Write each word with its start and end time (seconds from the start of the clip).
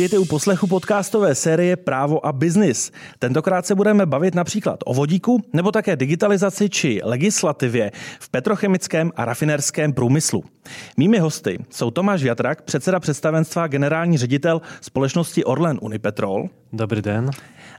Vítejte 0.00 0.18
u 0.18 0.24
poslechu 0.24 0.66
podcastové 0.66 1.34
série 1.34 1.76
Právo 1.76 2.26
a 2.26 2.32
biznis. 2.32 2.92
Tentokrát 3.18 3.66
se 3.66 3.74
budeme 3.74 4.06
bavit 4.06 4.34
například 4.34 4.78
o 4.86 4.94
vodíku 4.94 5.42
nebo 5.52 5.72
také 5.72 5.96
digitalizaci 5.96 6.68
či 6.68 7.00
legislativě 7.04 7.92
v 8.20 8.28
petrochemickém 8.28 9.12
a 9.16 9.24
rafinerském 9.24 9.92
průmyslu. 9.92 10.44
Mými 10.96 11.18
hosty 11.18 11.64
jsou 11.70 11.90
Tomáš 11.90 12.22
Jatrak, 12.22 12.62
předseda 12.62 13.00
představenstva 13.00 13.66
generální 13.66 14.18
ředitel 14.18 14.60
společnosti 14.80 15.44
Orlen 15.44 15.78
Unipetrol. 15.82 16.48
Dobrý 16.72 17.02
den. 17.02 17.30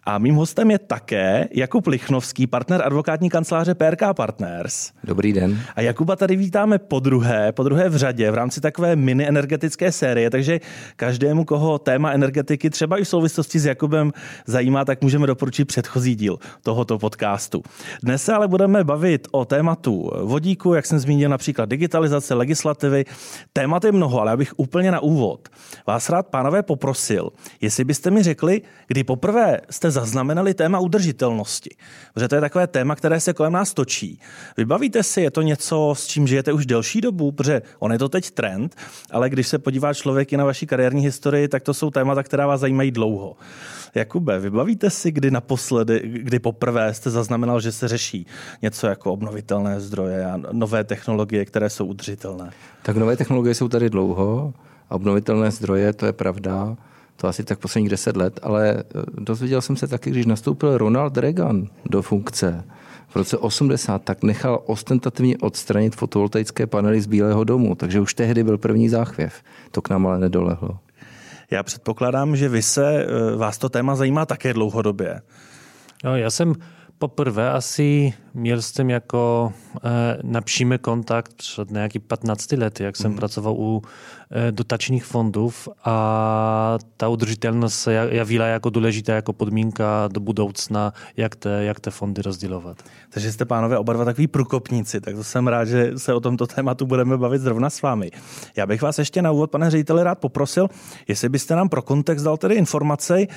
A 0.03 0.17
mým 0.17 0.35
hostem 0.35 0.71
je 0.71 0.79
také 0.79 1.47
Jakub 1.51 1.87
Lichnovský, 1.87 2.47
partner 2.47 2.81
advokátní 2.85 3.29
kanceláře 3.29 3.75
PRK 3.75 4.01
Partners. 4.15 4.91
Dobrý 5.03 5.33
den. 5.33 5.59
A 5.75 5.81
Jakuba 5.81 6.15
tady 6.15 6.35
vítáme 6.35 6.79
po 6.79 6.99
druhé, 6.99 7.51
po 7.51 7.63
druhé 7.63 7.89
v 7.89 7.95
řadě 7.95 8.31
v 8.31 8.33
rámci 8.33 8.61
takové 8.61 8.95
mini 8.95 9.27
energetické 9.27 9.91
série, 9.91 10.29
takže 10.29 10.59
každému, 10.95 11.45
koho 11.45 11.79
téma 11.79 12.11
energetiky 12.11 12.69
třeba 12.69 12.97
i 12.97 13.03
v 13.03 13.07
souvislosti 13.07 13.59
s 13.59 13.65
Jakubem 13.65 14.11
zajímá, 14.45 14.85
tak 14.85 15.01
můžeme 15.01 15.27
doporučit 15.27 15.65
předchozí 15.65 16.15
díl 16.15 16.37
tohoto 16.63 16.99
podcastu. 16.99 17.63
Dnes 18.03 18.23
se 18.23 18.33
ale 18.33 18.47
budeme 18.47 18.83
bavit 18.83 19.27
o 19.31 19.45
tématu 19.45 20.11
vodíku, 20.23 20.73
jak 20.73 20.85
jsem 20.85 20.99
zmínil, 20.99 21.29
například 21.29 21.69
digitalizace, 21.69 22.33
legislativy. 22.33 23.05
Témat 23.53 23.83
je 23.83 23.91
mnoho, 23.91 24.21
ale 24.21 24.31
abych 24.31 24.53
úplně 24.57 24.91
na 24.91 24.99
úvod 24.99 25.49
vás 25.87 26.09
rád, 26.09 26.27
pánové, 26.27 26.63
poprosil, 26.63 27.29
jestli 27.61 27.83
byste 27.83 28.11
mi 28.11 28.23
řekli, 28.23 28.61
kdy 28.87 29.03
poprvé 29.03 29.59
jste 29.69 29.90
zaznamenali 29.91 30.53
téma 30.53 30.79
udržitelnosti? 30.79 31.69
Protože 32.13 32.27
to 32.27 32.35
je 32.35 32.41
takové 32.41 32.67
téma, 32.67 32.95
které 32.95 33.19
se 33.19 33.33
kolem 33.33 33.53
nás 33.53 33.73
točí. 33.73 34.19
Vybavíte 34.57 35.03
si, 35.03 35.21
je 35.21 35.31
to 35.31 35.41
něco, 35.41 35.93
s 35.97 36.07
čím 36.07 36.27
žijete 36.27 36.53
už 36.53 36.65
delší 36.65 37.01
dobu, 37.01 37.31
protože 37.31 37.61
on 37.79 37.91
je 37.91 37.99
to 37.99 38.09
teď 38.09 38.31
trend, 38.31 38.75
ale 39.11 39.29
když 39.29 39.47
se 39.47 39.59
podívá 39.59 39.93
člověk 39.93 40.33
i 40.33 40.37
na 40.37 40.45
vaší 40.45 40.67
kariérní 40.67 41.01
historii, 41.01 41.47
tak 41.47 41.63
to 41.63 41.73
jsou 41.73 41.89
témata, 41.89 42.23
která 42.23 42.47
vás 42.47 42.61
zajímají 42.61 42.91
dlouho. 42.91 43.35
Jakube, 43.95 44.39
vybavíte 44.39 44.89
si, 44.89 45.11
kdy 45.11 45.31
naposledy, 45.31 45.99
kdy 46.03 46.39
poprvé 46.39 46.93
jste 46.93 47.09
zaznamenal, 47.09 47.61
že 47.61 47.71
se 47.71 47.87
řeší 47.87 48.25
něco 48.61 48.87
jako 48.87 49.13
obnovitelné 49.13 49.79
zdroje 49.79 50.25
a 50.25 50.39
nové 50.51 50.83
technologie, 50.83 51.45
které 51.45 51.69
jsou 51.69 51.85
udržitelné? 51.85 52.51
Tak 52.81 52.97
nové 52.97 53.17
technologie 53.17 53.55
jsou 53.55 53.67
tady 53.67 53.89
dlouho 53.89 54.53
obnovitelné 54.89 55.51
zdroje, 55.51 55.93
to 55.93 56.05
je 56.05 56.13
pravda 56.13 56.77
to 57.15 57.27
asi 57.27 57.43
tak 57.43 57.59
posledních 57.59 57.89
deset 57.89 58.17
let, 58.17 58.39
ale 58.43 58.69
eh, 58.69 58.83
dozvěděl 59.13 59.61
jsem 59.61 59.75
se 59.75 59.87
taky, 59.87 60.09
když 60.09 60.25
nastoupil 60.25 60.77
Ronald 60.77 61.17
Reagan 61.17 61.67
do 61.85 62.01
funkce 62.01 62.63
v 63.07 63.15
roce 63.15 63.37
80, 63.37 64.03
tak 64.03 64.23
nechal 64.23 64.63
ostentativně 64.65 65.37
odstranit 65.37 65.95
fotovoltaické 65.95 66.67
panely 66.67 67.01
z 67.01 67.07
Bílého 67.07 67.43
domu, 67.43 67.75
takže 67.75 67.99
už 67.99 68.13
tehdy 68.13 68.43
byl 68.43 68.57
první 68.57 68.89
záchvěv. 68.89 69.33
To 69.71 69.81
k 69.81 69.89
nám 69.89 70.07
ale 70.07 70.19
nedolehlo. 70.19 70.79
Já 71.51 71.63
předpokládám, 71.63 72.35
že 72.35 72.49
vy 72.49 72.61
se, 72.61 73.05
eh, 73.05 73.35
vás 73.35 73.57
to 73.57 73.69
téma 73.69 73.95
zajímá 73.95 74.25
také 74.25 74.53
dlouhodobě. 74.53 75.21
No, 76.03 76.17
já 76.17 76.29
jsem 76.29 76.53
poprvé 76.97 77.51
asi 77.51 78.13
měl 78.33 78.61
s 78.61 78.71
tím 78.71 78.89
jako 78.89 79.53
e, 79.83 80.17
na 80.23 80.41
přímý 80.41 80.77
kontakt 80.77 81.33
před 81.33 81.71
nějaký 81.71 81.99
15 81.99 82.51
lety, 82.51 82.83
jak 82.83 82.97
jsem 82.97 83.11
mm. 83.11 83.17
pracoval 83.17 83.53
u 83.53 83.81
e, 84.31 84.51
dotačních 84.51 85.05
fondů 85.05 85.51
a 85.85 86.77
ta 86.97 87.07
udržitelnost 87.07 87.79
se 87.79 87.93
javila 87.93 88.45
jako 88.45 88.69
důležitá 88.69 89.13
jako 89.13 89.33
podmínka 89.33 90.09
do 90.11 90.19
budoucna, 90.19 90.93
jak 91.17 91.35
te, 91.35 91.63
jak 91.63 91.79
te 91.79 91.91
fondy 91.91 92.21
rozdělovat. 92.21 92.83
Takže 93.09 93.31
jste, 93.31 93.45
pánové, 93.45 93.77
oba 93.77 93.93
dva 93.93 94.05
takový 94.05 94.27
průkopníci, 94.27 95.01
tak 95.01 95.15
to 95.15 95.23
jsem 95.23 95.47
rád, 95.47 95.65
že 95.65 95.91
se 95.97 96.13
o 96.13 96.19
tomto 96.19 96.47
tématu 96.47 96.85
budeme 96.85 97.17
bavit 97.17 97.41
zrovna 97.41 97.69
s 97.69 97.81
vámi. 97.81 98.11
Já 98.55 98.65
bych 98.65 98.81
vás 98.81 98.99
ještě 98.99 99.21
na 99.21 99.31
úvod, 99.31 99.51
pane 99.51 99.69
řediteli, 99.69 100.03
rád 100.03 100.19
poprosil, 100.19 100.69
jestli 101.07 101.29
byste 101.29 101.55
nám 101.55 101.69
pro 101.69 101.81
kontext 101.81 102.25
dal 102.25 102.37
tedy 102.37 102.55
informace, 102.55 103.27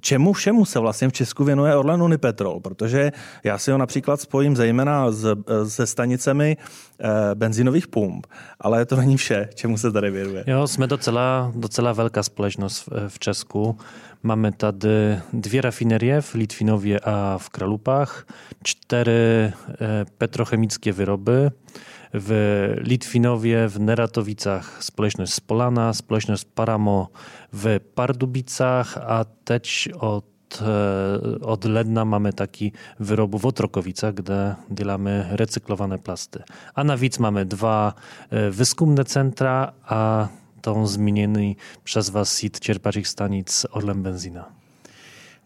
čemu 0.00 0.32
všemu 0.32 0.64
se 0.64 0.78
vlastně 0.78 1.08
v 1.08 1.12
Česku 1.12 1.44
věnuje 1.44 1.76
Orlen 1.76 2.02
Unipetrol, 2.02 2.60
protože 2.60 3.12
já 3.44 3.58
si 3.58 3.70
ho 3.70 3.78
například 3.78 4.19
spojím 4.20 4.56
zejména 4.56 5.10
s, 5.10 5.36
se 5.68 5.86
stanicemi 5.86 6.56
e, 6.56 7.34
benzinových 7.34 7.88
pump, 7.88 8.26
ale 8.60 8.86
to 8.86 8.96
není 8.96 9.16
vše, 9.16 9.48
čemu 9.54 9.78
se 9.78 9.92
tady 9.92 10.10
věnuje. 10.10 10.44
Jo, 10.46 10.68
jsme 10.68 10.86
docela, 10.86 11.52
docela 11.56 11.92
velká 11.92 12.22
společnost 12.22 12.86
v, 12.86 13.08
v 13.08 13.18
Česku. 13.18 13.78
Máme 14.22 14.52
tady 14.52 15.18
dvě 15.32 15.60
rafinerie 15.60 16.20
v 16.20 16.34
Litvinově 16.34 17.00
a 17.00 17.38
v 17.38 17.48
Kralupách, 17.48 18.26
čtyři 18.62 19.10
e, 19.10 19.52
petrochemické 20.18 20.92
výroby, 20.92 21.50
v 22.12 22.30
Litwinovie, 22.78 23.68
w 23.68 23.78
Neratowicach 23.78 24.82
społeczność 24.82 25.32
Spolana, 25.32 25.92
społeczność 25.92 26.44
Paramo 26.54 27.08
w 27.52 27.80
Pardubicach, 27.94 28.98
a 28.98 29.24
też 29.44 29.88
od 29.98 30.24
E, 30.58 31.40
od 31.40 31.64
ledna 31.64 32.04
mamy 32.04 32.32
taki 32.32 32.72
wyrób 33.00 33.40
w 33.40 33.46
Otrokowicach, 33.46 34.14
gdzie 34.14 34.54
dzielamy 34.70 35.26
recyklowane 35.30 35.98
plasty. 35.98 36.42
A 36.74 36.84
na 36.84 36.96
Wic 36.96 37.18
mamy 37.18 37.44
dwa 37.44 37.94
e, 38.30 38.50
wyskumne 38.50 39.04
centra, 39.04 39.72
a 39.84 40.28
tą 40.60 40.86
zmieniony 40.86 41.54
przez 41.84 42.10
Was 42.10 42.32
sit 42.32 42.60
cierpaczych 42.60 43.08
stanic 43.08 43.66
Orlem 43.70 44.02
Benzina. 44.02 44.44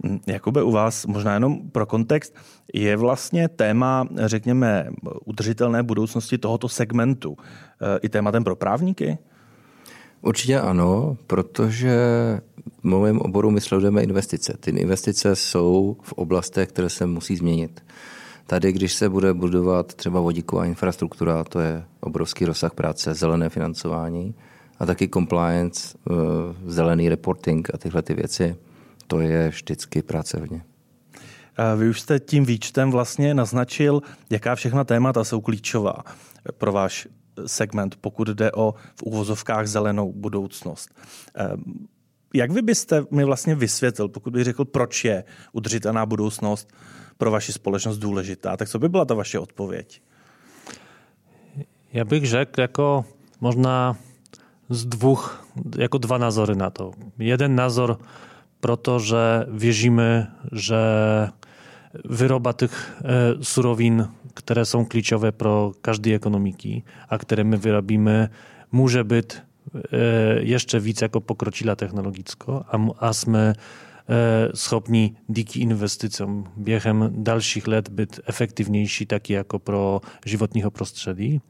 Mm, 0.04 0.20
Jakube, 0.26 0.64
u 0.64 0.70
vás, 0.70 1.06
možná 1.06 1.34
jenom 1.34 1.70
pro 1.70 1.86
kontext, 1.86 2.34
je 2.74 2.96
vlastně 2.96 3.48
téma, 3.48 4.04
řekněme, 4.16 4.90
udržitelné 5.24 5.82
budoucnosti 5.82 6.38
tohoto 6.38 6.68
segmentu 6.68 7.36
e, 7.36 7.98
i 7.98 8.08
tématem 8.08 8.44
pro 8.44 8.56
právníky? 8.56 9.18
Určitě 10.24 10.60
ano, 10.60 11.16
protože 11.26 11.96
v 12.82 12.84
mém 12.84 13.20
oboru 13.20 13.50
my 13.50 13.60
sledujeme 13.60 14.02
investice. 14.02 14.56
Ty 14.60 14.70
investice 14.70 15.36
jsou 15.36 15.96
v 16.02 16.12
oblastech, 16.12 16.68
které 16.68 16.88
se 16.88 17.06
musí 17.06 17.36
změnit. 17.36 17.84
Tady, 18.46 18.72
když 18.72 18.92
se 18.92 19.08
bude 19.08 19.34
budovat 19.34 19.94
třeba 19.94 20.20
vodíková 20.20 20.64
infrastruktura, 20.64 21.44
to 21.44 21.60
je 21.60 21.84
obrovský 22.00 22.44
rozsah 22.44 22.74
práce, 22.74 23.14
zelené 23.14 23.48
financování 23.48 24.34
a 24.78 24.86
taky 24.86 25.08
compliance, 25.08 25.98
eh, 26.10 26.12
zelený 26.66 27.08
reporting 27.08 27.74
a 27.74 27.78
tyhle 27.78 28.02
ty 28.02 28.14
věci, 28.14 28.56
to 29.06 29.20
je 29.20 29.48
vždycky 29.48 30.02
práce 30.02 30.40
hodně. 30.40 30.62
Vy 31.76 31.88
už 31.88 32.00
jste 32.00 32.20
tím 32.20 32.44
výčtem 32.44 32.90
vlastně 32.90 33.34
naznačil, 33.34 34.02
jaká 34.30 34.54
všechna 34.54 34.84
témata 34.84 35.24
jsou 35.24 35.40
klíčová 35.40 35.94
pro 36.58 36.72
váš 36.72 37.08
segment, 37.46 37.96
pokud 38.00 38.28
jde 38.28 38.52
o 38.52 38.74
v 38.96 39.02
úvozovkách 39.02 39.66
zelenou 39.66 40.12
budoucnost. 40.12 40.94
Ehm, 41.34 41.86
jak 42.34 42.50
vy 42.50 42.62
byste 42.62 43.04
mi 43.10 43.24
vlastně 43.24 43.54
vysvětlil, 43.54 44.08
pokud 44.08 44.32
bych 44.32 44.44
řekl, 44.44 44.64
proč 44.64 45.04
je 45.04 45.24
udržitelná 45.52 46.06
budoucnost 46.06 46.72
pro 47.18 47.30
vaši 47.30 47.52
společnost 47.52 47.98
důležitá, 47.98 48.56
tak 48.56 48.68
co 48.68 48.78
by 48.78 48.88
byla 48.88 49.04
ta 49.04 49.14
vaše 49.14 49.38
odpověď? 49.38 50.02
Já 51.92 52.04
bych 52.04 52.26
řekl 52.26 52.60
jako 52.60 53.04
možná 53.40 53.96
z 54.68 54.84
dwóch, 54.84 55.46
jako 55.78 55.98
dwa 55.98 56.18
nazory 56.18 56.56
na 56.56 56.70
to. 56.70 56.92
Jeden 57.18 57.56
nazor 57.56 57.98
protože 58.64 59.44
věříme, 59.48 60.32
že 60.52 60.76
wyroba 62.04 62.52
tych 62.52 62.72
e, 63.04 63.44
surowin 63.44 64.08
które 64.34 64.64
są 64.64 64.86
kluczowe 64.86 65.32
pro 65.32 65.72
każdej 65.82 66.14
ekonomiki, 66.14 66.82
a 67.08 67.18
które 67.18 67.44
my 67.44 67.58
wyrobimy, 67.58 68.28
może 68.72 69.04
być 69.04 69.26
e, 69.92 70.44
jeszcze 70.44 70.80
więcej 70.80 71.06
jako 71.06 71.20
pokrocila 71.20 71.76
technologicko, 71.76 72.64
a, 72.68 73.06
a 73.06 73.12
sme 73.12 73.54
e, 74.08 74.48
schopni 74.54 75.14
dzięki 75.28 75.62
inwestycjom 75.62 76.44
biegiem 76.58 77.22
dalszych 77.22 77.66
lat 77.66 77.90
być 77.90 78.10
efektywniejsi, 78.26 79.06
taki 79.06 79.32
jako 79.32 79.60
pro 79.60 80.00
żywotniego 80.26 80.70
prostředí. 80.70 81.40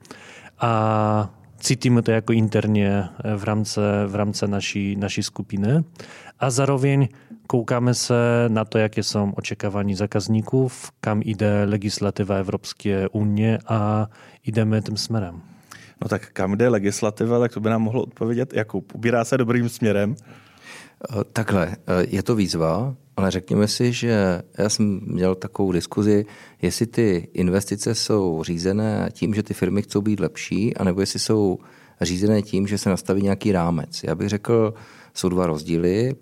A 0.59 1.29
cítimy 1.61 2.03
to 2.03 2.13
jako 2.13 2.33
internie 2.33 3.09
w 3.37 3.45
ramce, 3.45 4.07
w 4.09 4.15
ramce 4.15 4.49
nasi, 4.49 4.97
nasi 4.97 5.23
skupiny, 5.23 5.83
a 6.39 6.51
zároveň 6.51 7.09
koukamy 7.47 7.95
se 7.95 8.47
na 8.49 8.65
to, 8.65 8.79
jakie 8.79 9.03
są 9.03 9.35
oczekiwania 9.35 9.97
zakazników, 9.97 10.93
kam 11.01 11.23
idzie 11.23 11.67
legislatywa 11.67 12.39
Evropské 12.39 13.09
unie 13.09 13.59
a 13.67 14.07
ideme 14.47 14.83
tym 14.83 14.97
směrem. 14.97 15.41
No 16.03 16.09
tak 16.09 16.33
kam 16.33 16.57
jde 16.57 16.69
legislativa, 16.69 17.41
tak 17.41 17.53
to 17.53 17.61
by 17.61 17.71
nám 17.71 17.83
mohlo 17.83 18.03
odpovědět 18.03 18.55
Jakub. 18.55 18.95
Ubírá 18.95 19.25
se 19.25 19.39
dobrým 19.39 19.69
směrem? 19.69 20.17
Eh, 21.11 21.25
takhle, 21.33 21.77
eh, 21.77 22.07
je 22.09 22.23
to 22.23 22.35
výzva, 22.35 22.95
ale 23.17 23.31
řekněme 23.31 23.69
si, 23.69 23.93
že 23.93 24.43
já 24.59 24.69
jsem 24.69 25.01
měl 25.07 25.35
takovou 25.35 25.73
diskuzi, 25.73 26.27
jestli 26.63 26.87
ty 26.87 27.29
investice 27.33 27.95
jsou 27.95 28.43
řízené 28.43 29.09
tím, 29.13 29.35
že 29.35 29.43
ty 29.43 29.55
firmy 29.55 29.83
chcou 29.83 30.01
být 30.01 30.21
lepší, 30.21 30.77
anebo 30.77 31.01
jestli 31.01 31.19
jsou 31.19 31.59
řízené 32.01 32.43
tím, 32.43 32.67
že 32.67 32.79
se 32.79 32.91
nastaví 32.91 33.23
nějaký 33.23 33.53
rámec. 33.53 34.03
Já 34.05 34.15
bych 34.15 34.29
řekl, 34.29 34.75
jsou 35.15 35.29
dva 35.29 35.47
rozdíly. 35.47 36.15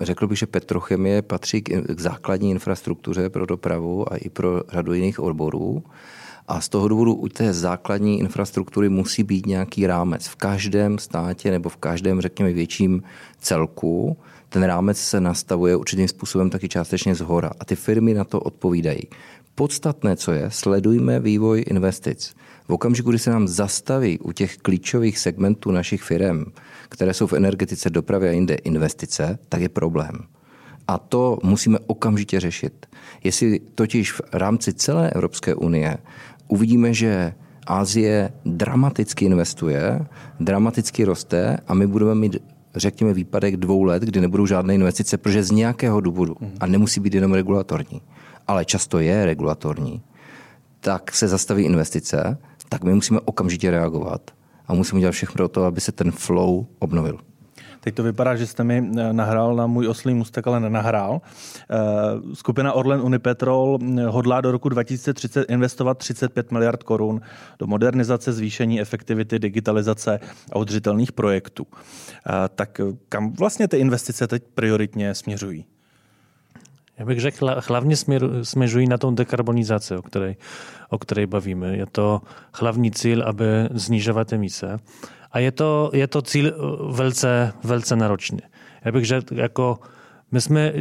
Řekl 0.00 0.26
bych, 0.26 0.38
že 0.38 0.46
petrochemie 0.46 1.22
patří 1.22 1.62
k 1.62 2.00
základní 2.00 2.50
infrastruktuře 2.50 3.30
pro 3.30 3.46
dopravu 3.46 4.12
a 4.12 4.16
i 4.16 4.28
pro 4.28 4.62
řadu 4.68 4.92
jiných 4.92 5.20
odborů. 5.20 5.82
A 6.48 6.60
z 6.60 6.68
toho 6.68 6.88
důvodu 6.88 7.14
u 7.14 7.28
té 7.28 7.52
základní 7.52 8.20
infrastruktury 8.20 8.88
musí 8.88 9.22
být 9.22 9.46
nějaký 9.46 9.86
rámec. 9.86 10.28
V 10.28 10.36
každém 10.36 10.98
státě 10.98 11.50
nebo 11.50 11.68
v 11.68 11.76
každém, 11.76 12.20
řekněme, 12.20 12.52
větším 12.52 13.02
celku 13.40 14.16
ten 14.50 14.62
rámec 14.62 14.98
se 14.98 15.20
nastavuje 15.20 15.76
určitým 15.76 16.08
způsobem 16.08 16.50
taky 16.50 16.68
částečně 16.68 17.14
z 17.14 17.20
hora 17.20 17.50
a 17.60 17.64
ty 17.64 17.76
firmy 17.76 18.14
na 18.14 18.24
to 18.24 18.40
odpovídají. 18.40 19.02
Podstatné, 19.54 20.16
co 20.16 20.32
je, 20.32 20.50
sledujme 20.50 21.20
vývoj 21.20 21.64
investic. 21.66 22.34
V 22.68 22.72
okamžiku, 22.72 23.10
kdy 23.10 23.18
se 23.18 23.30
nám 23.30 23.48
zastaví 23.48 24.18
u 24.18 24.32
těch 24.32 24.56
klíčových 24.56 25.18
segmentů 25.18 25.70
našich 25.70 26.02
firm, 26.02 26.44
které 26.88 27.14
jsou 27.14 27.26
v 27.26 27.32
energetice, 27.32 27.90
dopravě 27.90 28.30
a 28.30 28.32
jinde 28.32 28.54
investice, 28.54 29.38
tak 29.48 29.60
je 29.60 29.68
problém. 29.68 30.12
A 30.88 30.98
to 30.98 31.38
musíme 31.42 31.78
okamžitě 31.86 32.40
řešit. 32.40 32.86
Jestli 33.24 33.60
totiž 33.74 34.12
v 34.12 34.20
rámci 34.32 34.72
celé 34.74 35.10
Evropské 35.10 35.54
unie 35.54 35.98
uvidíme, 36.48 36.94
že 36.94 37.34
Asie 37.66 38.32
dramaticky 38.44 39.24
investuje, 39.24 40.06
dramaticky 40.40 41.04
roste 41.04 41.58
a 41.68 41.74
my 41.74 41.86
budeme 41.86 42.14
mít 42.14 42.36
řekněme, 42.74 43.14
výpadek 43.14 43.56
dvou 43.56 43.82
let, 43.82 44.02
kdy 44.02 44.20
nebudou 44.20 44.46
žádné 44.46 44.74
investice, 44.74 45.18
protože 45.18 45.42
z 45.42 45.50
nějakého 45.50 46.00
důvodu, 46.00 46.36
a 46.60 46.66
nemusí 46.66 47.00
být 47.00 47.14
jenom 47.14 47.32
regulatorní, 47.32 48.02
ale 48.46 48.64
často 48.64 48.98
je 48.98 49.24
regulatorní, 49.24 50.02
tak 50.80 51.14
se 51.14 51.28
zastaví 51.28 51.64
investice, 51.64 52.38
tak 52.68 52.84
my 52.84 52.94
musíme 52.94 53.20
okamžitě 53.20 53.70
reagovat 53.70 54.30
a 54.66 54.74
musíme 54.74 55.00
dělat 55.00 55.12
všechno 55.12 55.32
pro 55.32 55.48
to, 55.48 55.64
aby 55.64 55.80
se 55.80 55.92
ten 55.92 56.10
flow 56.10 56.66
obnovil. 56.78 57.18
Teď 57.80 57.94
to 57.94 58.02
vypadá, 58.02 58.36
že 58.36 58.46
jste 58.46 58.64
mi 58.64 58.90
eh, 58.98 59.12
nahrál 59.12 59.56
na 59.56 59.66
můj 59.66 59.88
oslý 59.88 60.14
mustek, 60.14 60.46
ale 60.46 60.60
nenahrál. 60.60 61.20
Eh, 61.70 61.76
skupina 62.34 62.72
Orlen 62.72 63.00
Unipetrol 63.00 63.78
eh, 63.82 64.06
hodlá 64.06 64.40
do 64.40 64.52
roku 64.52 64.68
2030 64.68 65.50
investovat 65.50 65.98
35 65.98 66.52
miliard 66.52 66.82
korun 66.82 67.20
do 67.58 67.66
modernizace, 67.66 68.32
zvýšení 68.32 68.80
efektivity, 68.80 69.38
digitalizace 69.38 70.20
a 70.52 70.58
udržitelných 70.58 71.12
projektů. 71.12 71.66
Tak 72.54 72.80
kam 73.08 73.32
vlastně 73.32 73.68
ty 73.68 73.76
investice 73.76 74.26
teď 74.26 74.42
prioritně 74.54 75.14
směřují? 75.14 75.64
Já 76.98 77.06
bych 77.06 77.20
řekl, 77.20 77.56
hlavně 77.68 77.96
směřují 78.42 78.88
na 78.88 78.98
tą 78.98 79.14
dekarbonizaci, 79.14 79.94
o 79.94 80.02
které 80.02 80.34
o 80.90 81.26
bavíme. 81.26 81.76
Je 81.76 81.86
to 81.86 82.20
hlavní 82.54 82.90
cíl, 82.90 83.22
aby 83.22 83.44
znižovat 83.70 84.32
emise. 84.32 84.78
A 85.32 85.38
je 85.38 85.52
to, 85.52 85.90
je 85.94 86.06
to 86.06 86.22
cíl 86.22 86.52
velice, 86.92 87.52
velice 87.64 87.96
náročný. 87.96 88.38
Já 88.84 88.92
bych 88.92 89.04
řekl, 89.04 89.34
jako 89.34 89.78
my 90.30 90.40
jsme 90.40 90.72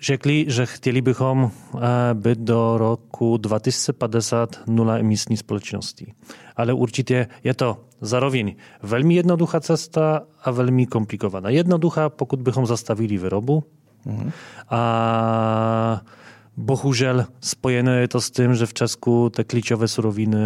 řekli, 0.00 0.44
že 0.48 0.66
chtěli 0.66 1.00
bychom 1.00 1.50
být 2.14 2.38
do 2.38 2.78
roku 2.78 3.36
2050 3.36 4.60
nula 4.66 4.98
emisní 4.98 5.36
společností. 5.36 6.14
Ale 6.56 6.72
určitě 6.72 7.26
je 7.44 7.54
to 7.54 7.78
zároveň 8.00 8.54
velmi 8.82 9.14
jednoduchá 9.14 9.60
cesta 9.60 10.22
a 10.44 10.50
velmi 10.50 10.86
komplikovaná. 10.86 11.50
Jednoduchá, 11.50 12.08
pokud 12.08 12.40
bychom 12.42 12.66
zastavili 12.66 13.18
výrobu, 13.18 13.64
mm-hmm. 14.06 14.32
a 14.70 16.02
Bohužel 16.56 17.26
spojeno 17.40 17.92
je 17.92 18.08
to 18.08 18.20
s 18.20 18.30
tím, 18.30 18.54
že 18.54 18.66
v 18.66 18.74
Česku 18.74 19.30
te 19.30 19.44
klíčové 19.44 19.88
suroviny, 19.88 20.38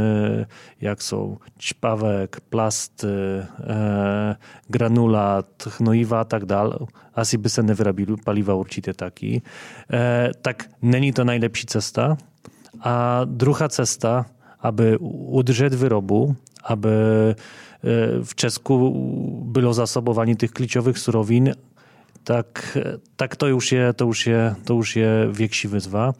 jak 0.80 1.02
jsou 1.02 1.38
čpavek, 1.58 2.36
plasty, 2.50 3.06
eh, 3.06 4.36
granulat, 4.68 5.46
hnojiva 5.78 6.20
a 6.20 6.24
tak 6.24 6.44
dále, 6.44 6.78
asi 7.14 7.38
by 7.38 7.48
se 7.50 7.62
nevyrabili 7.62 8.16
paliva 8.24 8.54
určitě 8.54 8.94
taky, 8.94 9.42
eh, 9.92 10.30
tak 10.42 10.64
není 10.82 11.12
to 11.12 11.24
nejlepší 11.24 11.66
cesta. 11.66 12.16
A 12.80 13.20
druhá 13.24 13.68
cesta, 13.68 14.26
aby 14.60 14.96
udržet 15.00 15.74
výrobu, 15.74 16.36
aby 16.64 16.88
eh, 17.30 17.34
v 18.22 18.34
Česku 18.34 18.94
bylo 19.44 19.74
zasobování 19.74 20.36
těch 20.36 20.50
klíčových 20.50 20.98
surovin 20.98 21.54
tak, 22.26 22.78
tak 23.16 23.38
to, 23.38 23.46
už 23.56 23.72
je, 23.72 23.92
to, 23.92 24.06
už 24.06 24.26
je, 24.26 24.42
to 24.66 24.76
už 24.76 24.96
je 24.96 25.10
větší 25.30 25.68
výzva. 25.68 26.12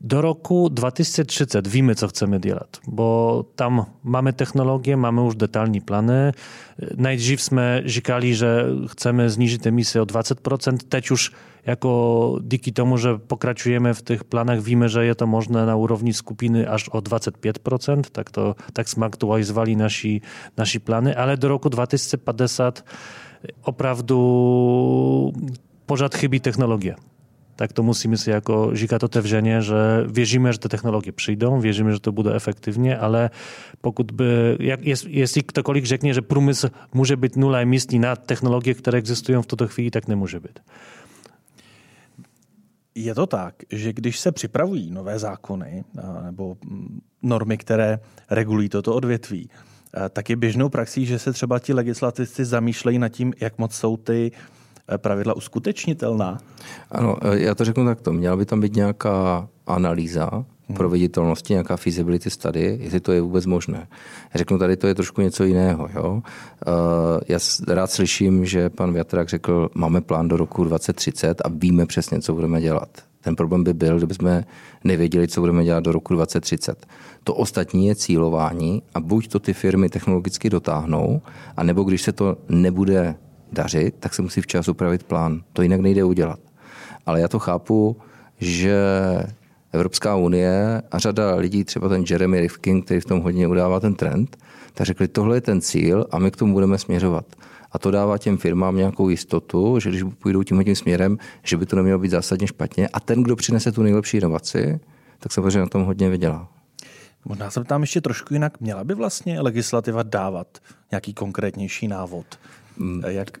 Do 0.00 0.20
roku 0.20 0.68
2030 0.68 1.66
víme, 1.66 1.94
co 1.94 2.08
chceme 2.08 2.38
dělat, 2.38 2.68
bo 2.86 3.42
tam 3.54 3.86
máme 4.04 4.32
technologie, 4.32 4.96
máme 4.96 5.22
už 5.22 5.34
detailní 5.34 5.80
plány. 5.80 6.32
Nejdřív 6.94 7.42
jsme 7.42 7.82
říkali, 7.84 8.34
že 8.34 8.64
chceme 8.86 9.30
znižit 9.30 9.66
emisję 9.66 10.00
o 10.00 10.04
20%. 10.04 10.76
Teď 10.88 11.10
už 11.10 11.32
jako 11.66 11.90
díky 12.42 12.72
tomu, 12.72 12.96
že 12.96 13.18
pokračujeme 13.18 13.94
v 13.94 14.02
tych 14.02 14.24
planach, 14.24 14.60
wiemy, 14.60 14.88
że 14.88 15.04
je 15.04 15.14
to 15.14 15.26
można 15.26 15.66
na 15.66 15.76
úrovni 15.76 16.12
skupiny 16.12 16.66
aż 16.66 16.88
o 16.88 16.98
25%, 16.98 18.02
tak, 18.12 18.30
to, 18.30 18.54
tak 18.72 18.88
jsme 18.88 19.06
aktualizovali 19.06 19.76
naši, 19.76 20.20
naši 20.56 20.78
plány, 20.78 21.14
ale 21.14 21.36
do 21.36 21.48
roku 21.48 21.68
2050 21.68 22.84
opravdu 23.62 25.32
pořád 25.86 26.14
chybí 26.14 26.40
technologie. 26.40 26.96
Tak 27.56 27.72
to 27.72 27.82
musíme 27.82 28.16
si 28.16 28.30
jako 28.30 28.70
říkat 28.72 29.02
otevřeně, 29.04 29.62
że 29.62 30.06
wierzymy, 30.06 30.52
że 30.52 30.58
te 30.58 30.68
technologie 30.68 31.12
przyjdą, 31.12 31.60
wierzymy, 31.60 31.92
że 31.92 32.00
to 32.00 32.12
bude 32.12 32.34
efektywnie, 32.34 32.98
ale 32.98 33.30
pokud 33.80 34.12
by, 34.12 34.56
jak 34.60 34.84
jest, 34.86 35.04
jeśli 35.04 35.42
ktokolwiek 35.42 35.84
řeknie, 35.84 36.14
że 36.14 36.22
průmysl 36.22 36.70
może 36.94 37.16
nula 37.36 37.60
emisji 37.60 37.98
na 37.98 38.16
technologie, 38.16 38.74
które 38.74 38.98
egzystują 38.98 39.42
w 39.42 39.46
tuto 39.46 39.66
chwili, 39.66 39.90
tak 39.90 40.08
nemůže 40.08 40.40
být. 40.40 40.60
Je 42.94 43.14
to 43.14 43.26
tak, 43.26 43.54
že 43.70 43.92
když 43.92 44.18
se 44.18 44.32
připravují 44.32 44.90
nové 44.90 45.18
zákony 45.18 45.84
nebo 46.24 46.56
mm, 46.64 47.00
normy, 47.22 47.58
které 47.58 47.98
regulují 48.30 48.68
toto 48.68 48.94
odvětví, 48.94 49.50
tak 50.10 50.30
je 50.30 50.36
běžnou 50.36 50.68
praxí, 50.68 51.06
že 51.06 51.18
se 51.18 51.32
třeba 51.32 51.58
ti 51.58 51.72
legislativci 51.72 52.44
zamýšlejí 52.44 52.98
nad 52.98 53.08
tím, 53.08 53.32
jak 53.40 53.58
moc 53.58 53.74
jsou 53.74 53.96
ty 53.96 54.32
eh, 54.88 54.98
pravidla 54.98 55.34
uskutečnitelná? 55.34 56.38
Ano, 56.90 57.16
eh, 57.22 57.38
já 57.38 57.54
to 57.54 57.64
řeknu 57.64 57.84
takto. 57.84 58.12
Měla 58.12 58.36
by 58.36 58.46
tam 58.46 58.60
být 58.60 58.76
nějaká 58.76 59.48
analýza 59.66 60.30
hmm. 60.32 60.76
proveditelnosti, 60.76 61.52
nějaká 61.52 61.76
feasibility 61.76 62.30
study, 62.30 62.78
jestli 62.80 63.00
to 63.00 63.12
je 63.12 63.20
vůbec 63.20 63.46
možné. 63.46 63.88
Já 64.34 64.38
řeknu 64.38 64.58
tady, 64.58 64.76
to 64.76 64.86
je 64.86 64.94
trošku 64.94 65.20
něco 65.20 65.44
jiného. 65.44 65.88
Jo? 65.94 66.22
Já 67.28 67.38
rád 67.68 67.90
slyším, 67.90 68.46
že 68.46 68.70
pan 68.70 68.92
Větrak 68.92 69.28
řekl, 69.28 69.70
máme 69.74 70.00
plán 70.00 70.28
do 70.28 70.36
roku 70.36 70.64
2030 70.64 71.40
a 71.44 71.48
víme 71.48 71.86
přesně, 71.86 72.20
co 72.20 72.34
budeme 72.34 72.60
dělat. 72.60 73.07
Ten 73.20 73.36
problém 73.36 73.64
by 73.64 73.74
byl, 73.74 73.96
kdybychom 73.96 74.42
nevěděli, 74.84 75.28
co 75.28 75.40
budeme 75.40 75.64
dělat 75.64 75.84
do 75.84 75.92
roku 75.92 76.14
2030. 76.14 76.86
To 77.24 77.34
ostatní 77.34 77.86
je 77.86 77.94
cílování 77.94 78.82
a 78.94 79.00
buď 79.00 79.28
to 79.28 79.38
ty 79.38 79.52
firmy 79.52 79.88
technologicky 79.88 80.50
dotáhnou, 80.50 81.22
anebo 81.56 81.82
když 81.82 82.02
se 82.02 82.12
to 82.12 82.36
nebude 82.48 83.14
dařit, 83.52 83.94
tak 84.00 84.14
se 84.14 84.22
musí 84.22 84.40
včas 84.40 84.68
upravit 84.68 85.02
plán. 85.02 85.42
To 85.52 85.62
jinak 85.62 85.80
nejde 85.80 86.04
udělat. 86.04 86.38
Ale 87.06 87.20
já 87.20 87.28
to 87.28 87.38
chápu, 87.38 87.96
že 88.40 88.78
Evropská 89.72 90.16
unie 90.16 90.82
a 90.90 90.98
řada 90.98 91.34
lidí, 91.34 91.64
třeba 91.64 91.88
ten 91.88 92.04
Jeremy 92.10 92.40
Rifkin, 92.40 92.82
který 92.82 93.00
v 93.00 93.04
tom 93.04 93.20
hodně 93.20 93.48
udává 93.48 93.80
ten 93.80 93.94
trend, 93.94 94.36
tak 94.74 94.86
řekli, 94.86 95.08
tohle 95.08 95.36
je 95.36 95.40
ten 95.40 95.60
cíl 95.60 96.06
a 96.10 96.18
my 96.18 96.30
k 96.30 96.36
tomu 96.36 96.52
budeme 96.52 96.78
směřovat. 96.78 97.24
A 97.72 97.78
to 97.78 97.90
dává 97.90 98.18
těm 98.18 98.36
firmám 98.36 98.76
nějakou 98.76 99.08
jistotu, 99.08 99.80
že 99.80 99.88
když 99.88 100.02
půjdou 100.02 100.42
tím 100.42 100.64
tím 100.64 100.76
směrem, 100.76 101.18
že 101.42 101.56
by 101.56 101.66
to 101.66 101.76
nemělo 101.76 101.98
být 101.98 102.10
zásadně 102.10 102.46
špatně. 102.46 102.88
A 102.88 103.00
ten, 103.00 103.22
kdo 103.22 103.36
přinese 103.36 103.72
tu 103.72 103.82
nejlepší 103.82 104.16
inovaci, 104.16 104.80
tak 105.18 105.32
samozřejmě 105.32 105.60
na 105.60 105.66
tom 105.66 105.84
hodně 105.84 106.10
vydělá. 106.10 106.48
Možná 107.24 107.50
se 107.50 107.64
ptám 107.64 107.80
ještě 107.80 108.00
trošku 108.00 108.34
jinak. 108.34 108.60
Měla 108.60 108.84
by 108.84 108.94
vlastně 108.94 109.40
legislativa 109.40 110.02
dávat 110.02 110.58
nějaký 110.90 111.14
konkrétnější 111.14 111.88
návod? 111.88 112.26
Mm, 112.76 113.02
Jak... 113.06 113.38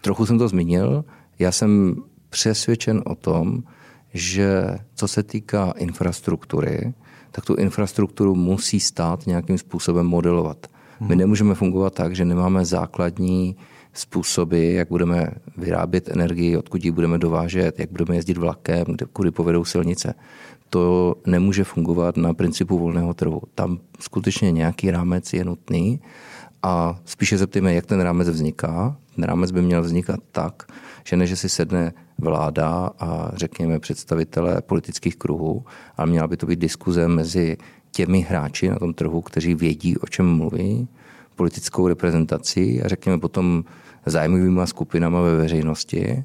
Trochu 0.00 0.26
jsem 0.26 0.38
to 0.38 0.48
zmínil. 0.48 1.04
Já 1.38 1.52
jsem 1.52 1.96
přesvědčen 2.30 3.02
o 3.06 3.14
tom, 3.14 3.62
že 4.14 4.64
co 4.94 5.08
se 5.08 5.22
týká 5.22 5.72
infrastruktury, 5.76 6.94
tak 7.30 7.44
tu 7.44 7.54
infrastrukturu 7.54 8.34
musí 8.34 8.80
stát 8.80 9.26
nějakým 9.26 9.58
způsobem 9.58 10.06
modelovat. 10.06 10.66
My 11.00 11.16
nemůžeme 11.16 11.54
fungovat 11.54 11.94
tak, 11.94 12.16
že 12.16 12.24
nemáme 12.24 12.64
základní 12.64 13.56
způsoby, 13.92 14.76
jak 14.76 14.88
budeme 14.88 15.30
vyrábět 15.56 16.08
energii, 16.08 16.56
odkud 16.56 16.84
ji 16.84 16.90
budeme 16.90 17.18
dovážet, 17.18 17.80
jak 17.80 17.90
budeme 17.90 18.16
jezdit 18.16 18.38
vlakem, 18.38 18.84
kde, 18.86 19.06
kudy 19.12 19.30
povedou 19.30 19.64
silnice. 19.64 20.14
To 20.68 21.14
nemůže 21.26 21.64
fungovat 21.64 22.16
na 22.16 22.34
principu 22.34 22.78
volného 22.78 23.14
trhu. 23.14 23.42
Tam 23.54 23.78
skutečně 24.00 24.52
nějaký 24.52 24.90
rámec 24.90 25.32
je 25.32 25.44
nutný 25.44 26.00
a 26.62 26.98
spíše 27.04 27.38
zeptejme, 27.38 27.74
jak 27.74 27.86
ten 27.86 28.00
rámec 28.00 28.28
vzniká. 28.28 28.96
Ten 29.14 29.24
rámec 29.24 29.50
by 29.50 29.62
měl 29.62 29.82
vznikat 29.82 30.20
tak, 30.32 30.62
že 31.04 31.16
ne, 31.16 31.26
že 31.26 31.36
si 31.36 31.48
sedne 31.48 31.92
vláda 32.18 32.90
a 32.98 33.30
řekněme 33.34 33.78
představitelé 33.78 34.62
politických 34.62 35.16
kruhů, 35.16 35.64
ale 35.96 36.10
měla 36.10 36.26
by 36.26 36.36
to 36.36 36.46
být 36.46 36.58
diskuze 36.58 37.08
mezi 37.08 37.56
těmi 37.90 38.20
hráči 38.20 38.68
na 38.68 38.78
tom 38.78 38.94
trhu, 38.94 39.20
kteří 39.20 39.54
vědí, 39.54 39.98
o 39.98 40.06
čem 40.06 40.26
mluví, 40.26 40.88
politickou 41.36 41.88
reprezentací 41.88 42.82
a 42.82 42.88
řekněme 42.88 43.18
potom 43.18 43.64
zájmovými 44.06 44.60
skupinama 44.64 45.20
ve 45.20 45.36
veřejnosti, 45.36 46.24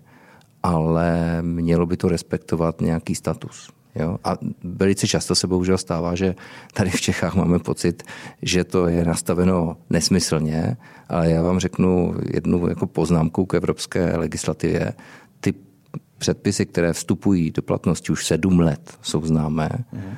ale 0.63 1.37
mělo 1.41 1.85
by 1.85 1.97
to 1.97 2.09
respektovat 2.09 2.81
nějaký 2.81 3.15
status. 3.15 3.69
Jo? 3.95 4.17
A 4.23 4.37
velice 4.63 5.07
často 5.07 5.35
se 5.35 5.47
bohužel 5.47 5.77
stává, 5.77 6.15
že 6.15 6.35
tady 6.73 6.89
v 6.89 7.01
Čechách 7.01 7.35
máme 7.35 7.59
pocit, 7.59 8.03
že 8.41 8.63
to 8.63 8.87
je 8.87 9.05
nastaveno 9.05 9.77
nesmyslně, 9.89 10.77
ale 11.09 11.31
já 11.31 11.41
vám 11.41 11.59
řeknu 11.59 12.15
jednu 12.33 12.67
jako 12.69 12.87
poznámku 12.87 13.45
k 13.45 13.53
evropské 13.53 14.17
legislativě. 14.17 14.93
Předpisy, 16.17 16.65
které 16.65 16.93
vstupují 16.93 17.51
do 17.51 17.61
platnosti 17.61 18.11
už 18.11 18.25
sedm 18.25 18.59
let, 18.59 18.97
jsou 19.01 19.25
známé 19.25 19.69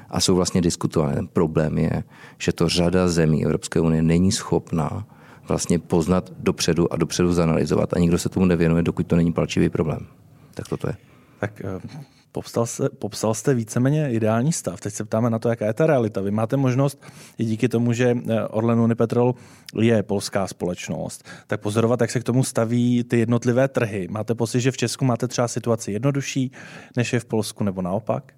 a 0.10 0.20
jsou 0.20 0.36
vlastně 0.36 0.62
diskutované. 0.62 1.16
Ten 1.16 1.28
problém 1.28 1.78
je, 1.78 2.04
že 2.38 2.54
to 2.54 2.70
řada 2.70 3.08
zemí 3.08 3.46
Evropské 3.46 3.80
unie 3.80 4.02
není 4.02 4.32
schopná 4.32 5.08
vlastně 5.48 5.80
poznat 5.80 6.32
dopředu 6.40 6.94
a 6.94 6.96
dopředu 6.96 7.34
zanalizovat 7.34 7.94
a 7.94 8.00
nikdo 8.00 8.18
se 8.18 8.30
tomu 8.30 8.46
nevěnuje, 8.46 8.84
dokud 8.84 9.08
to 9.08 9.16
není 9.16 9.34
palčivý 9.34 9.70
problém. 9.70 10.08
Tak 10.54 10.68
toto 10.68 10.88
je. 10.88 10.96
Tak 11.40 11.62
eh, 11.62 12.08
popsal, 12.38 12.66
se, 12.66 12.90
popsal 12.90 13.34
jste 13.34 13.54
víceméně 13.54 14.10
ideální 14.12 14.54
stav. 14.54 14.80
Teď 14.80 14.94
se 14.94 15.06
ptáme 15.06 15.30
na 15.30 15.40
to, 15.40 15.50
jaká 15.50 15.66
je 15.66 15.74
ta 15.74 15.88
realita. 15.88 16.22
Vy 16.22 16.32
máte 16.32 16.58
možnost, 16.58 17.02
i 17.38 17.46
díky 17.46 17.70
tomu, 17.70 17.94
že 17.94 18.18
eh, 18.30 18.48
Orlen 18.48 18.80
Unipetrol 18.80 19.36
je 19.82 20.04
polská 20.04 20.48
společnost, 20.48 21.26
tak 21.48 21.62
pozorovat, 21.62 22.02
jak 22.02 22.12
se 22.12 22.20
k 22.20 22.24
tomu 22.24 22.44
staví 22.44 23.04
ty 23.04 23.20
jednotlivé 23.20 23.68
trhy. 23.68 24.08
Máte 24.12 24.36
pocit, 24.36 24.62
že 24.62 24.72
v 24.72 24.78
Česku 24.78 25.06
máte 25.06 25.28
třeba 25.28 25.48
situaci 25.48 25.92
jednodušší, 25.92 26.52
než 26.98 27.14
je 27.14 27.20
v 27.20 27.26
Polsku, 27.26 27.64
nebo 27.64 27.82
naopak? 27.82 28.37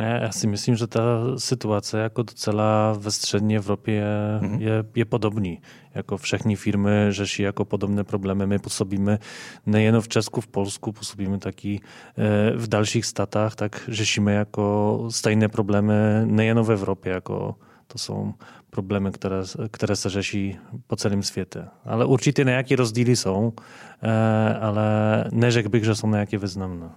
Já 0.00 0.32
si 0.32 0.46
myslím, 0.46 0.76
že 0.76 0.86
ta 0.86 1.00
situace 1.36 1.98
jako 1.98 2.22
docela 2.22 2.92
ve 2.98 3.10
střední 3.10 3.56
Evropě 3.56 4.04
mm-hmm. 4.40 4.60
je, 4.60 4.84
je 4.94 5.04
podobný. 5.04 5.60
Jako 5.94 6.16
všechny 6.16 6.56
firmy 6.56 6.90
řeší 7.10 7.42
jako 7.42 7.64
podobné 7.64 8.04
problémy. 8.04 8.46
My 8.46 8.58
působíme 8.58 9.18
nejen 9.66 10.00
v 10.00 10.08
Česku, 10.08 10.40
v 10.40 10.46
Polsku, 10.46 10.92
působíme 10.92 11.38
taky 11.38 11.80
e, 12.16 12.56
v 12.56 12.68
dalších 12.68 13.06
statách, 13.06 13.54
tak 13.54 13.80
řešíme 13.88 14.32
jako 14.32 14.98
stejné 15.10 15.48
problémy 15.48 15.92
nejen 16.24 16.60
v 16.60 16.72
Evropě. 16.72 17.12
Jako 17.12 17.54
to 17.86 17.98
jsou 17.98 18.34
problémy, 18.70 19.10
které, 19.12 19.36
které 19.70 19.96
se 19.96 20.10
řeší 20.10 20.58
po 20.86 20.96
celém 20.96 21.22
světě. 21.22 21.64
Ale 21.84 22.04
určitě 22.04 22.44
nějaké 22.44 22.76
rozdíly 22.76 23.16
jsou, 23.16 23.52
e, 24.02 24.54
ale 24.54 24.84
neřekl 25.32 25.68
bych, 25.68 25.84
že 25.84 25.94
jsou 25.94 26.06
nějaké 26.06 26.38
významné. 26.38 26.90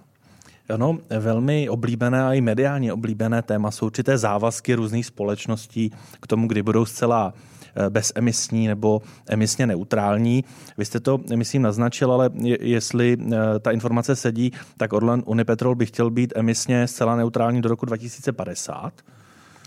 Ano, 0.68 0.98
velmi 1.20 1.68
oblíbené 1.68 2.24
a 2.24 2.32
i 2.32 2.40
mediálně 2.40 2.92
oblíbené 2.92 3.42
téma 3.42 3.70
jsou 3.70 3.86
určité 3.86 4.18
závazky 4.18 4.74
různých 4.74 5.06
společností 5.06 5.90
k 6.20 6.26
tomu, 6.26 6.48
kdy 6.48 6.62
budou 6.62 6.84
zcela 6.84 7.34
eh, 7.76 7.90
bezemisní 7.90 8.66
nebo 8.66 9.02
emisně 9.28 9.66
neutrální. 9.66 10.44
Vy 10.78 10.84
jste 10.84 11.00
to, 11.00 11.20
myslím, 11.36 11.62
naznačil, 11.62 12.12
ale 12.12 12.30
jestli 12.60 13.16
eh, 13.20 13.36
ta 13.60 13.70
informace 13.70 14.16
sedí, 14.16 14.52
tak 14.76 14.92
Orlen 14.92 15.22
Unipetrol 15.26 15.74
by 15.74 15.86
chtěl 15.86 16.10
být 16.10 16.32
emisně 16.36 16.86
zcela 16.86 17.16
neutrální 17.16 17.62
do 17.62 17.68
roku 17.68 17.86
2050. 17.86 18.92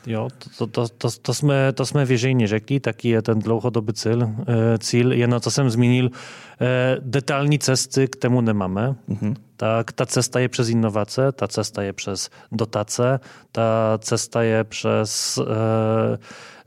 Jo, 0.07 0.27
to, 0.57 0.67
to, 0.67 0.87
to, 0.87 1.09
to, 1.21 1.33
jsme, 1.33 1.73
to 1.73 1.85
jsme 1.85 2.05
veřejně 2.05 2.47
řekli, 2.47 2.79
taky 2.79 3.09
je 3.09 3.21
ten 3.21 3.39
dlouhodobý 3.39 3.93
cíl. 3.93 4.23
Eh, 4.23 4.77
cíl 4.77 5.13
jen 5.13 5.35
co 5.39 5.51
jsem 5.51 5.69
zmínil, 5.69 6.09
detailní 6.99 7.59
cesty 7.59 8.07
k 8.07 8.15
tomu 8.15 8.41
nemáme. 8.41 8.95
Mm-hmm 9.09 9.35
tak 9.59 9.91
ta 9.91 10.05
cesta 10.05 10.39
je 10.39 10.49
przez 10.49 10.69
innowacje, 10.69 11.31
ta 11.35 11.47
cesta 11.47 11.83
je 11.83 11.93
przez 11.93 12.29
dotacje, 12.51 13.19
ta 13.51 13.99
cesta 14.01 14.43
je 14.43 14.63
przez, 14.63 15.37
e, 15.37 16.17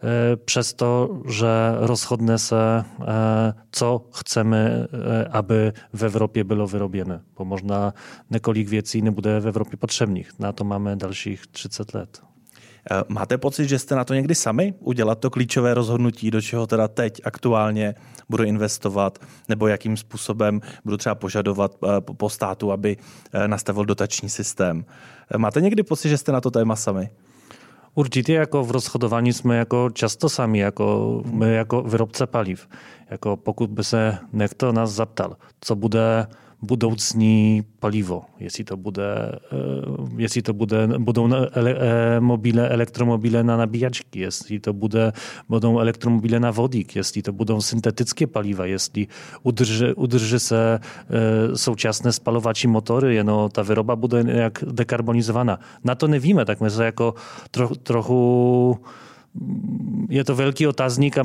e, 0.04 0.37
przez 0.37 0.75
to, 0.75 1.08
że 1.25 1.76
rozchodne 1.80 2.38
se, 2.38 2.84
e, 3.00 3.52
co 3.72 4.00
chcemy, 4.12 4.88
e, 4.92 5.32
aby 5.32 5.72
w 5.92 6.02
Europie 6.04 6.44
było 6.44 6.66
wyrobione, 6.66 7.20
bo 7.37 7.44
można 7.44 7.92
nekolik 8.30 8.68
věcí 8.68 9.02
nebude 9.02 9.40
v 9.40 9.46
Evropě 9.46 9.76
potřebných. 9.76 10.38
Na 10.38 10.52
to 10.52 10.64
máme 10.64 10.96
dalších 10.96 11.46
30 11.46 11.94
let. 11.94 12.32
Eh, 12.91 13.03
máte 13.09 13.39
pocit, 13.39 13.69
že 13.69 13.79
jste 13.79 13.95
na 13.95 14.05
to 14.05 14.15
někdy 14.15 14.35
sami 14.35 14.75
udělat 14.79 15.19
to 15.19 15.31
klíčové 15.31 15.75
rozhodnutí, 15.75 16.31
do 16.31 16.41
čeho 16.43 16.67
teda 16.67 16.89
teď 16.89 17.21
aktuálně 17.25 17.95
budu 18.29 18.45
investovat, 18.45 19.19
nebo 19.49 19.67
jakým 19.67 19.97
způsobem 19.97 20.61
budu 20.85 20.97
třeba 20.97 21.15
požadovat 21.15 21.77
eh, 21.85 22.01
po 22.01 22.31
státu, 22.31 22.73
aby 22.73 22.97
eh, 23.33 23.49
nastavil 23.49 23.85
dotační 23.85 24.29
systém. 24.29 24.85
Máte 25.37 25.61
někdy 25.61 25.83
pocit, 25.83 26.09
že 26.09 26.19
jste 26.19 26.33
na 26.33 26.41
to 26.41 26.51
téma 26.51 26.77
sami? 26.77 27.11
Určitě 27.95 28.35
jako 28.35 28.65
v 28.65 28.71
rozhodování 28.71 29.33
jsme 29.33 29.57
jako 29.57 29.91
často 29.91 30.29
sami, 30.29 30.59
jako 30.59 31.23
my 31.27 31.55
jako 31.55 31.83
výrobce 31.83 32.27
paliv. 32.27 32.69
Jako 33.11 33.37
pokud 33.37 33.71
by 33.71 33.85
se 33.85 34.19
někdo 34.33 34.73
nás 34.73 34.91
zaptal, 34.91 35.37
co 35.61 35.77
bude 35.77 36.27
budoucní 36.62 37.62
paliwo, 37.81 38.25
jeśli 38.40 38.64
to 38.64 38.76
bude, 38.76 39.38
jeśli 40.16 40.42
to 40.42 40.54
bude, 40.54 40.88
budou 40.99 41.28
ele, 41.52 41.75
mobile, 42.21 42.69
elektromobile 42.69 43.45
na 43.45 43.57
nabíjačky, 43.57 44.21
jeśli 44.21 44.61
to 44.61 44.73
bude, 44.73 45.12
budou 45.49 45.78
elektromobile 45.78 46.40
na 46.40 46.50
vodík, 46.50 46.97
jeśli 46.97 47.23
to 47.23 47.33
budou 47.33 47.61
syntetické 47.61 48.26
paliwa, 48.26 48.66
jeśli 48.66 49.09
udrży, 49.42 49.95
udrży 49.95 50.38
se 50.38 50.81
e, 51.11 51.57
současné 51.57 52.12
spalovací 52.12 52.69
motory, 52.69 53.14
jeno 53.14 53.49
ta 53.49 53.62
wyroba 53.62 53.97
bude 53.97 54.25
jak 54.26 54.64
dekarbonizowana. 54.66 55.59
Na 55.85 55.95
to 55.95 56.09
nevíme, 56.09 56.45
tak 56.45 56.61
my 56.61 56.71
se 56.71 56.85
jako 56.85 57.14
tro, 57.50 57.75
trochu 57.75 58.78
je 60.09 60.25
to 60.25 60.35
velký 60.35 60.66
otázník 60.66 61.19
a 61.19 61.25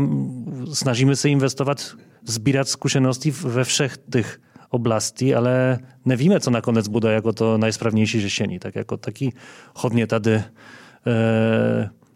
snažíme 0.73 1.15
se 1.15 1.29
investovat, 1.29 1.95
sbírat 2.25 2.67
zkušenosti 2.67 3.31
ve 3.31 3.63
všech 3.63 3.97
těch 4.11 4.39
oblasti, 4.69 5.35
ale 5.35 5.79
nevíme, 6.05 6.39
co 6.39 6.51
nakonec 6.51 6.87
bude 6.87 7.13
jako 7.13 7.33
to 7.33 7.57
najsprawniejsze 7.57 8.21
řešení. 8.21 8.59
Tak 8.59 8.75
jako 8.75 8.97
taky 8.97 9.33
hodně 9.75 10.07
tady, 10.07 10.33
e, 10.33 10.43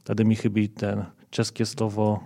tady 0.04 0.24
mi 0.24 0.36
chybí 0.36 0.68
ten 0.68 1.06
české 1.30 1.66
slovo 1.66 2.20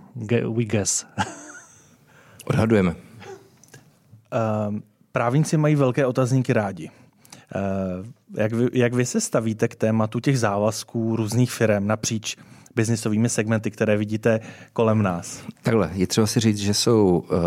we 0.56 0.66
guess. 0.66 1.06
Odhadujeme. 2.46 2.92
Uh, 2.92 4.80
právníci 5.12 5.58
mají 5.58 5.76
velké 5.76 6.06
otazníky 6.06 6.54
rádi. 6.54 6.90
Uh, 6.90 8.06
jak, 8.38 8.54
vy, 8.54 8.68
jak 8.74 8.94
vy 8.94 9.06
se 9.06 9.22
stavíte 9.22 9.68
k 9.68 9.76
tématu 9.76 10.20
těch 10.20 10.40
závazků 10.40 11.16
různých 11.16 11.52
firm 11.52 11.88
napříč 11.88 12.38
biznisovými 12.76 13.30
segmenty, 13.30 13.72
které 13.72 13.98
vidíte 13.98 14.40
kolem 14.74 15.02
nás? 15.02 15.44
Takhle, 15.64 15.92
je 15.94 16.08
třeba 16.08 16.28
si 16.28 16.40
říct, 16.40 16.58
že 16.58 16.74
jsou 16.74 17.18
uh, 17.18 17.38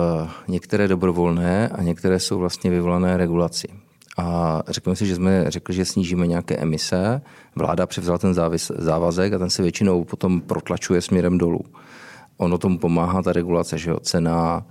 některé 0.49 0.89
dobrovolné 0.89 1.69
a 1.69 1.83
některé 1.83 2.21
jsou 2.21 2.39
vlastně 2.39 2.71
vyvolané 2.71 3.17
regulací. 3.17 3.69
A 4.19 4.63
řekněme 4.69 4.97
si, 4.97 5.07
že 5.07 5.17
jsme 5.17 5.45
řekli, 5.49 5.75
že 5.75 5.85
snížíme 5.85 6.27
nějaké 6.27 6.57
emise. 6.57 7.21
Vláda 7.57 7.87
převzala 7.87 8.19
ten 8.19 8.35
závis, 8.35 8.73
závazek 8.79 9.33
a 9.33 9.39
ten 9.39 9.51
se 9.51 9.63
většinou 9.63 10.05
potom 10.05 10.41
protlačuje 10.41 11.01
směrem 11.01 11.39
dolů. 11.39 11.61
Ono 12.37 12.59
tomu 12.59 12.79
pomáhá 12.79 13.23
ta 13.23 13.33
regulace, 13.33 13.79
že 13.79 13.91
jo, 13.91 14.01
cena, 14.01 14.67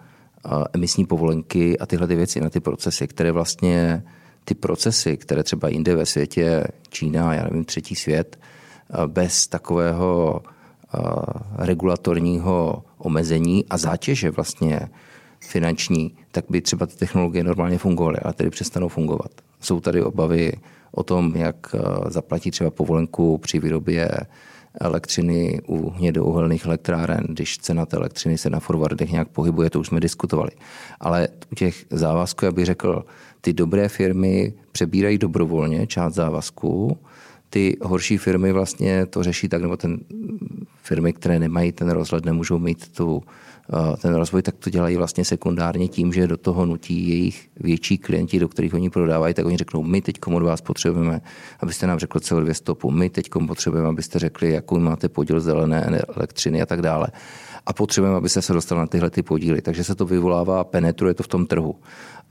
uh, 0.46 0.64
emisní 0.74 1.06
povolenky 1.06 1.80
a 1.80 1.86
tyhle 1.86 2.08
ty 2.08 2.16
věci 2.16 2.42
na 2.42 2.50
ty 2.50 2.60
procesy, 2.60 3.08
které 3.08 3.32
vlastně 3.32 4.04
ty 4.46 4.56
procesy, 4.56 5.18
které 5.18 5.44
třeba 5.44 5.70
jinde 5.70 5.96
ve 5.96 6.06
světě, 6.06 6.64
Čína, 6.90 7.34
já 7.34 7.44
nevím, 7.44 7.66
třetí 7.66 7.96
svět, 7.96 8.40
bez 9.08 9.48
takového 9.48 10.42
regulatorního 11.58 12.84
omezení 12.98 13.66
a 13.70 13.78
zátěže 13.78 14.32
vlastně 14.32 14.80
finanční, 15.40 16.16
tak 16.32 16.46
by 16.50 16.62
třeba 16.62 16.86
ty 16.86 16.96
technologie 16.96 17.44
normálně 17.44 17.78
fungovaly, 17.78 18.18
ale 18.18 18.34
tedy 18.34 18.50
přestanou 18.50 18.88
fungovat. 18.88 19.32
Jsou 19.60 19.80
tady 19.80 20.04
obavy 20.04 20.52
o 20.92 21.04
tom, 21.04 21.36
jak 21.36 21.76
zaplatit 22.08 22.52
třeba 22.52 22.72
povolenku 22.72 23.38
při 23.38 23.60
výrobě 23.60 24.10
elektřiny 24.82 25.62
u 25.68 25.90
hnědouhelných 25.90 26.66
elektráren, 26.66 27.24
když 27.30 27.58
cena 27.58 27.86
té 27.86 27.98
elektřiny 27.98 28.38
se 28.38 28.50
na 28.50 28.60
forwardech 28.60 29.12
nějak 29.12 29.28
pohybuje, 29.28 29.70
to 29.70 29.80
už 29.80 29.88
jsme 29.88 30.00
diskutovali. 30.00 30.52
Ale 31.00 31.28
u 31.52 31.56
těch 31.56 31.86
závazků, 31.90 32.46
já 32.46 32.52
bych 32.52 32.66
řekl, 32.66 33.06
ty 33.42 33.54
dobré 33.54 33.90
firmy 33.90 34.54
přebírají 34.72 35.18
dobrovolně 35.18 35.88
část 35.88 36.14
závazků, 36.14 36.98
ty 37.50 37.78
horší 37.82 38.18
firmy 38.18 38.52
vlastně 38.52 39.06
to 39.06 39.24
řeší 39.24 39.50
tak, 39.50 39.62
nebo 39.62 39.78
ten 39.78 40.00
firmy, 40.84 41.14
které 41.14 41.40
nemají 41.40 41.72
ten 41.72 41.90
rozhled, 41.90 42.26
nemůžou 42.26 42.60
mít 42.60 42.92
tu, 42.92 43.24
eh, 43.74 43.98
ten 43.98 44.16
rozvoj, 44.16 44.42
tak 44.42 44.56
to 44.56 44.70
dělají 44.70 44.98
vlastně 44.98 45.26
sekundárně 45.26 45.88
tím, 45.88 46.14
že 46.14 46.28
do 46.28 46.38
toho 46.38 46.66
nutí 46.66 47.10
jejich 47.10 47.50
větší 47.60 47.98
klienti, 47.98 48.40
do 48.40 48.48
kterých 48.48 48.74
oni 48.74 48.90
prodávají, 48.90 49.34
tak 49.34 49.46
oni 49.46 49.58
řeknou, 49.58 49.84
my 49.84 50.02
teď 50.02 50.16
od 50.34 50.44
vás 50.44 50.62
potřebujeme, 50.62 51.22
abyste 51.60 51.88
nám 51.88 52.00
řekl 52.00 52.20
CO2 52.20 52.54
stopu, 52.54 52.92
my 52.92 53.10
teď 53.10 53.30
potřebujeme, 53.48 53.90
abyste 53.90 54.20
řekli, 54.20 54.52
jakou 54.52 54.80
máte 54.80 55.10
podíl 55.10 55.40
zelené 55.40 55.86
elektřiny 56.18 56.62
a 56.62 56.66
tak 56.66 56.82
dále. 56.82 57.08
A 57.66 57.74
potřebujeme, 57.74 58.18
abyste 58.18 58.42
se 58.42 58.54
dostali 58.54 58.80
na 58.80 58.88
tyhle 58.88 59.10
ty 59.10 59.24
podíly. 59.24 59.62
Takže 59.62 59.84
se 59.84 59.96
to 59.96 60.06
vyvolává, 60.06 60.64
penetruje 60.64 61.14
to 61.14 61.24
v 61.24 61.28
tom 61.28 61.46
trhu. 61.46 61.76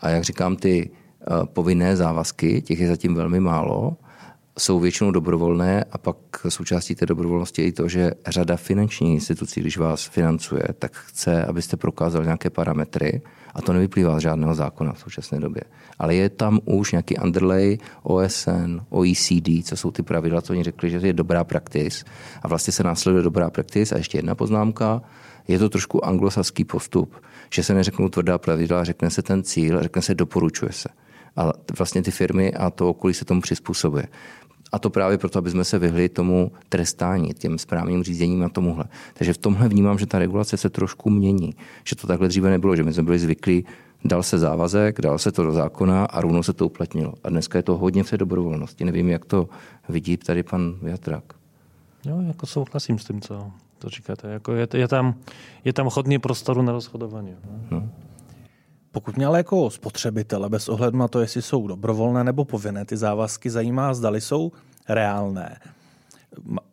A 0.01 0.09
jak 0.09 0.25
říkám, 0.25 0.57
ty 0.57 0.91
eh, 0.91 1.47
povinné 1.53 1.97
závazky, 1.97 2.63
těch 2.63 2.81
je 2.81 2.89
zatím 2.89 3.15
velmi 3.15 3.41
málo, 3.41 3.97
jsou 4.59 4.81
většinou 4.81 5.11
dobrovolné 5.11 5.85
a 5.93 5.99
pak 5.99 6.17
součástí 6.49 6.95
té 6.95 7.07
dobrovolnosti 7.07 7.63
je 7.63 7.69
i 7.69 7.73
to, 7.73 7.89
že 7.89 8.11
řada 8.27 8.57
finančních 8.57 9.15
institucí, 9.15 9.61
když 9.61 9.79
vás 9.79 10.05
financuje, 10.05 10.63
tak 10.79 10.97
chce, 10.97 11.45
abyste 11.45 11.77
prokázal 11.77 12.25
nějaké 12.25 12.51
parametry 12.51 13.23
a 13.55 13.63
to 13.63 13.73
nevyplývá 13.73 14.19
z 14.19 14.23
žádného 14.23 14.55
zákona 14.55 14.93
v 14.93 14.99
současné 14.99 15.41
době. 15.41 15.63
Ale 15.99 16.15
je 16.15 16.29
tam 16.29 16.61
už 16.65 16.93
nějaký 16.93 17.17
underlay 17.19 17.79
OSN, 18.03 18.81
OECD, 18.89 19.65
co 19.65 19.77
jsou 19.77 19.91
ty 19.91 20.03
pravidla, 20.03 20.43
co 20.43 20.53
oni 20.53 20.63
řekli, 20.63 20.91
že 20.91 20.99
je 21.03 21.13
dobrá 21.13 21.45
praktis 21.45 22.05
a 22.43 22.49
vlastně 22.49 22.73
se 22.73 22.83
následuje 22.83 23.23
dobrá 23.23 23.51
praktis. 23.51 23.93
A 23.93 23.97
ještě 23.97 24.19
jedna 24.19 24.35
poznámka, 24.35 25.03
je 25.49 25.59
to 25.59 25.69
trošku 25.69 26.05
anglosaský 26.05 26.65
postup, 26.65 27.15
že 27.51 27.63
se 27.63 27.75
neřeknou 27.75 28.09
tvrdá 28.09 28.39
pravidla, 28.39 28.85
řekne 28.85 29.11
se 29.11 29.23
ten 29.23 29.43
cíl, 29.43 29.83
řekne 29.83 30.03
se 30.03 30.15
doporučuje 30.15 30.73
se. 30.73 30.89
A 31.37 31.53
vlastně 31.79 32.03
ty 32.03 32.11
firmy 32.11 32.55
a 32.55 32.71
to 32.71 32.91
okolí 32.91 33.15
se 33.15 33.25
tomu 33.25 33.41
přizpůsobuje. 33.41 34.07
A 34.73 34.79
to 34.79 34.91
právě 34.91 35.19
proto, 35.19 35.39
aby 35.39 35.51
jsme 35.51 35.65
se 35.65 35.79
vyhli 35.79 36.09
tomu 36.09 36.53
trestání, 36.69 37.35
těm 37.35 37.59
správným 37.59 38.03
řízením 38.03 38.43
a 38.43 38.49
tomuhle. 38.49 38.85
Takže 39.15 39.33
v 39.33 39.39
tomhle 39.39 39.69
vnímám, 39.69 39.99
že 39.99 40.07
ta 40.07 40.19
regulace 40.19 40.57
se 40.57 40.71
trošku 40.71 41.11
mění. 41.11 41.55
Že 41.85 41.97
to 41.97 42.07
takhle 42.07 42.29
dříve 42.29 42.51
nebylo, 42.51 42.77
že 42.77 42.83
my 42.83 42.93
jsme 42.93 43.03
byli 43.03 43.19
zvyklí, 43.19 43.65
dal 44.05 44.23
se 44.23 44.39
závazek, 44.39 45.01
dal 45.01 45.19
se 45.19 45.33
to 45.33 45.43
do 45.43 45.53
zákona 45.53 46.05
a 46.05 46.21
rovnou 46.21 46.43
se 46.43 46.53
to 46.53 46.67
uplatnilo. 46.67 47.15
A 47.25 47.29
dneska 47.29 47.59
je 47.59 47.63
to 47.63 47.77
hodně 47.77 48.05
v 48.05 48.11
té 48.11 48.17
dobrovolnosti. 48.17 48.85
Nevím, 48.85 49.09
jak 49.09 49.25
to 49.25 49.49
vidí 49.89 50.17
tady 50.17 50.43
pan 50.43 50.75
Jatrak. 50.83 51.25
Jo, 52.05 52.21
jako 52.27 52.47
souhlasím 52.47 52.99
s 52.99 53.05
tím, 53.05 53.21
co, 53.21 53.51
to 53.79 53.89
říkáte. 53.89 54.29
Jako 54.29 54.53
je, 54.53 54.69
je, 54.75 54.89
tam, 54.89 55.15
je 55.65 55.73
tam 55.73 55.89
hodně 55.93 56.19
prostoru 56.19 56.63
na 56.63 56.73
rozhodování. 56.73 57.35
No. 57.71 57.89
Pokud 58.97 59.17
mě 59.17 59.27
ale 59.27 59.39
jako 59.39 59.71
spotřebitele, 59.71 60.49
bez 60.49 60.69
ohledu 60.69 60.99
na 60.99 61.09
to, 61.09 61.21
jestli 61.21 61.43
jsou 61.43 61.67
dobrovolné 61.67 62.25
nebo 62.25 62.45
povinné, 62.45 62.85
ty 62.85 62.97
závazky 62.97 63.51
zajímá, 63.51 63.95
zdali 63.95 64.21
jsou 64.21 64.53
reálné. 64.89 65.61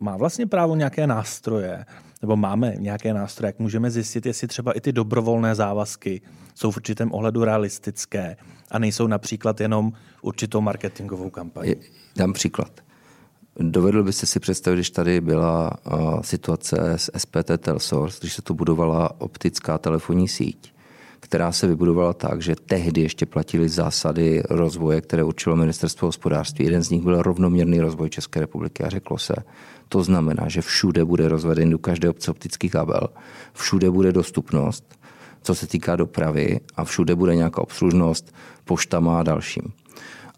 Má 0.00 0.16
vlastně 0.16 0.46
právo 0.46 0.74
nějaké 0.76 1.06
nástroje, 1.06 1.86
nebo 2.22 2.36
máme 2.36 2.74
nějaké 2.78 3.14
nástroje, 3.14 3.48
jak 3.48 3.58
můžeme 3.58 3.90
zjistit, 3.90 4.26
jestli 4.26 4.48
třeba 4.48 4.72
i 4.72 4.80
ty 4.80 4.92
dobrovolné 4.92 5.54
závazky 5.54 6.20
jsou 6.54 6.70
v 6.70 6.76
určitém 6.76 7.12
ohledu 7.12 7.44
realistické 7.44 8.36
a 8.70 8.78
nejsou 8.78 9.06
například 9.06 9.60
jenom 9.60 9.92
určitou 10.22 10.60
marketingovou 10.60 11.30
kampaní. 11.30 11.74
Dám 12.16 12.32
příklad. 12.32 12.80
Dovedl 13.56 14.02
byste 14.02 14.26
si 14.26 14.40
představit, 14.40 14.76
když 14.76 14.90
tady 14.90 15.20
byla 15.20 15.70
situace 16.20 16.92
s 16.96 17.10
SPT 17.16 17.50
Telsource, 17.58 18.18
když 18.20 18.34
se 18.34 18.42
tu 18.42 18.54
budovala 18.54 19.20
optická 19.20 19.78
telefonní 19.78 20.28
síť, 20.28 20.73
která 21.24 21.52
se 21.52 21.66
vybudovala 21.66 22.12
tak, 22.12 22.42
že 22.42 22.56
tehdy 22.66 23.00
ještě 23.00 23.26
platili 23.26 23.68
zásady 23.68 24.42
rozvoje, 24.50 25.00
které 25.00 25.24
určilo 25.24 25.56
ministerstvo 25.56 26.08
hospodářství. 26.08 26.64
Jeden 26.64 26.82
z 26.82 26.90
nich 26.90 27.02
byl 27.02 27.22
rovnoměrný 27.22 27.80
rozvoj 27.80 28.10
České 28.10 28.40
republiky 28.40 28.84
a 28.84 28.88
řeklo 28.88 29.18
se, 29.18 29.34
to 29.88 30.02
znamená, 30.02 30.48
že 30.48 30.60
všude 30.60 31.04
bude 31.04 31.28
rozveden 31.28 31.70
do 31.70 31.78
každé 31.78 32.10
obce 32.10 32.30
optický 32.30 32.68
kabel, 32.68 33.08
všude 33.52 33.90
bude 33.90 34.12
dostupnost, 34.12 34.98
co 35.42 35.54
se 35.54 35.66
týká 35.66 35.96
dopravy 35.96 36.60
a 36.76 36.84
všude 36.84 37.14
bude 37.14 37.36
nějaká 37.36 37.62
obslužnost 37.62 38.34
poštama 38.64 39.20
a 39.20 39.22
dalším. 39.22 39.72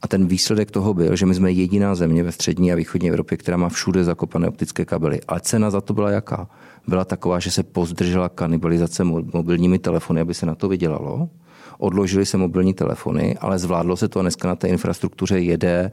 A 0.03 0.09
ten 0.09 0.27
výsledek 0.27 0.71
toho 0.71 0.95
byl, 0.95 1.17
že 1.17 1.27
my 1.27 1.35
jsme 1.35 1.53
jediná 1.53 1.95
země 1.95 2.23
ve 2.23 2.33
střední 2.33 2.73
a 2.73 2.77
východní 2.77 3.09
Evropě, 3.09 3.39
která 3.39 3.57
má 3.57 3.69
všude 3.69 4.05
zakopané 4.05 4.49
optické 4.49 4.85
kabely. 4.85 5.21
Ale 5.29 5.41
cena 5.41 5.71
za 5.71 5.81
to 5.81 5.95
byla 5.95 6.11
jaká? 6.11 6.49
Byla 6.89 7.05
taková, 7.05 7.39
že 7.39 7.51
se 7.51 7.63
pozdržela 7.63 8.29
kanibalizace 8.29 9.05
mobilními 9.05 9.79
telefony, 9.79 10.21
aby 10.21 10.35
se 10.35 10.47
na 10.47 10.55
to 10.55 10.69
vydělalo. 10.69 11.29
Odložili 11.79 12.27
se 12.27 12.37
mobilní 12.37 12.75
telefony, 12.75 13.37
ale 13.41 13.59
zvládlo 13.59 13.97
se 13.97 14.09
to 14.09 14.19
a 14.19 14.23
dneska 14.23 14.49
na 14.49 14.57
té 14.57 14.69
infrastruktuře 14.69 15.39
jede 15.39 15.91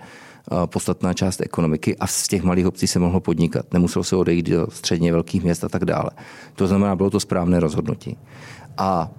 podstatná 0.66 1.14
část 1.14 1.42
ekonomiky 1.42 1.98
a 1.98 2.08
z 2.08 2.28
těch 2.28 2.44
malých 2.44 2.68
obcí 2.68 2.88
se 2.88 3.00
mohlo 3.00 3.20
podnikat. 3.20 3.74
Nemuselo 3.74 4.04
se 4.04 4.16
odejít 4.16 4.50
do 4.50 4.68
středně 4.72 5.12
velkých 5.12 5.44
měst 5.44 5.64
a 5.64 5.70
tak 5.70 5.86
dále. 5.86 6.10
To 6.56 6.68
znamená, 6.68 6.96
bylo 6.96 7.10
to 7.10 7.20
správné 7.20 7.60
rozhodnutí. 7.60 8.18
A 8.78 9.12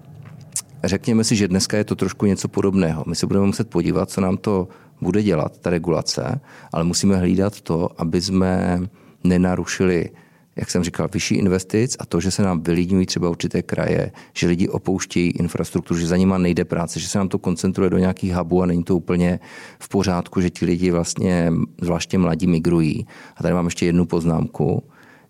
řekněme 0.84 1.24
si, 1.24 1.36
že 1.36 1.48
dneska 1.48 1.76
je 1.76 1.84
to 1.84 1.94
trošku 1.94 2.26
něco 2.26 2.48
podobného. 2.48 3.04
My 3.06 3.16
se 3.16 3.26
budeme 3.26 3.46
muset 3.46 3.70
podívat, 3.70 4.10
co 4.10 4.20
nám 4.20 4.36
to 4.36 4.68
bude 5.00 5.22
dělat, 5.22 5.58
ta 5.58 5.70
regulace, 5.70 6.40
ale 6.72 6.84
musíme 6.84 7.16
hlídat 7.16 7.60
to, 7.60 7.88
aby 7.98 8.20
jsme 8.20 8.80
nenarušili 9.24 10.10
jak 10.56 10.70
jsem 10.70 10.84
říkal, 10.84 11.08
vyšší 11.12 11.34
investic 11.34 11.96
a 11.98 12.06
to, 12.06 12.20
že 12.20 12.30
se 12.30 12.42
nám 12.42 12.62
vylidňují 12.62 13.06
třeba 13.06 13.30
určité 13.30 13.62
kraje, 13.62 14.12
že 14.32 14.46
lidi 14.46 14.68
opouštějí 14.68 15.30
infrastrukturu, 15.30 16.00
že 16.00 16.06
za 16.06 16.16
nima 16.16 16.38
nejde 16.38 16.64
práce, 16.64 17.00
že 17.00 17.08
se 17.08 17.18
nám 17.18 17.28
to 17.28 17.38
koncentruje 17.38 17.90
do 17.90 17.98
nějakých 17.98 18.34
hubů 18.34 18.62
a 18.62 18.66
není 18.66 18.84
to 18.84 18.96
úplně 18.96 19.40
v 19.78 19.88
pořádku, 19.88 20.40
že 20.40 20.50
ti 20.50 20.66
lidi 20.66 20.90
vlastně, 20.90 21.52
zvláště 21.80 22.18
mladí, 22.18 22.46
migrují. 22.46 23.06
A 23.36 23.42
tady 23.42 23.54
mám 23.54 23.64
ještě 23.64 23.86
jednu 23.86 24.06
poznámku. 24.06 24.82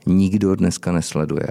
Nikdo 0.06 0.54
dneska 0.54 0.92
nesleduje, 0.92 1.48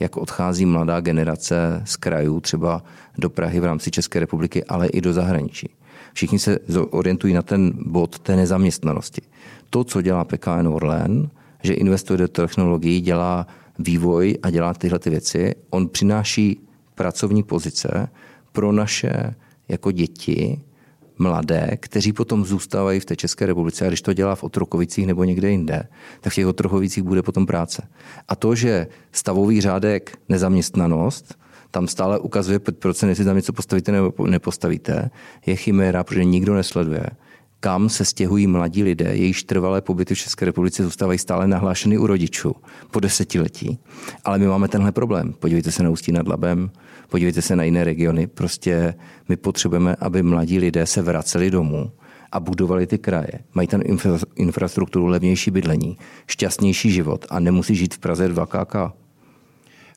jak 0.00 0.16
odchází 0.16 0.66
mladá 0.66 1.00
generace 1.00 1.82
z 1.84 1.96
krajů, 1.96 2.40
třeba 2.40 2.82
do 3.18 3.30
Prahy 3.30 3.60
v 3.60 3.64
rámci 3.64 3.90
České 3.90 4.20
republiky, 4.20 4.64
ale 4.64 4.86
i 4.86 5.00
do 5.00 5.12
zahraničí. 5.12 5.68
Všichni 6.12 6.38
se 6.38 6.58
orientují 6.90 7.34
na 7.34 7.42
ten 7.42 7.72
bod 7.86 8.18
té 8.18 8.36
nezaměstnanosti. 8.36 9.22
To, 9.70 9.84
co 9.84 10.02
dělá 10.02 10.24
PKN 10.24 10.68
Orlen, 10.68 11.30
že 11.62 11.74
investuje 11.74 12.16
do 12.16 12.28
technologií, 12.28 13.00
dělá 13.00 13.46
vývoj 13.78 14.38
a 14.42 14.50
dělá 14.50 14.74
tyhle 14.74 14.98
ty 14.98 15.10
věci. 15.10 15.54
On 15.70 15.88
přináší 15.88 16.60
pracovní 16.94 17.42
pozice 17.42 18.08
pro 18.52 18.72
naše 18.72 19.34
jako 19.68 19.92
děti, 19.92 20.60
mladé, 21.18 21.70
kteří 21.80 22.12
potom 22.12 22.44
zůstávají 22.44 23.00
v 23.00 23.04
té 23.04 23.16
České 23.16 23.46
republice 23.46 23.84
a 23.84 23.88
když 23.88 24.02
to 24.02 24.12
dělá 24.12 24.34
v 24.34 24.44
Otrokovicích 24.44 25.06
nebo 25.06 25.24
někde 25.24 25.50
jinde, 25.50 25.82
tak 26.20 26.32
v 26.32 26.36
těch 26.36 26.46
Otrokovicích 26.46 27.02
bude 27.02 27.22
potom 27.22 27.46
práce. 27.46 27.88
A 28.28 28.36
to, 28.36 28.54
že 28.54 28.86
stavový 29.12 29.60
řádek 29.60 30.18
nezaměstnanost, 30.28 31.38
tam 31.70 31.88
stále 31.88 32.18
ukazuje 32.18 32.58
5%, 32.58 33.08
jestli 33.08 33.24
tam 33.24 33.36
něco 33.36 33.52
postavíte 33.52 33.92
nebo 33.92 34.26
nepostavíte, 34.26 35.10
je 35.46 35.56
chiméra, 35.56 36.04
protože 36.04 36.24
nikdo 36.24 36.54
nesleduje 36.54 37.06
kam 37.60 37.88
se 37.88 38.04
stěhují 38.04 38.46
mladí 38.46 38.82
lidé, 38.82 39.04
jejichž 39.04 39.42
trvalé 39.42 39.80
pobyty 39.80 40.14
v 40.14 40.18
České 40.18 40.44
republice 40.44 40.84
zůstávají 40.84 41.18
stále 41.18 41.46
nahlášeny 41.46 41.98
u 41.98 42.06
rodičů 42.06 42.54
po 42.90 43.00
desetiletí. 43.00 43.78
Ale 44.24 44.38
my 44.38 44.46
máme 44.46 44.68
tenhle 44.68 44.92
problém. 44.92 45.32
Podívejte 45.32 45.72
se 45.72 45.82
na 45.82 45.90
Ústí 45.90 46.12
nad 46.12 46.28
Labem, 46.28 46.70
podívejte 47.08 47.42
se 47.42 47.56
na 47.56 47.64
jiné 47.64 47.84
regiony. 47.84 48.26
Prostě 48.26 48.94
my 49.28 49.36
potřebujeme, 49.36 49.96
aby 50.00 50.22
mladí 50.22 50.58
lidé 50.58 50.86
se 50.86 51.02
vraceli 51.02 51.50
domů 51.50 51.90
a 52.32 52.40
budovali 52.40 52.86
ty 52.86 52.98
kraje. 52.98 53.32
Mají 53.54 53.68
tam 53.68 53.80
infrastrukturu, 54.36 55.06
levnější 55.06 55.50
bydlení, 55.50 55.98
šťastnější 56.26 56.90
život 56.90 57.26
a 57.30 57.40
nemusí 57.40 57.74
žít 57.74 57.94
v 57.94 57.98
Praze 57.98 58.28
2KK 58.28 58.92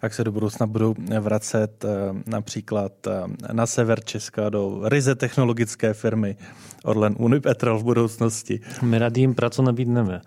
jak 0.03 0.13
se 0.13 0.23
do 0.23 0.31
budoucna 0.31 0.67
budou 0.67 0.95
vracet 1.19 1.85
eh, 1.85 1.89
například 2.27 3.07
eh, 3.07 3.12
na 3.53 3.65
sever 3.65 4.03
Česka 4.03 4.49
do 4.49 4.81
ryze 4.83 5.15
technologické 5.15 5.93
firmy 5.93 6.38
Orlen 6.83 7.15
Unipetrol 7.17 7.79
v 7.79 7.83
budoucnosti. 7.83 8.59
My 8.81 8.99
radím 8.99 9.35
pracu 9.35 9.62
nabídneme. 9.62 10.21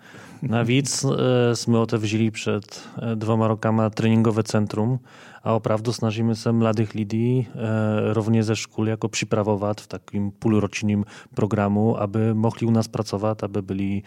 Navíc 0.47 1.05
e, 1.05 1.55
jsme 1.55 1.77
otevřeli 1.77 2.31
před 2.31 2.81
e, 3.11 3.15
dvoma 3.15 3.47
rokama 3.47 3.89
tréninkové 3.89 4.43
centrum 4.43 4.99
a 5.43 5.53
opravdu 5.53 5.93
snažíme 5.93 6.35
se 6.35 6.51
mladých 6.51 6.93
lidí 6.93 7.47
e, 7.47 8.13
rovně 8.13 8.43
ze 8.43 8.55
škol 8.55 8.89
jako 8.89 9.07
připravovat 9.07 9.81
v 9.81 9.87
takým 9.87 10.31
půlročním 10.31 11.05
programu, 11.33 12.01
aby 12.01 12.33
mohli 12.33 12.67
u 12.67 12.71
nás 12.71 12.87
pracovat, 12.87 13.43
aby 13.43 13.61
byli 13.61 14.01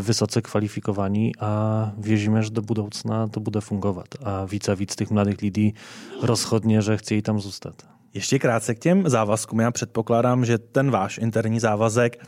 vysoce 0.00 0.42
kvalifikovaní 0.42 1.32
a 1.40 1.92
věříme, 1.98 2.42
že 2.42 2.50
do 2.50 2.62
budoucna 2.62 3.28
to 3.28 3.40
bude 3.40 3.60
fungovat. 3.60 4.06
A 4.22 4.44
víc 4.44 4.68
a 4.68 4.76
těch 4.96 5.10
mladých 5.10 5.42
lidí 5.42 5.74
rozhodně, 6.22 6.82
že 6.82 6.96
chtějí 6.96 7.22
tam 7.22 7.40
zůstat. 7.40 7.74
Ještě 8.14 8.38
krátce 8.38 8.74
k 8.74 8.78
těm 8.78 9.08
závazkům. 9.08 9.60
Já 9.60 9.70
předpokládám, 9.70 10.44
že 10.44 10.58
ten 10.58 10.90
váš 10.90 11.18
interní 11.18 11.60
závazek 11.60 12.26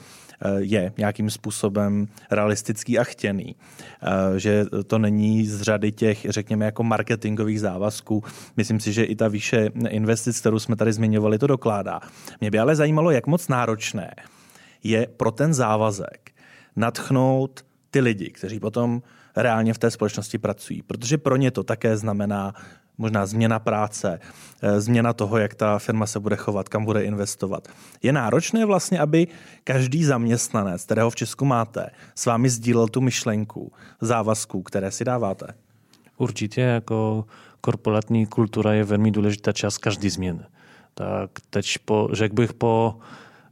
je 0.58 0.92
nějakým 0.98 1.30
způsobem 1.30 2.08
realistický 2.30 2.98
a 2.98 3.04
chtěný. 3.04 3.56
Eh, 4.02 4.38
že 4.38 4.64
to 4.86 4.98
není 4.98 5.46
z 5.46 5.62
řady 5.62 5.92
těch, 5.92 6.26
řekněme, 6.28 6.64
jako 6.64 6.82
marketingových 6.82 7.60
závazků. 7.60 8.24
Myslím 8.56 8.80
si, 8.80 8.92
že 8.92 9.04
i 9.04 9.16
ta 9.16 9.28
výše 9.28 9.70
investic, 9.88 10.40
kterou 10.40 10.58
jsme 10.58 10.76
tady 10.76 10.92
zmiňovali, 10.92 11.38
to 11.38 11.46
dokládá. 11.46 12.00
Mě 12.40 12.50
by 12.50 12.58
ale 12.58 12.76
zajímalo, 12.76 13.10
jak 13.10 13.26
moc 13.26 13.48
náročné 13.48 14.14
je 14.82 15.06
pro 15.16 15.30
ten 15.30 15.54
závazek 15.54 16.30
natchnout 16.76 17.64
ty 17.90 18.00
lidi, 18.00 18.30
kteří 18.30 18.60
potom 18.60 19.02
reálně 19.36 19.74
v 19.74 19.78
té 19.78 19.90
společnosti 19.90 20.38
pracují. 20.38 20.82
Protože 20.82 21.18
pro 21.18 21.36
ně 21.36 21.50
to 21.50 21.64
také 21.64 21.96
znamená 21.96 22.54
možná 23.00 23.26
změna 23.26 23.58
práce, 23.58 24.20
eh, 24.62 24.80
změna 24.80 25.12
toho, 25.12 25.38
jak 25.38 25.54
ta 25.54 25.78
firma 25.78 26.06
se 26.06 26.20
bude 26.20 26.36
chovat, 26.36 26.68
kam 26.68 26.84
bude 26.84 27.04
investovat. 27.04 27.68
Je 28.02 28.12
náročné 28.12 28.64
vlastně, 28.64 29.00
aby 29.00 29.26
každý 29.64 30.04
zaměstnanec, 30.04 30.84
kterého 30.84 31.10
v 31.10 31.16
Česku 31.16 31.44
máte, 31.44 31.90
s 32.14 32.26
vámi 32.26 32.50
sdílel 32.50 32.88
tu 32.88 33.00
myšlenku 33.00 33.72
závazků, 34.00 34.62
které 34.62 34.90
si 34.90 35.04
dáváte? 35.04 35.46
Určitě 36.16 36.60
jako 36.60 37.24
korporátní 37.60 38.26
kultura 38.26 38.72
je 38.72 38.84
velmi 38.84 39.10
důležitá 39.10 39.52
část 39.52 39.78
každý 39.78 40.10
změny. 40.10 40.40
Tak 40.94 41.30
teď 41.50 41.78
po, 41.84 42.08
řekl 42.12 42.34
bych 42.34 42.52
po 42.52 42.94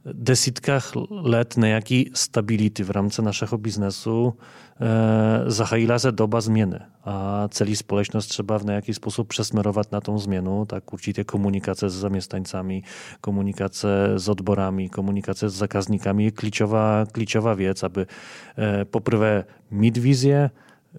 desítkách 0.05 0.91
let 1.09 1.53
nějaký 1.57 2.11
stability 2.13 2.83
v 2.83 2.89
rámci 2.89 3.21
našeho 3.21 3.57
biznesu 3.57 4.33
e, 4.79 5.51
zahájila 5.51 5.99
se 5.99 6.11
doba 6.11 6.41
změny 6.41 6.79
a 7.05 7.47
celý 7.47 7.75
společnost 7.75 8.27
třeba 8.27 8.57
v 8.57 8.65
nějaký 8.65 8.93
způsob 8.93 9.27
přesmerovat 9.27 9.91
na 9.91 10.01
tom 10.01 10.19
změnu, 10.19 10.65
tak 10.65 10.93
určitě 10.93 11.23
komunikace 11.23 11.89
s 11.89 11.93
zaměstnancami, 11.93 12.83
komunikace 13.21 13.87
s 14.15 14.29
odborami, 14.29 14.89
komunikace 14.89 15.49
s 15.49 15.53
zákazníkami 15.53 16.23
je 16.23 16.31
klíčová, 16.31 17.05
klíčová 17.11 17.55
aby 17.83 18.01
e, 18.01 18.85
poprvé 18.85 19.45
mít 19.71 19.97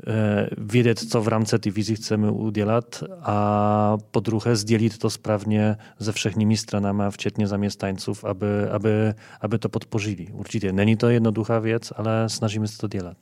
Eh, 0.06 0.48
vědět, 0.58 0.98
co 0.98 1.22
v 1.22 1.28
rámci 1.28 1.58
té 1.58 1.70
vizi 1.70 1.94
chceme 1.94 2.30
udělat 2.30 3.02
a 3.20 3.96
po 4.10 4.20
druhé 4.20 4.56
sdělit 4.56 4.98
to 4.98 5.10
správně 5.10 5.76
se 6.00 6.12
všechnými 6.12 6.56
stranami, 6.56 7.02
včetně 7.10 7.46
zaměstnanců, 7.46 8.12
aby, 8.22 8.46
aby, 8.70 8.90
aby 9.40 9.58
to 9.58 9.68
podpořili. 9.68 10.26
Určitě 10.32 10.72
není 10.72 10.96
to 10.96 11.08
jednoduchá 11.08 11.58
věc, 11.58 11.92
ale 11.96 12.28
snažíme 12.28 12.68
se 12.68 12.78
to 12.78 12.88
dělat. 12.88 13.16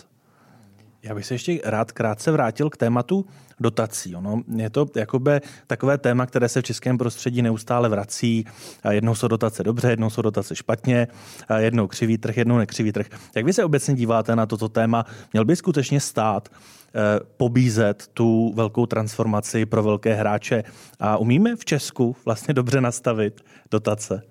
Já 1.02 1.14
bych 1.14 1.26
se 1.26 1.34
ještě 1.34 1.60
rád 1.64 1.92
krátce 1.92 2.32
vrátil 2.32 2.70
k 2.70 2.76
tématu 2.76 3.26
dotací. 3.60 4.16
Ono 4.16 4.42
je 4.56 4.70
to 4.70 4.86
jakoby 4.96 5.40
takové 5.66 5.98
téma, 5.98 6.26
které 6.26 6.48
se 6.48 6.60
v 6.62 6.64
českém 6.64 6.98
prostředí 6.98 7.42
neustále 7.42 7.88
vrací. 7.88 8.44
Jednou 8.90 9.14
jsou 9.14 9.28
dotace 9.28 9.64
dobře, 9.64 9.90
jednou 9.90 10.10
jsou 10.10 10.22
dotace 10.22 10.56
špatně, 10.56 11.08
jednou 11.56 11.86
křivý 11.86 12.18
trh, 12.18 12.36
jednou 12.36 12.58
nekřivý 12.58 12.92
trh. 12.92 13.06
Jak 13.36 13.44
vy 13.44 13.52
se 13.52 13.64
obecně 13.64 13.94
díváte 13.94 14.36
na 14.36 14.46
toto 14.46 14.68
téma? 14.68 15.04
Měl 15.32 15.44
by 15.44 15.56
skutečně 15.56 16.00
stát 16.00 16.48
eh, 16.48 17.20
pobízet 17.36 18.06
tu 18.14 18.52
velkou 18.54 18.86
transformaci 18.86 19.66
pro 19.66 19.82
velké 19.82 20.14
hráče 20.14 20.64
a 21.00 21.16
umíme 21.16 21.56
v 21.56 21.64
Česku 21.64 22.16
vlastně 22.24 22.54
dobře 22.54 22.80
nastavit 22.80 23.40
dotace? 23.70 24.22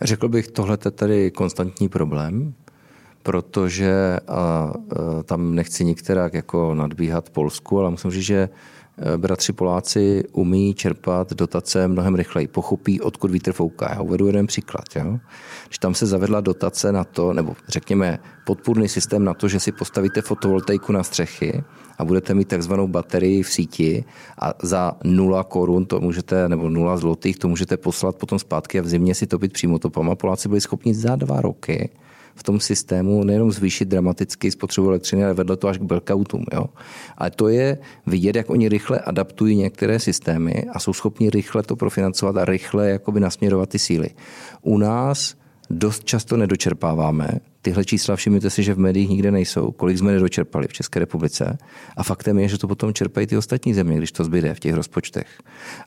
Řekl 0.00 0.28
bych, 0.28 0.48
tohle 0.48 0.78
je 0.84 0.90
tady 0.90 1.30
konstantní 1.30 1.88
problém 1.88 2.54
protože 3.22 4.20
a, 4.28 4.34
a, 4.36 4.72
tam 5.24 5.54
nechci 5.54 5.84
některak 5.84 6.34
jako 6.34 6.74
nadbíhat 6.74 7.30
Polsku, 7.30 7.80
ale 7.80 7.90
musím 7.90 8.10
říct, 8.10 8.24
že 8.24 8.48
e, 9.14 9.18
bratři 9.18 9.52
Poláci 9.52 10.24
umí 10.32 10.74
čerpat 10.74 11.32
dotace 11.32 11.88
mnohem 11.88 12.14
rychleji, 12.14 12.48
pochopí, 12.48 13.00
odkud 13.00 13.30
vítr 13.30 13.52
fouká. 13.52 13.94
Já 13.94 14.00
uvedu 14.00 14.26
jeden 14.26 14.46
příklad. 14.46 14.84
Jo? 14.96 15.18
Když 15.66 15.78
tam 15.78 15.94
se 15.94 16.06
zavedla 16.06 16.40
dotace 16.40 16.92
na 16.92 17.04
to, 17.04 17.32
nebo 17.32 17.56
řekněme 17.68 18.18
podpůrný 18.44 18.88
systém 18.88 19.24
na 19.24 19.34
to, 19.34 19.48
že 19.48 19.60
si 19.60 19.72
postavíte 19.72 20.22
fotovoltaiku 20.22 20.92
na 20.92 21.02
střechy 21.02 21.62
a 21.98 22.04
budete 22.04 22.34
mít 22.34 22.48
takzvanou 22.48 22.88
baterii 22.88 23.42
v 23.42 23.50
síti 23.50 24.04
a 24.38 24.54
za 24.62 24.92
nula 25.04 25.44
korun 25.44 25.86
to 25.86 26.00
můžete, 26.00 26.48
nebo 26.48 26.68
nula 26.68 26.96
zlotých 26.96 27.38
to 27.38 27.48
můžete 27.48 27.76
poslat 27.76 28.16
potom 28.16 28.38
zpátky 28.38 28.78
a 28.78 28.82
v 28.82 28.88
zimě 28.88 29.14
si 29.14 29.26
topit 29.26 29.52
přímo 29.52 29.78
topama. 29.78 30.14
Poláci 30.14 30.48
byli 30.48 30.60
schopni 30.60 30.94
za 30.94 31.16
dva 31.16 31.40
roky 31.40 31.90
v 32.34 32.42
tom 32.42 32.60
systému 32.60 33.24
nejenom 33.24 33.52
zvýšit 33.52 33.88
dramaticky 33.88 34.50
spotřebu 34.50 34.88
elektřiny, 34.88 35.24
ale 35.24 35.34
vedlo 35.34 35.56
to 35.56 35.68
až 35.68 35.78
k 35.78 35.82
blackoutům. 35.82 36.44
Jo? 36.52 36.64
Ale 37.18 37.30
to 37.30 37.48
je 37.48 37.78
vidět, 38.06 38.36
jak 38.36 38.50
oni 38.50 38.68
rychle 38.68 38.98
adaptují 38.98 39.56
některé 39.56 39.98
systémy 39.98 40.64
a 40.72 40.78
jsou 40.78 40.92
schopni 40.92 41.30
rychle 41.30 41.62
to 41.62 41.76
profinancovat 41.76 42.36
a 42.36 42.44
rychle 42.44 42.90
jakoby 42.90 43.20
nasměrovat 43.20 43.68
ty 43.68 43.78
síly. 43.78 44.08
U 44.62 44.78
nás 44.78 45.34
dost 45.70 46.04
často 46.04 46.36
nedočerpáváme. 46.36 47.28
Tyhle 47.62 47.84
čísla 47.84 48.16
všimněte 48.16 48.50
si, 48.50 48.62
že 48.62 48.74
v 48.74 48.78
médiích 48.78 49.08
nikde 49.08 49.30
nejsou, 49.30 49.70
kolik 49.70 49.98
jsme 49.98 50.12
nedočerpali 50.12 50.68
v 50.68 50.72
České 50.72 51.00
republice. 51.00 51.58
A 51.96 52.02
faktem 52.02 52.38
je, 52.38 52.48
že 52.48 52.58
to 52.58 52.68
potom 52.68 52.94
čerpají 52.94 53.26
ty 53.26 53.36
ostatní 53.36 53.74
země, 53.74 53.96
když 53.96 54.12
to 54.12 54.24
zbyde 54.24 54.54
v 54.54 54.60
těch 54.60 54.74
rozpočtech. 54.74 55.26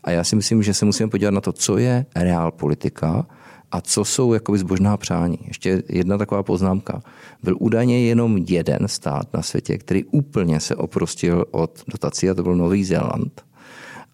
A 0.04 0.12
já 0.12 0.24
si 0.24 0.36
myslím, 0.36 0.64
že 0.64 0.74
se 0.74 0.86
musíme 0.86 1.10
podívat 1.10 1.32
na 1.32 1.42
to, 1.42 1.52
co 1.52 1.78
je 1.78 2.06
reál 2.16 2.52
politika 2.52 3.28
a 3.76 3.82
co 3.82 4.06
jsou 4.06 4.34
jakoby 4.34 4.58
zbožná 4.58 4.98
přání. 4.98 5.40
Ještě 5.48 5.84
jedna 5.90 6.18
taková 6.18 6.44
poznámka. 6.44 7.02
Byl 7.44 7.56
údajně 7.60 8.06
jenom 8.06 8.38
jeden 8.38 8.88
stát 8.88 9.34
na 9.34 9.42
světě, 9.42 9.78
který 9.78 10.04
úplně 10.04 10.60
se 10.60 10.76
oprostil 10.76 11.46
od 11.52 11.84
dotací 11.88 12.30
a 12.30 12.34
to 12.34 12.44
byl 12.44 12.56
Nový 12.56 12.84
Zéland. 12.84 13.46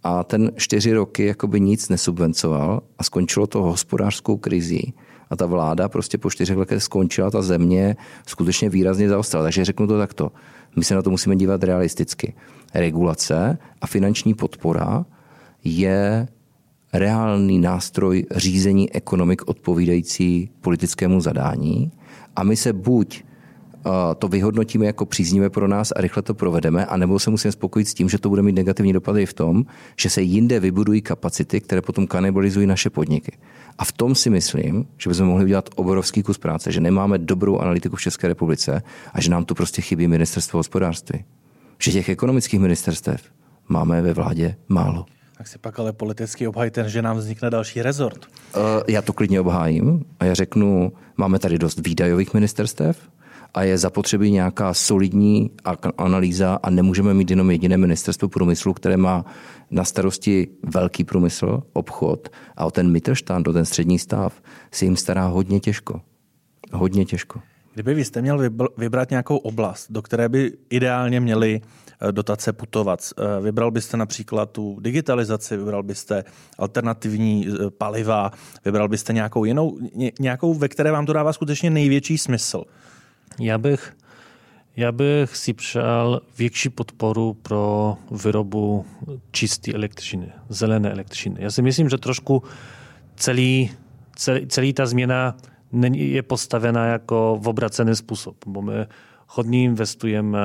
A 0.03 0.23
ten 0.23 0.51
čtyři 0.55 0.93
roky 0.93 1.25
jakoby 1.25 1.59
nic 1.59 1.89
nesubvencoval 1.89 2.81
a 2.97 3.03
skončilo 3.03 3.47
to 3.47 3.61
hospodářskou 3.61 4.37
krizí. 4.37 4.93
A 5.29 5.35
ta 5.35 5.45
vláda 5.45 5.89
prostě 5.89 6.17
po 6.17 6.29
čtyřech 6.29 6.57
letech 6.57 6.83
skončila, 6.83 7.31
ta 7.31 7.41
země 7.41 7.95
skutečně 8.27 8.69
výrazně 8.69 9.09
zaostala. 9.09 9.43
Takže 9.43 9.65
řeknu 9.65 9.87
to 9.87 9.97
takto. 9.97 10.31
My 10.75 10.83
se 10.83 10.95
na 10.95 11.01
to 11.01 11.09
musíme 11.09 11.35
dívat 11.35 11.63
realisticky. 11.63 12.33
Regulace 12.73 13.57
a 13.81 13.87
finanční 13.87 14.33
podpora 14.33 15.05
je 15.63 16.27
reálný 16.93 17.59
nástroj 17.59 18.25
řízení 18.35 18.93
ekonomik 18.93 19.47
odpovídající 19.47 20.49
politickému 20.61 21.21
zadání 21.21 21.91
a 22.35 22.43
my 22.43 22.55
se 22.55 22.73
buď 22.73 23.23
eh, 23.23 23.89
to 24.17 24.27
vyhodnotíme 24.27 24.85
jako 24.85 25.05
příznivé 25.05 25.49
pro 25.49 25.67
nás 25.67 25.91
a 25.95 26.01
rychle 26.01 26.23
to 26.23 26.33
provedeme, 26.33 26.85
anebo 26.85 27.19
se 27.19 27.29
musíme 27.29 27.51
spokojit 27.51 27.85
s 27.85 27.93
tím, 27.93 28.09
že 28.09 28.17
to 28.17 28.29
bude 28.29 28.41
mít 28.41 28.55
negativní 28.55 28.93
dopady 28.93 29.25
v 29.25 29.33
tom, 29.33 29.65
že 29.97 30.09
se 30.09 30.21
jinde 30.21 30.59
vybudují 30.59 31.01
kapacity, 31.01 31.61
které 31.61 31.81
potom 31.81 32.07
kanibalizují 32.07 32.67
naše 32.67 32.89
podniky. 32.89 33.37
A 33.77 33.85
v 33.85 33.91
tom 33.91 34.15
si 34.15 34.29
myslím, 34.29 34.85
že 34.97 35.09
bychom 35.09 35.27
mohli 35.27 35.43
udělat 35.43 35.69
obrovský 35.75 36.23
kus 36.23 36.37
práce, 36.37 36.71
že 36.71 36.81
nemáme 36.81 37.17
dobrou 37.17 37.57
analytiku 37.57 37.95
v 37.95 38.01
České 38.01 38.27
republice 38.27 38.83
a 39.13 39.21
že 39.21 39.31
nám 39.31 39.45
tu 39.45 39.55
prostě 39.55 39.81
chybí 39.81 40.07
ministerstvo 40.07 40.59
hospodářství. 40.59 41.25
Že 41.79 41.91
těch 41.91 42.09
ekonomických 42.09 42.59
ministerstev 42.59 43.21
máme 43.69 44.01
ve 44.01 44.13
vládě 44.13 44.55
málo. 44.69 45.05
Tak 45.41 45.47
si 45.47 45.57
pak 45.57 45.79
ale 45.79 45.93
politicky 45.93 46.47
obhajte, 46.47 46.89
že 46.89 47.01
nám 47.01 47.17
vznikne 47.17 47.49
další 47.49 47.81
rezort. 47.81 48.25
Uh, 48.25 48.61
já 48.87 49.01
to 49.01 49.13
klidně 49.13 49.41
obhájím 49.41 50.05
a 50.19 50.25
já 50.25 50.33
řeknu, 50.33 50.93
máme 51.17 51.39
tady 51.39 51.57
dost 51.57 51.87
výdajových 51.87 52.33
ministerstev 52.33 53.09
a 53.53 53.63
je 53.63 53.77
zapotřebí 53.77 54.31
nějaká 54.31 54.73
solidní 54.73 55.51
analýza 55.97 56.59
a 56.63 56.69
nemůžeme 56.69 57.13
mít 57.13 57.29
jenom 57.29 57.51
jediné 57.51 57.77
ministerstvo 57.77 58.29
průmyslu, 58.29 58.73
které 58.73 58.97
má 58.97 59.25
na 59.71 59.83
starosti 59.83 60.47
velký 60.63 61.03
průmysl, 61.03 61.63
obchod 61.73 62.29
a 62.57 62.65
o 62.65 62.71
ten 62.71 62.91
Mittelstand, 62.91 63.47
o 63.47 63.53
ten 63.53 63.65
střední 63.65 63.99
stav, 63.99 64.41
si 64.71 64.85
jim 64.85 64.95
stará 64.95 65.25
hodně 65.25 65.59
těžko. 65.59 66.01
Hodně 66.73 67.05
těžko. 67.05 67.41
Kdyby 67.73 67.93
vy 67.93 68.05
jste 68.05 68.21
měl 68.21 68.49
vybrat 68.77 69.09
nějakou 69.09 69.37
oblast, 69.37 69.87
do 69.89 70.01
které 70.01 70.29
by 70.29 70.51
ideálně 70.69 71.19
měli 71.19 71.61
dotace 72.11 72.53
putovat. 72.53 72.99
Eh, 73.17 73.41
vybral 73.41 73.71
byste 73.71 73.97
například 73.97 74.51
tu 74.51 74.77
digitalizaci, 74.81 75.57
vybral 75.57 75.83
byste 75.83 76.23
alternativní 76.57 77.47
eh, 77.47 77.69
paliva, 77.69 78.31
vybral 78.65 78.87
byste 78.87 79.13
nějakou 79.13 79.45
jinou, 79.45 79.77
nějakou, 80.19 80.53
ve 80.53 80.67
které 80.67 80.91
vám 80.91 81.05
to 81.05 81.13
dává 81.13 81.33
skutečně 81.33 81.69
největší 81.69 82.17
smysl? 82.17 82.63
Já 83.39 83.57
bych, 83.57 83.97
já 84.75 84.91
bych 84.91 85.37
si 85.37 85.53
přál 85.53 86.21
větší 86.37 86.69
podporu 86.69 87.33
pro 87.33 87.97
výrobu 88.25 88.85
čisté 89.31 89.73
elektřiny, 89.73 90.31
zelené 90.49 90.91
elektřiny. 90.91 91.35
Já 91.39 91.51
si 91.51 91.61
myslím, 91.61 91.89
že 91.89 91.97
trošku 91.97 92.43
celý, 93.15 93.71
celý, 94.15 94.47
celý 94.47 94.73
ta 94.73 94.85
změna 94.85 95.37
je 95.93 96.23
postavena 96.23 96.85
jako 96.85 97.39
v 97.41 97.47
obracený 97.47 97.95
způsob, 97.95 98.35
bo 98.45 98.61
my 98.61 98.73
hodně 99.33 99.63
investujeme, 99.63 100.39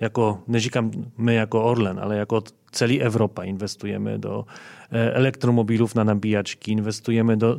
jako, 0.00 0.38
neříkám 0.46 0.90
my 1.18 1.34
jako 1.34 1.64
Orlen, 1.64 2.00
ale 2.02 2.16
jako 2.16 2.42
celý 2.72 3.02
Evropa 3.02 3.42
investujeme 3.42 4.18
do 4.18 4.44
eh, 4.90 5.10
elektromobilů 5.10 5.88
na 5.94 6.04
nabíjačky, 6.04 6.72
investujeme 6.72 7.36
do 7.36 7.58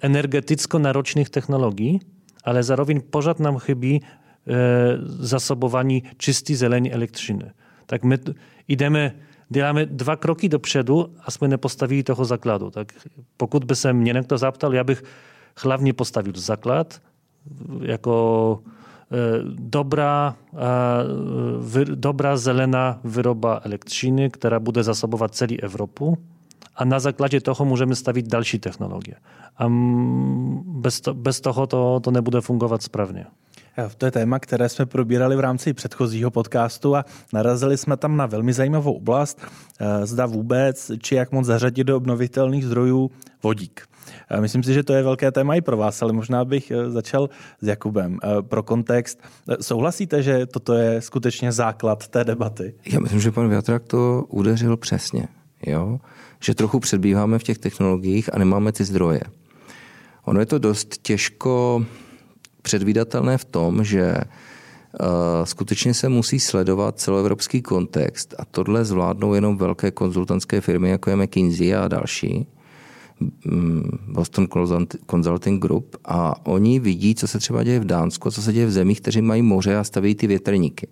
energeticko 0.00 0.78
náročných 0.78 1.30
technologií, 1.30 2.00
ale 2.44 2.62
zároveň 2.62 3.00
pořád 3.10 3.40
nám 3.40 3.58
chybí 3.58 4.02
eh, 4.02 4.52
zasobování 5.06 6.02
čistý 6.16 6.54
zelení 6.54 6.92
elektřiny. 6.92 7.50
Tak 7.86 8.04
my 8.04 8.18
jdeme, 8.68 9.14
děláme 9.48 9.86
dva 9.86 10.16
kroky 10.16 10.48
dopředu 10.48 11.14
a 11.20 11.30
jsme 11.30 11.48
nepostavili 11.48 12.02
toho 12.02 12.24
základu. 12.24 12.70
Tak 12.70 12.92
pokud 13.36 13.64
by 13.64 13.76
se 13.76 13.92
mě 13.92 14.12
někdo 14.12 14.38
zaptal, 14.38 14.74
já 14.74 14.84
bych 14.84 15.02
hlavně 15.56 15.92
postavil 15.92 16.32
základ, 16.36 17.00
jako 17.82 18.62
E, 19.14 19.42
dobrá, 19.58 20.36
e, 21.80 21.84
dobrá 21.84 22.36
zelená 22.36 23.00
wyroba 23.04 23.60
která 24.30 24.60
bude 24.60 24.82
zasobovat 24.82 25.34
celý 25.34 25.60
Evropu 25.62 26.18
a 26.76 26.84
na 26.84 27.00
základě 27.00 27.40
toho 27.40 27.64
můžeme 27.64 27.94
stavit 27.94 28.28
další 28.28 28.58
technologie. 28.58 29.16
A 29.56 29.66
bez, 30.64 31.00
to, 31.00 31.14
bez 31.14 31.40
toho 31.40 31.66
to, 31.66 32.00
to 32.00 32.10
nebude 32.10 32.40
fungovat 32.40 32.82
správně. 32.82 33.26
To 33.98 34.06
je 34.06 34.12
téma, 34.12 34.38
které 34.38 34.68
jsme 34.68 34.86
probírali 34.86 35.36
v 35.36 35.40
rámci 35.40 35.72
předchozího 35.72 36.30
podcastu 36.30 36.96
a 36.96 37.04
narazili 37.32 37.76
jsme 37.76 37.96
tam 37.96 38.16
na 38.16 38.26
velmi 38.26 38.52
zajímavou 38.52 38.92
oblast, 38.92 39.40
e, 39.80 40.06
zda 40.06 40.26
vůbec, 40.26 40.90
či 40.98 41.14
jak 41.14 41.32
moc 41.32 41.46
zařadit 41.46 41.84
do 41.84 41.96
obnovitelných 41.96 42.64
zdrojů 42.64 43.10
vodík. 43.42 43.88
Myslím 44.40 44.62
si, 44.62 44.74
že 44.74 44.82
to 44.82 44.92
je 44.92 45.02
velké 45.02 45.32
téma 45.32 45.54
i 45.54 45.60
pro 45.60 45.76
vás, 45.76 46.02
ale 46.02 46.12
možná 46.12 46.44
bych 46.44 46.70
eh, 46.70 46.90
začal 46.90 47.30
s 47.60 47.66
Jakubem. 47.66 48.18
Eh, 48.22 48.42
pro 48.42 48.62
kontext, 48.62 49.18
eh, 49.48 49.56
souhlasíte, 49.60 50.22
že 50.22 50.46
toto 50.46 50.74
je 50.74 51.00
skutečně 51.00 51.52
základ 51.52 52.08
té 52.08 52.24
debaty? 52.24 52.74
Já 52.86 53.00
myslím, 53.00 53.20
že 53.20 53.30
pan 53.30 53.48
Větrak 53.48 53.84
to 53.84 54.24
udeřil 54.28 54.76
přesně. 54.76 55.28
Jo? 55.66 55.98
Že 56.40 56.54
trochu 56.54 56.80
předbíháme 56.80 57.38
v 57.38 57.42
těch 57.42 57.58
technologiích 57.58 58.34
a 58.34 58.38
nemáme 58.38 58.72
ty 58.72 58.84
zdroje. 58.84 59.20
Ono 60.24 60.40
je 60.40 60.46
to 60.46 60.58
dost 60.58 61.02
těžko 61.02 61.84
předvídatelné 62.62 63.38
v 63.38 63.44
tom, 63.44 63.84
že 63.84 64.14
skutečně 65.44 65.94
se 65.94 66.08
musí 66.08 66.40
sledovat 66.40 66.98
celoevropský 66.98 67.62
kontext 67.62 68.34
a 68.38 68.44
tohle 68.44 68.84
zvládnou 68.84 69.34
jenom 69.34 69.56
velké 69.56 69.90
konzultantské 69.90 70.60
firmy, 70.60 70.90
jako 70.90 71.10
je 71.10 71.16
McKinsey 71.16 71.74
a 71.74 71.88
další. 71.88 72.46
Mm, 73.20 73.98
Boston 74.08 74.46
Consulting 75.10 75.62
Group 75.62 75.96
a 76.04 76.46
oni 76.46 76.80
vidí, 76.80 77.14
co 77.14 77.28
se 77.28 77.38
třeba 77.38 77.62
děje 77.62 77.80
v 77.80 77.84
Dánsku, 77.84 78.30
co 78.30 78.42
se 78.42 78.52
děje 78.52 78.66
v 78.66 78.70
zemích, 78.70 79.00
kteří 79.00 79.22
mají 79.22 79.42
moře 79.42 79.76
a 79.76 79.84
staví 79.84 80.14
ty 80.14 80.26
větrníky. 80.26 80.88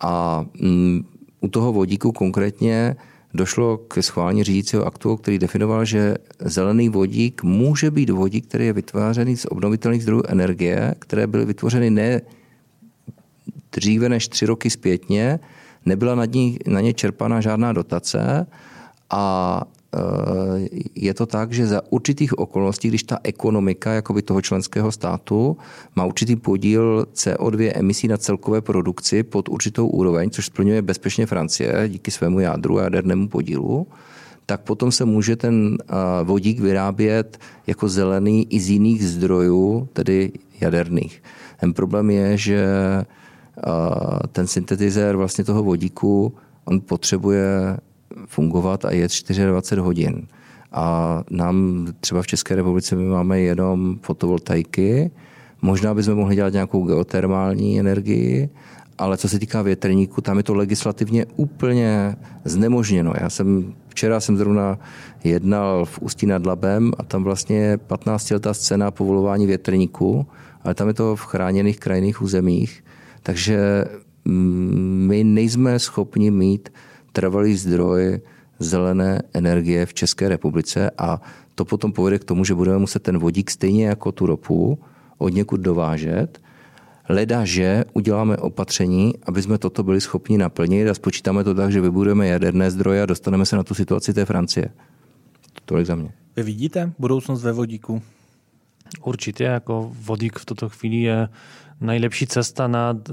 A 0.00 0.44
mm, 0.60 1.04
u 1.40 1.48
toho 1.48 1.72
vodíku 1.72 2.12
konkrétně 2.12 2.96
došlo 3.34 3.78
k 3.78 4.02
schválení 4.02 4.44
řídícího 4.44 4.86
aktu, 4.86 5.16
který 5.16 5.38
definoval, 5.38 5.84
že 5.84 6.14
zelený 6.40 6.88
vodík 6.88 7.42
může 7.42 7.90
být 7.90 8.10
vodík, 8.10 8.46
který 8.46 8.66
je 8.66 8.72
vytvářený 8.72 9.36
z 9.36 9.46
obnovitelných 9.50 10.02
zdrojů 10.02 10.22
energie, 10.28 10.94
které 10.98 11.26
byly 11.26 11.44
vytvořeny 11.44 11.90
ne 11.90 12.20
dříve 13.72 14.08
než 14.08 14.28
tři 14.28 14.46
roky 14.46 14.70
zpětně, 14.70 15.40
nebyla 15.86 16.14
na, 16.14 16.24
ní, 16.24 16.58
na 16.66 16.80
ně 16.80 16.94
čerpaná 16.94 17.40
žádná 17.40 17.72
dotace 17.72 18.46
a 19.10 19.62
je 20.94 21.14
to 21.14 21.26
tak, 21.26 21.52
že 21.52 21.66
za 21.66 21.80
určitých 21.90 22.38
okolností, 22.38 22.88
když 22.88 23.02
ta 23.02 23.18
ekonomika 23.22 23.92
jakoby 23.92 24.22
toho 24.22 24.40
členského 24.40 24.92
státu 24.92 25.56
má 25.96 26.04
určitý 26.04 26.36
podíl 26.36 27.06
CO2 27.14 27.72
emisí 27.74 28.08
na 28.08 28.16
celkové 28.16 28.60
produkci 28.60 29.22
pod 29.22 29.48
určitou 29.48 29.86
úroveň, 29.86 30.30
což 30.30 30.46
splňuje 30.46 30.82
bezpečně 30.82 31.26
Francie 31.26 31.88
díky 31.88 32.10
svému 32.10 32.40
jádru 32.40 32.78
a 32.78 32.82
jadernému 32.82 33.28
podílu, 33.28 33.86
tak 34.46 34.60
potom 34.60 34.92
se 34.92 35.04
může 35.04 35.36
ten 35.36 35.78
vodík 36.24 36.60
vyrábět 36.60 37.38
jako 37.66 37.88
zelený 37.88 38.46
i 38.50 38.60
z 38.60 38.70
jiných 38.70 39.08
zdrojů, 39.08 39.88
tedy 39.92 40.32
jaderných. 40.60 41.22
Ten 41.60 41.72
problém 41.72 42.10
je, 42.10 42.36
že 42.36 42.66
ten 44.32 44.46
syntetizér 44.46 45.16
vlastně 45.16 45.44
toho 45.44 45.62
vodíku, 45.62 46.34
on 46.64 46.80
potřebuje 46.80 47.76
fungovat 48.26 48.84
a 48.84 48.92
jet 48.92 49.10
24 49.28 49.80
hodin. 49.80 50.26
A 50.72 51.22
nám 51.30 51.86
třeba 52.00 52.22
v 52.22 52.26
České 52.26 52.54
republice 52.54 52.96
my 52.96 53.04
máme 53.04 53.40
jenom 53.40 53.98
fotovoltaiky, 54.02 55.10
možná 55.62 55.94
bychom 55.94 56.14
mohli 56.14 56.36
dělat 56.36 56.52
nějakou 56.52 56.84
geotermální 56.86 57.80
energii, 57.80 58.48
ale 58.98 59.16
co 59.16 59.28
se 59.28 59.38
týká 59.38 59.62
větrníku, 59.62 60.20
tam 60.20 60.36
je 60.36 60.42
to 60.42 60.54
legislativně 60.54 61.26
úplně 61.36 62.16
znemožněno. 62.44 63.12
Já 63.20 63.30
jsem, 63.30 63.74
včera 63.88 64.20
jsem 64.20 64.36
zrovna 64.36 64.78
jednal 65.24 65.84
v 65.84 65.98
Ústí 65.98 66.26
nad 66.26 66.46
Labem 66.46 66.92
a 66.98 67.02
tam 67.02 67.24
vlastně 67.24 67.56
je 67.56 67.78
15 67.78 68.30
letá 68.30 68.54
scéna 68.54 68.90
povolování 68.90 69.46
větrníku, 69.46 70.26
ale 70.64 70.74
tam 70.74 70.88
je 70.88 70.94
to 70.94 71.16
v 71.16 71.20
chráněných 71.20 71.80
krajinných 71.80 72.22
územích, 72.22 72.84
takže 73.22 73.84
mm, 74.24 75.06
my 75.08 75.24
nejsme 75.24 75.78
schopni 75.78 76.30
mít 76.30 76.68
trvalý 77.14 77.56
zdroj 77.56 78.20
zelené 78.58 79.22
energie 79.34 79.86
v 79.86 79.94
České 79.94 80.28
republice 80.28 80.90
a 80.98 81.22
to 81.54 81.64
potom 81.64 81.92
povede 81.92 82.18
k 82.18 82.24
tomu, 82.24 82.44
že 82.44 82.54
budeme 82.54 82.78
muset 82.78 83.02
ten 83.02 83.18
vodík 83.18 83.50
stejně 83.50 83.86
jako 83.86 84.12
tu 84.12 84.26
ropu 84.26 84.78
od 85.18 85.28
někud 85.28 85.60
dovážet, 85.60 86.42
leda, 87.08 87.44
že 87.44 87.84
uděláme 87.92 88.36
opatření, 88.36 89.14
aby 89.26 89.42
jsme 89.42 89.58
toto 89.58 89.82
byli 89.82 90.00
schopni 90.00 90.38
naplnit 90.38 90.88
a 90.88 90.94
spočítáme 90.94 91.44
to 91.44 91.54
tak, 91.54 91.72
že 91.72 91.80
vybudujeme 91.80 92.26
jaderné 92.26 92.70
zdroje 92.70 93.02
a 93.02 93.06
dostaneme 93.06 93.46
se 93.46 93.56
na 93.56 93.62
tu 93.62 93.74
situaci 93.74 94.14
té 94.14 94.24
Francie. 94.24 94.68
Tolik 95.64 95.86
za 95.86 95.94
mě. 95.94 96.12
Vy 96.36 96.42
vidíte 96.42 96.92
budoucnost 96.98 97.42
ve 97.42 97.52
vodíku? 97.52 98.02
Určitě, 99.04 99.44
jako 99.44 99.92
vodík 100.00 100.38
v 100.38 100.44
tuto 100.44 100.68
chvíli 100.68 100.96
je 100.96 101.28
najlepší 101.80 102.26
cesta 102.26 102.68
na 102.68 102.90
e, 102.90 103.12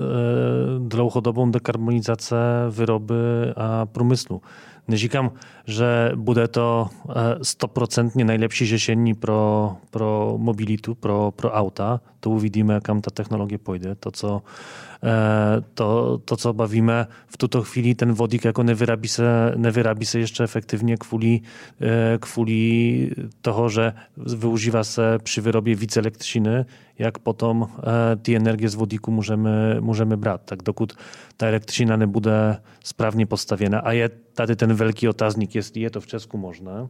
dlouhodobou 0.80 1.50
dekarbonizaci 1.50 2.36
výroby 2.70 3.14
a 3.56 3.86
průmyslu. 3.86 4.42
Neříkám, 4.88 5.32
že 5.72 6.12
bude 6.16 6.48
to 6.48 6.88
e, 7.10 7.14
stoprocentně 7.42 8.26
nejlepší 8.26 8.66
řešení 8.66 9.14
pro, 9.14 9.72
pro 9.92 10.34
mobilitu, 10.38 10.96
pro, 10.96 11.32
pro 11.36 11.52
auta. 11.52 12.02
To 12.20 12.30
uvidíme, 12.30 12.80
kam 12.82 13.02
ta 13.02 13.12
technologie 13.12 13.58
půjde. 13.58 13.96
To, 13.96 14.12
co 14.12 14.42
Eh, 15.04 15.62
to, 15.74 16.18
to, 16.26 16.38
co 16.38 16.54
bavíme 16.54 17.08
v 17.28 17.38
tuto 17.38 17.64
chvíli, 17.64 17.96
ten 17.96 18.14
vodík 18.14 18.46
jako 18.46 18.64
nevyrábí 18.64 19.08
se, 19.08 19.54
nevyrábí 19.56 20.06
se 20.06 20.20
ještě 20.20 20.44
efektivně 20.44 20.98
kvůli, 20.98 21.40
eh, 21.82 22.18
kvůli 22.20 23.10
toho, 23.42 23.70
že 23.70 23.94
využívá 24.18 24.84
se 24.84 25.18
při 25.24 25.42
wyrobie 25.42 25.76
víc 25.76 25.98
elektřiny, 25.98 26.66
jak 27.00 27.18
potom 27.18 27.68
eh, 27.78 28.16
ty 28.16 28.36
energie 28.36 28.70
z 28.70 28.76
vodíku 28.76 29.12
můžeme, 29.12 29.82
můžeme 29.82 30.18
brát. 30.18 30.42
Tak 30.46 30.64
dokud 30.64 30.94
ta 31.38 31.48
elektřina 31.48 31.96
nebude 31.96 32.58
správně 32.84 33.26
postavěna, 33.26 33.80
a 33.80 33.92
je 33.92 34.10
tady 34.34 34.56
ten 34.56 34.74
velký 34.74 35.08
otazník, 35.08 35.56
jestli 35.62 35.82
je 35.82 35.90
to 35.90 36.02
v 36.02 36.08
Česku 36.08 36.38
možné, 36.38 36.90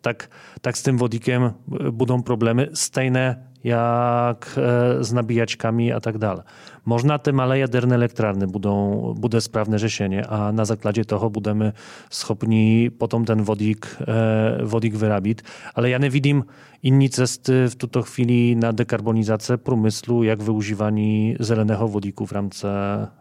tak, 0.00 0.30
tak 0.60 0.76
s 0.76 0.82
tím 0.82 0.96
vodíkem 0.96 1.54
budou 1.90 2.22
problémy 2.22 2.70
stejné 2.72 3.42
jak 3.66 4.46
e, 4.54 5.04
z 5.04 5.10
nabíjačkami 5.12 5.90
a 5.90 5.98
tak 6.00 6.22
dále. 6.22 6.46
Można 6.86 7.18
te 7.18 7.34
małe 7.34 7.58
jaderne 7.58 7.98
elektrárny 7.98 8.46
budą, 8.46 9.14
bude 9.18 9.40
sprawne 9.40 9.78
řešenie, 9.78 10.22
a 10.22 10.54
na 10.54 10.64
zakładzie 10.64 11.04
toho 11.04 11.30
budeme 11.30 11.72
schopni 12.10 12.90
potom 12.94 13.24
ten 13.26 13.42
wodík, 13.42 13.96
e, 14.06 14.62
wodík 14.62 14.94
wyrabić. 14.94 15.38
Ale 15.74 15.90
ja 15.90 15.98
nie 15.98 16.10
widzim 16.10 16.44
inni 16.82 17.10
cesty 17.10 17.66
w 17.66 17.74
tuto 17.76 18.02
chwili 18.02 18.56
na 18.56 18.72
dekarbonizację 18.72 19.58
przemysłu, 19.58 20.24
jak 20.24 20.42
wyużywanie 20.42 21.36
zeleného 21.40 21.88
wodíku 21.88 22.26
w 22.26 22.32
ramce, 22.32 22.70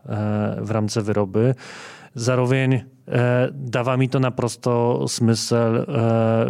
e, 0.06 0.62
w 0.62 0.72
ramce 0.72 1.02
wyroby. 1.02 1.56
Zároveň 2.16 2.82
Eh, 3.08 3.48
dává 3.52 3.96
mi 3.96 4.08
to 4.08 4.20
naprosto 4.20 5.04
smysl 5.08 5.86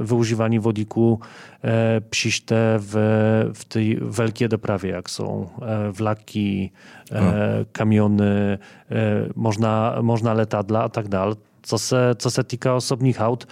využívání 0.02 0.60
vodíku 0.60 1.20
eh, 1.64 2.00
příště 2.10 2.56
v, 2.78 2.96
v 3.54 3.66
té 3.66 3.80
velké 4.02 4.48
dopravě, 4.48 4.92
jak 4.92 5.10
jsou 5.10 5.50
vlaky, 5.92 6.72
no. 7.14 7.20
kamiony, 7.72 8.58
možná, 9.36 9.96
možná 10.02 10.34
letadla 10.34 10.82
a 10.82 10.90
tak 10.90 11.08
dále. 11.08 11.36
Co 11.62 11.78
se, 11.78 12.16
co 12.16 12.32
se 12.32 12.44
týká 12.44 12.76
osobních 12.76 13.20
aut, 13.20 13.48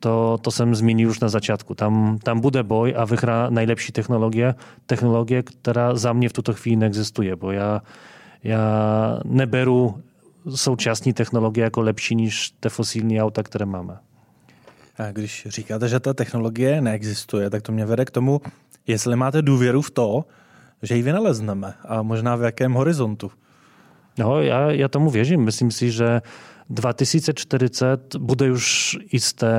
to, 0.00 0.38
to 0.40 0.50
jsem 0.50 0.74
zmínil 0.74 1.10
už 1.10 1.20
na 1.20 1.28
začátku. 1.28 1.74
Tam, 1.74 2.18
tam 2.22 2.40
bude 2.40 2.62
boj 2.62 2.94
a 2.96 3.04
vyhrá 3.04 3.50
nejlepší 3.50 3.92
technologie, 3.92 4.54
technologie, 4.86 5.42
která 5.42 5.96
za 5.96 6.12
mě 6.12 6.28
v 6.28 6.32
tuto 6.32 6.52
chvíli 6.52 6.76
neexistuje, 6.76 7.36
bo 7.36 7.50
já, 7.50 7.82
já 8.42 8.60
neberu 9.24 9.94
současní 10.54 11.12
technologie 11.12 11.64
jako 11.64 11.80
lepší 11.80 12.16
než 12.16 12.50
te 12.60 12.68
fosilní 12.68 13.22
auta, 13.22 13.42
které 13.42 13.66
máme. 13.66 13.98
A 14.98 15.12
když 15.12 15.46
říkáte, 15.50 15.88
že 15.88 16.00
ta 16.00 16.14
technologie 16.14 16.80
neexistuje, 16.80 17.50
tak 17.50 17.62
to 17.62 17.72
mě 17.72 17.86
vede 17.86 18.04
k 18.04 18.10
tomu, 18.10 18.40
jestli 18.86 19.16
máte 19.16 19.42
důvěru 19.42 19.82
v 19.82 19.90
to, 19.90 20.24
že 20.82 20.96
ji 20.96 21.02
vynalezneme 21.02 21.74
a 21.88 22.02
možná 22.02 22.36
v 22.36 22.42
jakém 22.42 22.72
horizontu. 22.72 23.30
No, 24.18 24.42
já, 24.42 24.70
já 24.70 24.88
tomu 24.88 25.10
věřím. 25.10 25.40
Myslím 25.40 25.70
si, 25.70 25.90
že 25.90 26.22
2040 26.70 28.16
bude 28.16 28.52
už 28.52 28.96
jisté, 29.12 29.56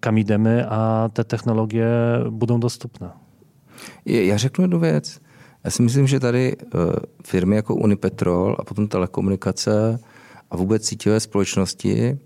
kam 0.00 0.18
jdeme 0.18 0.66
a 0.66 1.08
ty 1.12 1.24
technologie 1.24 1.88
budou 2.30 2.58
dostupné. 2.58 3.10
Já 4.04 4.36
řeknu 4.36 4.64
jednu 4.64 4.78
věc. 4.78 5.20
Já 5.64 5.70
si 5.70 5.82
myslím, 5.82 6.06
že 6.06 6.20
tady 6.20 6.56
eh, 6.60 6.78
firmy 7.26 7.56
jako 7.56 7.74
Unipetrol 7.74 8.56
a 8.58 8.64
potom 8.64 8.88
telekomunikace 8.88 9.98
a 10.52 10.56
vůbec 10.56 10.86
síťové 10.86 11.20
společnosti, 11.20 12.18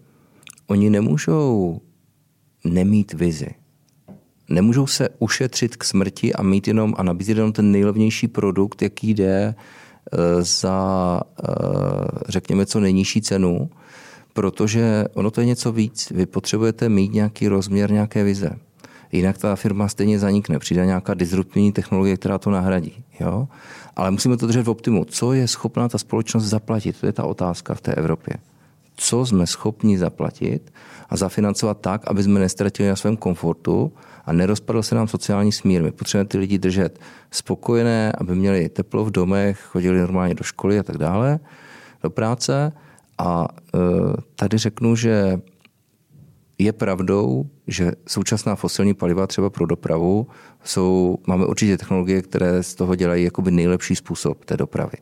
oni 0.67 0.91
nemůžou 0.91 1.81
nemít 2.65 3.13
vizi. 3.13 3.49
Nemůžou 4.49 4.87
se 4.87 5.09
ušetřit 5.19 5.77
k 5.77 5.85
smrti 5.85 6.35
a 6.35 6.43
mít 6.43 6.69
jenom 6.69 6.95
a 6.99 7.03
nabízet 7.03 7.37
jenom 7.37 7.53
ten 7.53 7.73
nejlevnější 7.73 8.29
produkt, 8.29 8.83
jaký 8.83 9.15
jde 9.15 9.55
eh, 9.55 10.43
za, 10.43 11.21
eh, 11.49 11.53
řekněme, 12.29 12.67
co 12.67 12.81
nejnižší 12.81 13.23
cenu, 13.23 13.71
protože 14.33 15.05
ono 15.15 15.31
to 15.31 15.41
je 15.41 15.47
něco 15.47 15.73
víc. 15.73 16.11
Vy 16.11 16.27
potřebujete 16.27 16.89
mít 16.89 17.13
nějaký 17.13 17.49
rozměr, 17.49 17.93
nějaké 17.93 18.25
vize. 18.25 18.51
Jinak 19.13 19.39
ta 19.39 19.57
firma 19.57 19.89
stejně 19.89 20.19
zanikne. 20.19 20.59
Přijde 20.59 20.87
nějaká 20.87 21.15
disruptivní 21.15 21.73
technologie, 21.73 22.17
která 22.17 22.39
to 22.39 22.51
nahradí. 22.51 23.05
Jo? 23.21 23.49
Ale 23.97 24.11
musíme 24.11 24.37
to 24.37 24.47
držet 24.47 24.63
v 24.63 24.71
optimu. 24.71 25.05
Co 25.05 25.33
je 25.33 25.49
schopná 25.49 25.89
ta 25.89 25.99
společnost 25.99 26.45
zaplatit? 26.45 27.01
To 27.01 27.07
je 27.07 27.13
ta 27.13 27.25
otázka 27.25 27.75
v 27.75 27.81
té 27.81 27.95
Evropě. 27.95 28.35
Co 28.97 29.27
jsme 29.27 29.47
schopni 29.47 29.99
zaplatit 29.99 30.73
a 31.11 31.17
zafinancovat 31.17 31.81
tak, 31.81 32.03
aby 32.07 32.23
jsme 32.23 32.41
nestratili 32.41 32.89
na 32.89 32.97
svém 32.97 33.17
komfortu 33.17 33.93
a 34.25 34.33
nerozpadl 34.33 34.83
se 34.83 34.95
nám 34.95 35.09
sociální 35.09 35.53
smír. 35.53 35.83
My 35.83 35.91
potřebujeme 35.93 36.29
ty 36.29 36.39
lidi 36.39 36.59
držet 36.59 37.01
spokojené, 37.31 38.13
aby 38.19 38.35
měli 38.35 38.69
teplo 38.69 39.05
v 39.05 39.11
domech, 39.11 39.61
chodili 39.61 39.99
normálně 39.99 40.35
do 40.35 40.45
školy 40.45 40.79
a 40.79 40.83
tak 40.83 40.99
dále, 40.99 41.39
do 42.03 42.11
práce. 42.11 42.73
A 43.19 43.49
e, 43.75 43.79
tady 44.35 44.59
řeknu, 44.59 44.97
že 44.97 45.41
je 46.59 46.73
pravdou, 46.73 47.47
že 47.67 47.93
současná 48.09 48.57
fosilní 48.57 48.95
paliva 48.95 49.27
třeba 49.27 49.51
pro 49.51 49.67
dopravu 49.67 50.27
jsou, 50.65 51.19
máme 51.27 51.47
určitě 51.47 51.79
technologie, 51.79 52.23
které 52.23 52.63
z 52.63 52.75
toho 52.75 52.95
dělají 52.95 53.25
jakoby 53.25 53.51
nejlepší 53.51 53.97
způsob 53.97 54.45
té 54.45 54.57
dopravy. 54.57 54.99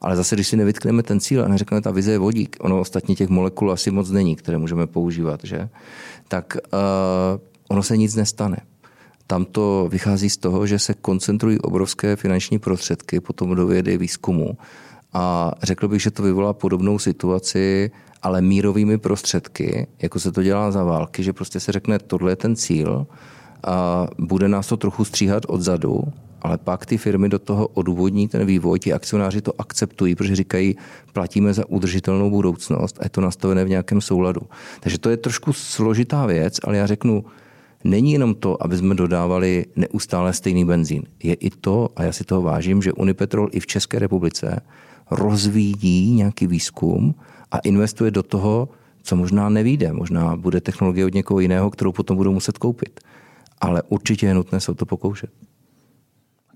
Ale 0.00 0.16
zase, 0.16 0.36
když 0.36 0.48
si 0.48 0.56
nevytkneme 0.56 1.02
ten 1.02 1.20
cíl 1.20 1.44
a 1.44 1.48
neřekneme, 1.48 1.80
ta 1.80 1.90
vize 1.90 2.12
je 2.12 2.18
vodík, 2.18 2.56
ono 2.60 2.80
ostatně 2.80 3.14
těch 3.14 3.28
molekul 3.28 3.72
asi 3.72 3.90
moc 3.90 4.10
není, 4.10 4.36
které 4.36 4.58
můžeme 4.58 4.86
používat, 4.86 5.40
že? 5.44 5.68
tak 6.28 6.56
uh, 6.72 7.40
ono 7.68 7.82
se 7.82 7.96
nic 7.96 8.14
nestane. 8.14 8.56
Tam 9.26 9.44
to 9.44 9.88
vychází 9.90 10.30
z 10.30 10.36
toho, 10.36 10.66
že 10.66 10.78
se 10.78 10.94
koncentrují 10.94 11.58
obrovské 11.58 12.16
finanční 12.16 12.58
prostředky 12.58 13.20
potom 13.20 13.54
do 13.54 13.66
vědy 13.66 13.98
výzkumu. 13.98 14.58
A 15.12 15.52
řekl 15.62 15.88
bych, 15.88 16.02
že 16.02 16.10
to 16.10 16.22
vyvolá 16.22 16.52
podobnou 16.52 16.98
situaci, 16.98 17.90
ale 18.22 18.42
mírovými 18.42 18.98
prostředky, 18.98 19.86
jako 20.02 20.20
se 20.20 20.32
to 20.32 20.42
dělá 20.42 20.70
za 20.70 20.84
války, 20.84 21.22
že 21.22 21.32
prostě 21.32 21.60
se 21.60 21.72
řekne, 21.72 21.98
tohle 21.98 22.32
je 22.32 22.36
ten 22.36 22.56
cíl 22.56 23.06
a 23.66 24.06
bude 24.18 24.48
nás 24.48 24.66
to 24.66 24.76
trochu 24.76 25.04
stříhat 25.04 25.42
odzadu, 25.48 26.02
ale 26.42 26.58
pak 26.58 26.86
ty 26.86 26.98
firmy 26.98 27.28
do 27.28 27.38
toho 27.38 27.66
odůvodní 27.66 28.28
ten 28.28 28.46
vývoj, 28.46 28.78
ti 28.78 28.92
akcionáři 28.92 29.40
to 29.40 29.60
akceptují, 29.60 30.14
protože 30.14 30.36
říkají, 30.36 30.76
platíme 31.12 31.54
za 31.54 31.68
udržitelnou 31.68 32.30
budoucnost 32.30 32.98
a 33.00 33.04
je 33.04 33.10
to 33.10 33.20
nastavené 33.20 33.64
v 33.64 33.68
nějakém 33.68 34.00
souladu. 34.00 34.40
Takže 34.80 34.98
to 34.98 35.10
je 35.10 35.16
trošku 35.16 35.52
složitá 35.52 36.26
věc, 36.26 36.60
ale 36.64 36.76
já 36.76 36.86
řeknu, 36.86 37.24
není 37.84 38.12
jenom 38.12 38.34
to, 38.34 38.62
aby 38.62 38.76
jsme 38.76 38.94
dodávali 38.94 39.66
neustále 39.76 40.32
stejný 40.32 40.64
benzín. 40.64 41.02
Je 41.22 41.34
i 41.34 41.50
to, 41.50 41.88
a 41.96 42.02
já 42.02 42.12
si 42.12 42.24
toho 42.24 42.42
vážím, 42.42 42.82
že 42.82 42.92
Unipetrol 42.92 43.48
i 43.52 43.60
v 43.60 43.66
České 43.66 43.98
republice 43.98 44.60
rozvíjí 45.10 46.14
nějaký 46.14 46.46
výzkum 46.46 47.14
a 47.50 47.58
investuje 47.58 48.10
do 48.10 48.22
toho, 48.22 48.68
co 49.02 49.16
možná 49.16 49.48
nevíde. 49.48 49.92
Možná 49.92 50.36
bude 50.36 50.60
technologie 50.60 51.06
od 51.06 51.14
někoho 51.14 51.40
jiného, 51.40 51.70
kterou 51.70 51.92
potom 51.92 52.16
budou 52.16 52.32
muset 52.32 52.58
koupit. 52.58 53.00
Ale 53.60 53.82
určitě 53.82 54.26
je 54.26 54.34
nutné 54.34 54.60
se 54.60 54.72
o 54.72 54.74
to 54.74 54.86
pokoušet. 54.86 55.30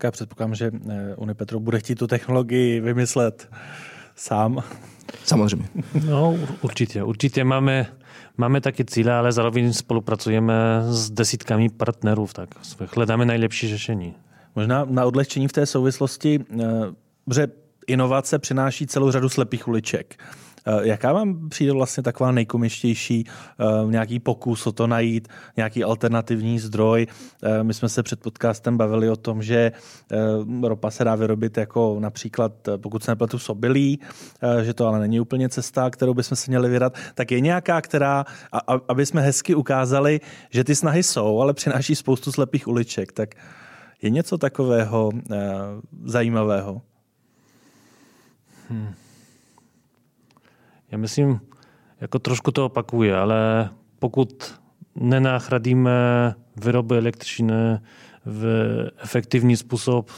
Já 0.04 0.10
předpokládám, 0.10 0.54
že 0.54 0.70
eh, 0.90 1.14
Unipetro 1.16 1.60
bude 1.60 1.78
chtít 1.78 1.94
tu 1.94 2.06
technologii 2.06 2.80
vymyslet 2.80 3.48
sám. 4.16 4.62
Samozřejmě. 5.24 5.68
No, 6.06 6.38
určitě. 6.62 7.02
Určitě 7.02 7.44
máme, 7.44 7.86
máme 8.36 8.60
taky 8.60 8.84
cíle, 8.84 9.12
ale 9.12 9.32
zároveň 9.32 9.72
spolupracujeme 9.72 10.54
s 10.88 11.10
desítkami 11.10 11.68
partnerů, 11.68 12.28
tak 12.32 12.48
hledáme 12.96 13.24
nejlepší 13.24 13.68
řešení. 13.68 14.14
Možná 14.56 14.84
na 14.84 15.04
odlehčení 15.04 15.48
v 15.48 15.52
té 15.52 15.66
souvislosti, 15.66 16.44
eh, 16.60 16.64
že 17.34 17.48
inovace 17.86 18.38
přináší 18.38 18.86
celou 18.86 19.10
řadu 19.10 19.28
slepých 19.28 19.68
uliček. 19.68 20.16
Eh, 20.66 20.88
jaká 20.88 21.12
vám 21.12 21.48
přijde 21.48 21.72
vlastně 21.72 22.02
taková 22.02 22.32
nejkomičtější 22.32 23.24
uh, 23.84 23.90
nějaký 23.90 24.20
pokus 24.20 24.66
o 24.66 24.72
to 24.72 24.86
najít, 24.86 25.28
nějaký 25.56 25.84
alternativní 25.84 26.58
zdroj? 26.58 27.06
Uh, 27.42 27.62
my 27.62 27.74
jsme 27.74 27.88
se 27.88 28.02
před 28.02 28.20
podcastem 28.20 28.76
bavili 28.76 29.10
o 29.10 29.16
tom, 29.16 29.42
že 29.42 29.72
ropa 30.62 30.90
se 30.90 31.04
dá 31.04 31.14
vyrobit 31.14 31.56
jako 31.56 31.96
například, 32.00 32.52
pokud 32.76 33.02
se 33.02 33.10
nepletu, 33.10 33.38
sobilí, 33.38 33.98
že 34.62 34.74
to 34.74 34.86
ale 34.86 35.00
není 35.00 35.20
úplně 35.20 35.48
cesta, 35.48 35.90
kterou 35.90 36.14
bychom 36.14 36.36
se 36.36 36.50
měli 36.50 36.68
vydat. 36.68 36.94
Tak 37.14 37.30
je 37.30 37.40
nějaká, 37.40 37.80
která, 37.80 38.24
aby 38.88 39.06
jsme 39.06 39.20
hezky 39.20 39.54
ukázali, 39.54 40.20
že 40.50 40.64
ty 40.64 40.74
snahy 40.74 41.02
jsou, 41.02 41.40
ale 41.40 41.54
přináší 41.54 41.94
spoustu 41.94 42.32
slepých 42.32 42.68
uliček. 42.68 43.12
Tak 43.12 43.34
je 44.02 44.10
něco 44.10 44.38
takového 44.38 45.10
zajímavého? 46.04 46.82
Hmm. 48.72 48.94
Já 50.90 50.98
myslím, 50.98 51.40
jako 52.00 52.18
trošku 52.18 52.50
to 52.50 52.66
opakuje, 52.66 53.16
ale 53.16 53.70
pokud 53.98 54.54
nenahradíme 54.94 55.92
výroby 56.64 56.96
elektřiny 56.96 57.78
v 58.24 58.44
efektivní 59.02 59.56
způsob, 59.56 60.10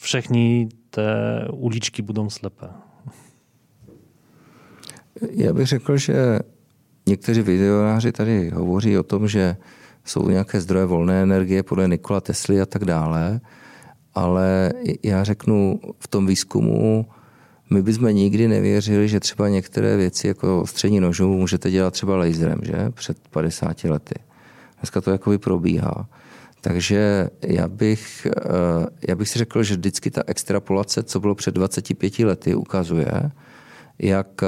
všechny 0.00 0.68
té 0.90 1.08
uličky 1.52 2.02
budou 2.02 2.30
slepé. 2.30 2.68
Já 5.30 5.52
bych 5.52 5.66
řekl, 5.66 5.96
že 5.96 6.38
někteří 7.06 7.42
videonáři 7.42 8.12
tady 8.12 8.50
hovoří 8.50 8.98
o 8.98 9.02
tom, 9.02 9.28
že 9.28 9.56
jsou 10.04 10.28
nějaké 10.28 10.60
zdroje 10.60 10.86
volné 10.86 11.22
energie 11.22 11.62
podle 11.62 11.88
Nikola 11.88 12.20
Tesly 12.20 12.60
a 12.60 12.66
tak 12.66 12.84
dále, 12.84 13.40
ale 14.14 14.72
já 15.02 15.24
řeknu, 15.24 15.80
v 15.98 16.08
tom 16.08 16.26
výzkumu 16.26 17.06
my 17.70 17.82
bychom 17.82 18.08
nikdy 18.08 18.48
nevěřili, 18.48 19.08
že 19.08 19.20
třeba 19.20 19.48
některé 19.48 19.96
věci 19.96 20.28
jako 20.28 20.66
střední 20.66 21.00
nožů 21.00 21.28
můžete 21.28 21.70
dělat 21.70 21.92
třeba 21.92 22.16
laserem, 22.16 22.58
že? 22.62 22.90
Před 22.90 23.28
50 23.28 23.84
lety. 23.84 24.14
Dneska 24.80 25.00
to 25.00 25.10
jakoby 25.10 25.38
probíhá. 25.38 26.08
Takže 26.60 27.30
já 27.42 27.68
bych, 27.68 28.26
eh, 28.26 28.86
já 29.08 29.14
bych 29.14 29.28
si 29.28 29.38
řekl, 29.38 29.62
že 29.62 29.74
vždycky 29.74 30.10
ta 30.10 30.22
extrapolace, 30.26 31.02
co 31.02 31.20
bylo 31.20 31.34
před 31.34 31.54
25 31.54 32.24
lety, 32.24 32.54
ukazuje, 32.54 33.30
jak 33.98 34.42
eh, 34.42 34.46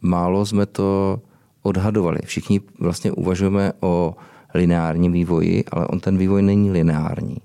málo 0.00 0.46
jsme 0.46 0.66
to 0.66 1.20
odhadovali. 1.62 2.18
Všichni 2.24 2.60
vlastně 2.78 3.12
uvažujeme 3.12 3.72
o 3.80 4.16
lineárním 4.54 5.12
vývoji, 5.12 5.64
ale 5.72 5.86
on 5.86 6.00
ten 6.00 6.18
vývoj 6.18 6.42
není 6.42 6.70
lineární. 6.70 7.36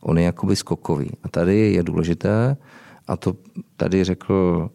On 0.00 0.18
je 0.18 0.24
jakoby 0.24 0.56
skokový. 0.56 1.10
A 1.22 1.28
tady 1.28 1.72
je 1.72 1.82
důležité, 1.82 2.56
a 3.10 3.16
to 3.16 3.36
tady 3.76 4.04
řekl 4.04 4.70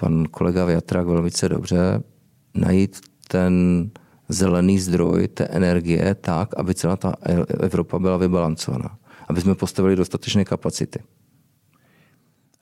pan 0.00 0.24
kolega 0.24 0.64
Větrak 0.64 1.06
velmi 1.06 1.30
dobře, 1.48 2.02
najít 2.54 3.00
ten 3.28 3.52
zelený 4.28 4.78
zdroj 4.78 5.28
té 5.28 5.44
energie 5.44 6.14
tak, 6.14 6.58
aby 6.58 6.74
celá 6.74 6.96
ta 6.96 7.14
Evropa 7.60 7.98
byla 7.98 8.16
vybalancovaná. 8.16 8.98
Aby 9.28 9.40
jsme 9.40 9.54
postavili 9.54 9.96
dostatečné 9.96 10.44
kapacity. 10.44 10.98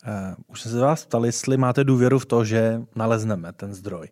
Uh, 0.07 0.35
už 0.46 0.61
se 0.61 0.81
vás 0.81 1.05
ptali, 1.05 1.29
jestli 1.29 1.57
máte 1.57 1.85
důvěru 1.85 2.18
v 2.18 2.26
to, 2.26 2.44
že 2.44 2.83
nalezneme 2.96 3.52
ten 3.52 3.74
zdroj. 3.74 4.09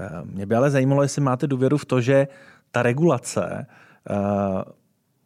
Uh, 0.00 0.30
mě 0.30 0.46
by 0.46 0.54
ale 0.54 0.70
zajímalo, 0.70 1.02
jestli 1.02 1.22
máte 1.22 1.46
důvěru 1.46 1.78
v 1.78 1.84
to, 1.84 2.00
že 2.00 2.28
ta 2.70 2.82
regulace 2.82 3.66
uh, 4.10 4.62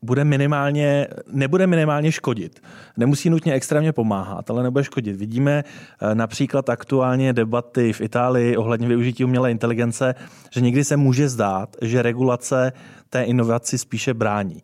bude 0.07 0.25
minimálně, 0.25 1.07
nebude 1.33 1.67
minimálně 1.67 2.13
škodit. 2.13 2.63
Nemusí 2.97 3.31
nutně 3.31 3.53
extrémně 3.53 3.93
pomáhat, 3.93 4.51
ale 4.51 4.63
nebude 4.63 4.85
škodit. 4.85 5.17
Vidíme 5.17 5.65
eh, 5.65 6.15
například 6.15 6.69
aktuálně 6.71 7.33
debaty 7.33 7.93
v 7.93 8.01
Itálii 8.01 8.57
ohledně 8.57 8.89
využití 8.89 9.25
umělé 9.25 9.51
inteligence, 9.51 10.15
že 10.51 10.61
někdy 10.61 10.85
se 10.85 10.97
může 10.97 11.29
zdát, 11.29 11.77
že 11.83 12.03
regulace 12.03 12.73
té 13.11 13.23
inovaci 13.23 13.79
spíše 13.79 14.15
brání. 14.15 14.63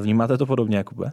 Vnímáte 0.00 0.38
to 0.38 0.46
podobně, 0.46 0.76
Jakube? 0.76 1.12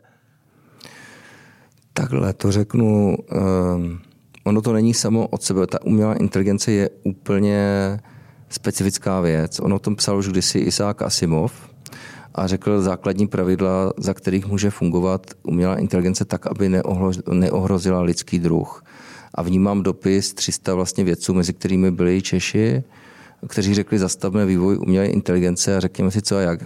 Takhle 1.94 2.34
to 2.34 2.52
řeknu. 2.52 3.18
Um, 3.18 4.00
ono 4.44 4.62
to 4.62 4.74
není 4.74 4.94
samo 4.94 5.28
od 5.28 5.44
sebe. 5.44 5.68
Ta 5.68 5.82
umělá 5.82 6.14
inteligence 6.14 6.72
je 6.72 6.90
úplně 7.04 7.64
specifická 8.50 9.22
věc. 9.22 9.60
Ono 9.60 9.76
o 9.76 9.80
tom 9.80 9.96
psal 9.96 10.18
už 10.18 10.28
kdysi 10.28 10.60
Isaac 10.60 11.02
Asimov, 11.02 11.75
a 12.36 12.48
řekl 12.48 12.82
základní 12.82 13.28
pravidla, 13.28 13.94
za 13.98 14.14
kterých 14.14 14.48
může 14.48 14.70
fungovat 14.70 15.22
umělá 15.44 15.76
inteligence 15.76 16.26
tak, 16.26 16.48
aby 16.48 16.70
neohrozila 17.32 18.02
lidský 18.02 18.40
druh. 18.40 18.84
A 19.34 19.42
vnímám 19.42 19.84
dopis 19.84 20.34
300 20.34 20.76
vlastně 20.76 21.04
vědců, 21.04 21.34
mezi 21.34 21.54
kterými 21.54 21.92
byli 21.92 22.22
Češi, 22.22 22.84
kteří 23.48 23.74
řekli, 23.74 24.00
zastavme 24.00 24.46
vývoj 24.46 24.78
umělé 24.78 25.06
inteligence 25.06 25.78
a 25.78 25.80
řekněme 25.80 26.12
si 26.12 26.22
co 26.22 26.38
a 26.38 26.42
jak. 26.42 26.60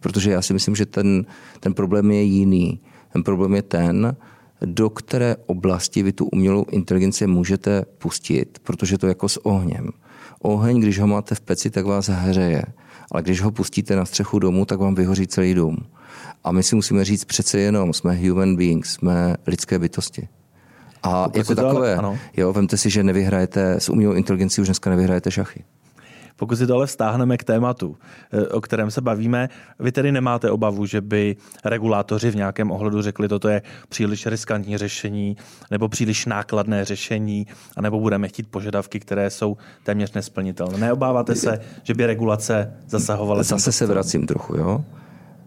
Protože 0.00 0.30
já 0.30 0.42
si 0.42 0.52
myslím, 0.52 0.76
že 0.76 0.86
ten, 0.86 1.26
ten 1.60 1.74
problém 1.74 2.10
je 2.10 2.22
jiný. 2.22 2.80
Ten 3.12 3.22
problém 3.22 3.54
je 3.54 3.62
ten, 3.62 4.16
do 4.64 4.90
které 4.90 5.36
oblasti 5.46 6.02
vy 6.02 6.12
tu 6.12 6.24
umělou 6.24 6.64
inteligenci 6.70 7.26
můžete 7.26 7.84
pustit, 7.98 8.58
protože 8.62 8.98
to 8.98 9.06
je 9.06 9.10
jako 9.10 9.28
s 9.28 9.46
ohněm. 9.46 9.90
Oheň, 10.40 10.80
když 10.80 10.98
ho 10.98 11.06
máte 11.06 11.34
v 11.34 11.40
peci, 11.40 11.70
tak 11.70 11.86
vás 11.86 12.08
hřeje 12.08 12.64
ale 13.12 13.22
když 13.22 13.40
ho 13.40 13.50
pustíte 13.50 13.96
na 13.96 14.04
střechu 14.04 14.38
domu, 14.38 14.64
tak 14.64 14.78
vám 14.78 14.94
vyhoří 14.94 15.26
celý 15.26 15.54
dům. 15.54 15.76
A 16.44 16.52
my 16.52 16.62
si 16.62 16.76
musíme 16.76 17.04
říct 17.04 17.24
přece 17.24 17.58
jenom, 17.58 17.92
jsme 17.92 18.28
human 18.28 18.56
beings, 18.56 18.92
jsme 18.92 19.36
lidské 19.46 19.78
bytosti. 19.78 20.28
A 21.02 21.24
Pokud 21.24 21.38
jako 21.38 21.54
takové, 21.54 21.96
ale, 21.96 22.18
jo, 22.36 22.52
vemte 22.52 22.76
si, 22.76 22.90
že 22.90 23.02
nevyhrajete, 23.02 23.72
s 23.72 23.88
umělou 23.88 24.14
inteligencí 24.14 24.60
už 24.60 24.66
dneska 24.66 24.90
nevyhrajete 24.90 25.30
šachy. 25.30 25.64
Pokud 26.36 26.56
si 26.56 26.66
to 26.66 26.74
ale 26.74 26.86
vztáhneme 26.86 27.36
k 27.36 27.44
tématu, 27.44 27.96
eh, 28.32 28.48
o 28.48 28.60
kterém 28.60 28.90
se 28.90 29.00
bavíme, 29.00 29.48
vy 29.78 29.92
tedy 29.92 30.12
nemáte 30.12 30.50
obavu, 30.50 30.86
že 30.86 31.00
by 31.00 31.36
regulátoři 31.64 32.30
v 32.30 32.36
nějakém 32.36 32.70
ohledu 32.70 33.02
řekli, 33.02 33.28
toto 33.28 33.48
je 33.48 33.62
příliš 33.88 34.26
riskantní 34.26 34.78
řešení 34.78 35.36
nebo 35.70 35.88
příliš 35.88 36.26
nákladné 36.26 36.84
řešení, 36.84 37.46
anebo 37.76 38.00
budeme 38.00 38.28
chtít 38.28 38.48
požadavky, 38.50 39.00
které 39.00 39.30
jsou 39.30 39.56
téměř 39.82 40.12
nesplnitelné. 40.12 40.78
Neobáváte 40.78 41.34
se, 41.34 41.60
že 41.82 41.94
by 41.94 42.06
regulace 42.06 42.74
zasahovala? 42.88 43.42
Zase 43.42 43.72
se 43.72 43.86
vracím 43.86 44.26
trochu, 44.26 44.56
jo. 44.56 44.84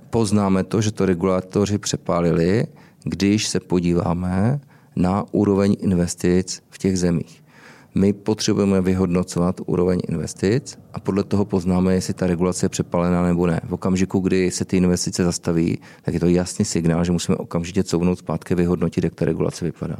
Poznáme 0.09 0.63
to, 0.63 0.81
že 0.81 0.91
to 0.91 1.05
regulátoři 1.05 1.77
přepálili, 1.77 2.67
když 3.03 3.47
se 3.47 3.59
podíváme 3.59 4.59
na 4.95 5.25
úroveň 5.31 5.75
investic 5.79 6.63
v 6.69 6.77
těch 6.77 6.99
zemích. 6.99 7.46
My 7.95 8.13
potřebujeme 8.13 8.81
vyhodnocovat 8.81 9.61
úroveň 9.65 9.99
investic 10.07 10.79
a 10.93 10.99
podle 10.99 11.23
toho 11.23 11.45
poznáme, 11.45 11.93
jestli 11.93 12.13
ta 12.13 12.27
regulace 12.27 12.65
je 12.65 12.69
přepalená 12.69 13.27
nebo 13.27 13.47
ne. 13.47 13.61
V 13.63 13.73
okamžiku, 13.73 14.19
kdy 14.19 14.51
se 14.51 14.65
ty 14.65 14.77
investice 14.77 15.23
zastaví, 15.23 15.77
tak 16.01 16.13
je 16.13 16.19
to 16.19 16.27
jasný 16.27 16.65
signál, 16.65 17.03
že 17.03 17.11
musíme 17.11 17.37
okamžitě 17.37 17.83
couvnout 17.83 18.19
zpátky, 18.19 18.55
vyhodnotit, 18.55 19.03
jak 19.03 19.15
ta 19.15 19.25
regulace 19.25 19.65
vypadá. 19.65 19.97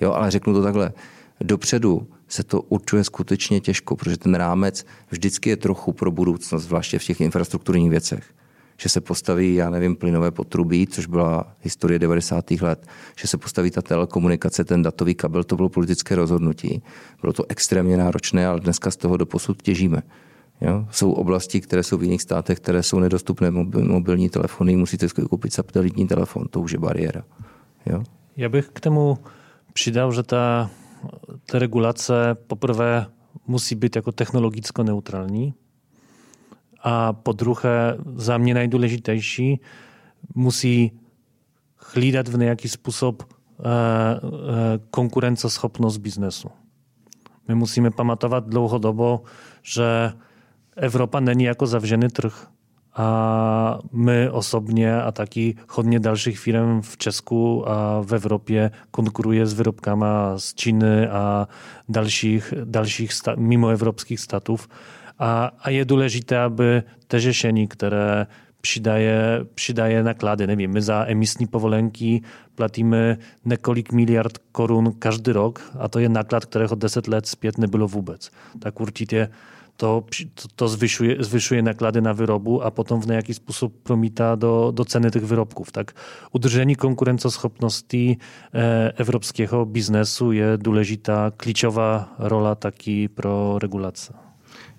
Jo, 0.00 0.12
ale 0.12 0.30
řeknu 0.30 0.52
to 0.54 0.62
takhle. 0.62 0.92
Dopředu 1.40 2.08
se 2.28 2.44
to 2.44 2.62
určuje 2.62 3.04
skutečně 3.04 3.60
těžko, 3.60 3.96
protože 3.96 4.16
ten 4.16 4.34
rámec 4.34 4.86
vždycky 5.10 5.50
je 5.50 5.56
trochu 5.56 5.92
pro 5.92 6.10
budoucnost, 6.10 6.62
zvláště 6.62 6.98
v 6.98 7.04
těch 7.04 7.20
infrastrukturních 7.20 7.90
věcech 7.90 8.24
že 8.76 8.88
se 8.88 9.00
postaví, 9.00 9.54
já 9.54 9.70
nevím, 9.70 9.96
plynové 9.96 10.30
potrubí, 10.30 10.86
což 10.86 11.06
byla 11.06 11.52
historie 11.62 11.98
90. 11.98 12.50
let, 12.50 12.86
že 13.16 13.28
se 13.28 13.38
postaví 13.38 13.70
ta 13.70 13.82
telekomunikace, 13.82 14.64
ten 14.64 14.82
datový 14.82 15.14
kabel, 15.14 15.44
to 15.44 15.56
bylo 15.56 15.68
politické 15.68 16.14
rozhodnutí. 16.14 16.82
Bylo 17.20 17.32
to 17.32 17.44
extrémně 17.48 17.96
náročné, 17.96 18.46
ale 18.46 18.60
dneska 18.60 18.90
z 18.90 18.96
toho 18.96 19.16
doposud 19.16 19.62
těžíme. 19.62 20.02
Jo? 20.60 20.86
Jsou 20.90 21.12
oblasti, 21.12 21.60
které 21.60 21.82
jsou 21.82 21.98
v 21.98 22.02
jiných 22.02 22.22
státech, 22.22 22.60
které 22.60 22.82
jsou 22.82 22.98
nedostupné 22.98 23.50
mobilní 23.50 24.28
telefony, 24.28 24.76
musíte 24.76 25.08
koupit 25.08 25.52
satelitní 25.52 26.06
telefon, 26.06 26.46
to 26.50 26.60
už 26.60 26.72
je 26.72 26.78
bariéra. 26.78 27.24
Jo? 27.86 28.02
Já 28.36 28.48
bych 28.48 28.68
k 28.72 28.80
tomu 28.80 29.18
přidal, 29.72 30.12
že 30.12 30.22
ta, 30.22 30.70
ta 31.46 31.58
regulace 31.58 32.36
poprvé 32.46 33.06
musí 33.46 33.74
být 33.74 33.96
jako 33.96 34.12
technologicko 34.12 34.82
neutrální, 34.82 35.54
a 36.88 37.12
po 37.12 37.32
druhé, 37.32 37.96
za 38.14 38.38
mě 38.38 38.54
nejdůležitější, 38.54 39.60
musí 40.34 40.92
hlídat 41.76 42.28
v 42.28 42.38
nějaký 42.38 42.68
způsob 42.68 43.22
eh, 43.22 43.62
eh, 43.64 44.78
konkurenceschopnost 44.90 45.98
biznesu. 45.98 46.48
My 47.48 47.54
musíme 47.54 47.90
pamatovat 47.90 48.48
dlouhodobo, 48.48 49.22
že 49.62 50.12
Evropa 50.76 51.20
není 51.20 51.44
jako 51.44 51.66
zavřený 51.66 52.08
trh. 52.08 52.46
A 52.98 53.78
my 53.92 54.30
osobně 54.30 55.02
a 55.02 55.12
taky 55.12 55.56
hodně 55.68 56.00
dalších 56.00 56.38
firm 56.38 56.80
v 56.80 56.96
Česku 56.96 57.68
a 57.68 58.00
v 58.00 58.14
Evropě 58.14 58.70
konkuruje 58.90 59.46
s 59.46 59.54
výrobkama 59.54 60.38
z 60.38 60.54
Číny 60.54 61.08
a 61.08 61.48
dalších, 61.88 62.54
dalších 62.64 63.12
sta- 63.12 63.34
mimoevropských 63.36 64.20
států. 64.20 64.56
A, 65.18 65.50
a 65.60 65.70
je 65.70 65.84
důležité, 65.84 66.38
aby 66.38 66.82
to 67.06 67.20
řešení, 67.20 67.68
které 67.68 68.26
přidaje, 68.60 69.40
přidaje 69.54 70.02
naklady. 70.02 70.46
Nevím, 70.46 70.70
my 70.70 70.82
za 70.82 71.04
emisní 71.06 71.46
povolenky 71.46 72.22
platíme 72.54 73.18
několik 73.44 73.92
miliard 73.92 74.38
korun 74.52 74.92
každý 74.98 75.32
rok 75.32 75.62
a 75.78 75.88
to 75.88 75.98
je 75.98 76.08
náklad, 76.08 76.44
kterého 76.44 76.74
10 76.74 77.08
let 77.08 77.26
zpět 77.26 77.58
nebylo 77.58 77.88
vůbec. 77.88 78.30
Tak 78.58 78.80
určitě 78.80 79.28
to, 79.76 80.04
to, 80.34 80.48
to 80.56 80.68
zvyšuje, 80.68 81.16
zvyšuje 81.18 81.62
náklady 81.62 82.00
na 82.00 82.12
výrobu 82.12 82.62
a 82.62 82.70
potom 82.70 83.00
v 83.00 83.06
nějaký 83.06 83.34
způsob 83.34 83.72
promítá 83.82 84.34
do, 84.34 84.72
do 84.74 84.84
ceny 84.84 85.10
těch 85.10 85.24
výrobků. 85.24 85.64
Tak 85.72 85.92
udržení 86.32 86.74
konkurenceschopnosti 86.74 88.16
eh, 88.54 88.92
evropského 88.96 89.64
biznesu 89.64 90.32
je 90.32 90.46
důležitá 90.56 91.32
klíčová 91.36 92.14
rola 92.18 92.54
taky 92.54 93.08
pro 93.08 93.58
regulace. 93.62 94.25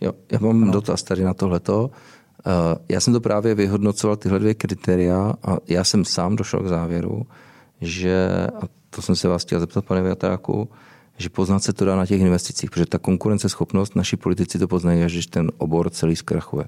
Jo, 0.02 0.12
já 0.32 0.39
mám 0.41 0.64
ano. 0.64 0.72
dotaz 0.72 1.04
tady 1.04 1.24
na 1.24 1.34
tohleto. 1.34 1.91
Eh, 2.39 2.76
já 2.89 3.00
jsem 3.00 3.14
to 3.14 3.22
právě 3.22 3.56
vyhodnocoval, 3.56 4.16
tyhle 4.16 4.39
dvě 4.39 4.54
kritéria, 4.54 5.34
a 5.43 5.58
já 5.68 5.84
jsem 5.84 6.06
sám 6.06 6.36
došel 6.36 6.60
k 6.60 6.68
závěru, 6.68 7.26
že, 7.82 8.28
a 8.62 8.68
to 8.89 9.02
jsem 9.02 9.16
se 9.16 9.28
vás 9.28 9.43
chtěl 9.43 9.60
zeptat, 9.60 9.86
pane 9.86 10.02
Viatáku, 10.02 10.70
že 11.18 11.30
poznat 11.30 11.64
se 11.64 11.74
to 11.74 11.86
dá 11.86 11.95
na 11.95 12.06
těch 12.06 12.22
investicích, 12.22 12.70
protože 12.70 12.86
ta 12.86 12.98
konkurenceschopnost, 12.98 13.95
naši 13.95 14.18
politici 14.18 14.60
to 14.60 14.68
poznají, 14.68 15.04
až 15.04 15.12
když 15.12 15.28
ten 15.28 15.52
obor 15.58 15.89
celý 15.89 16.16
zkrachuje. 16.16 16.66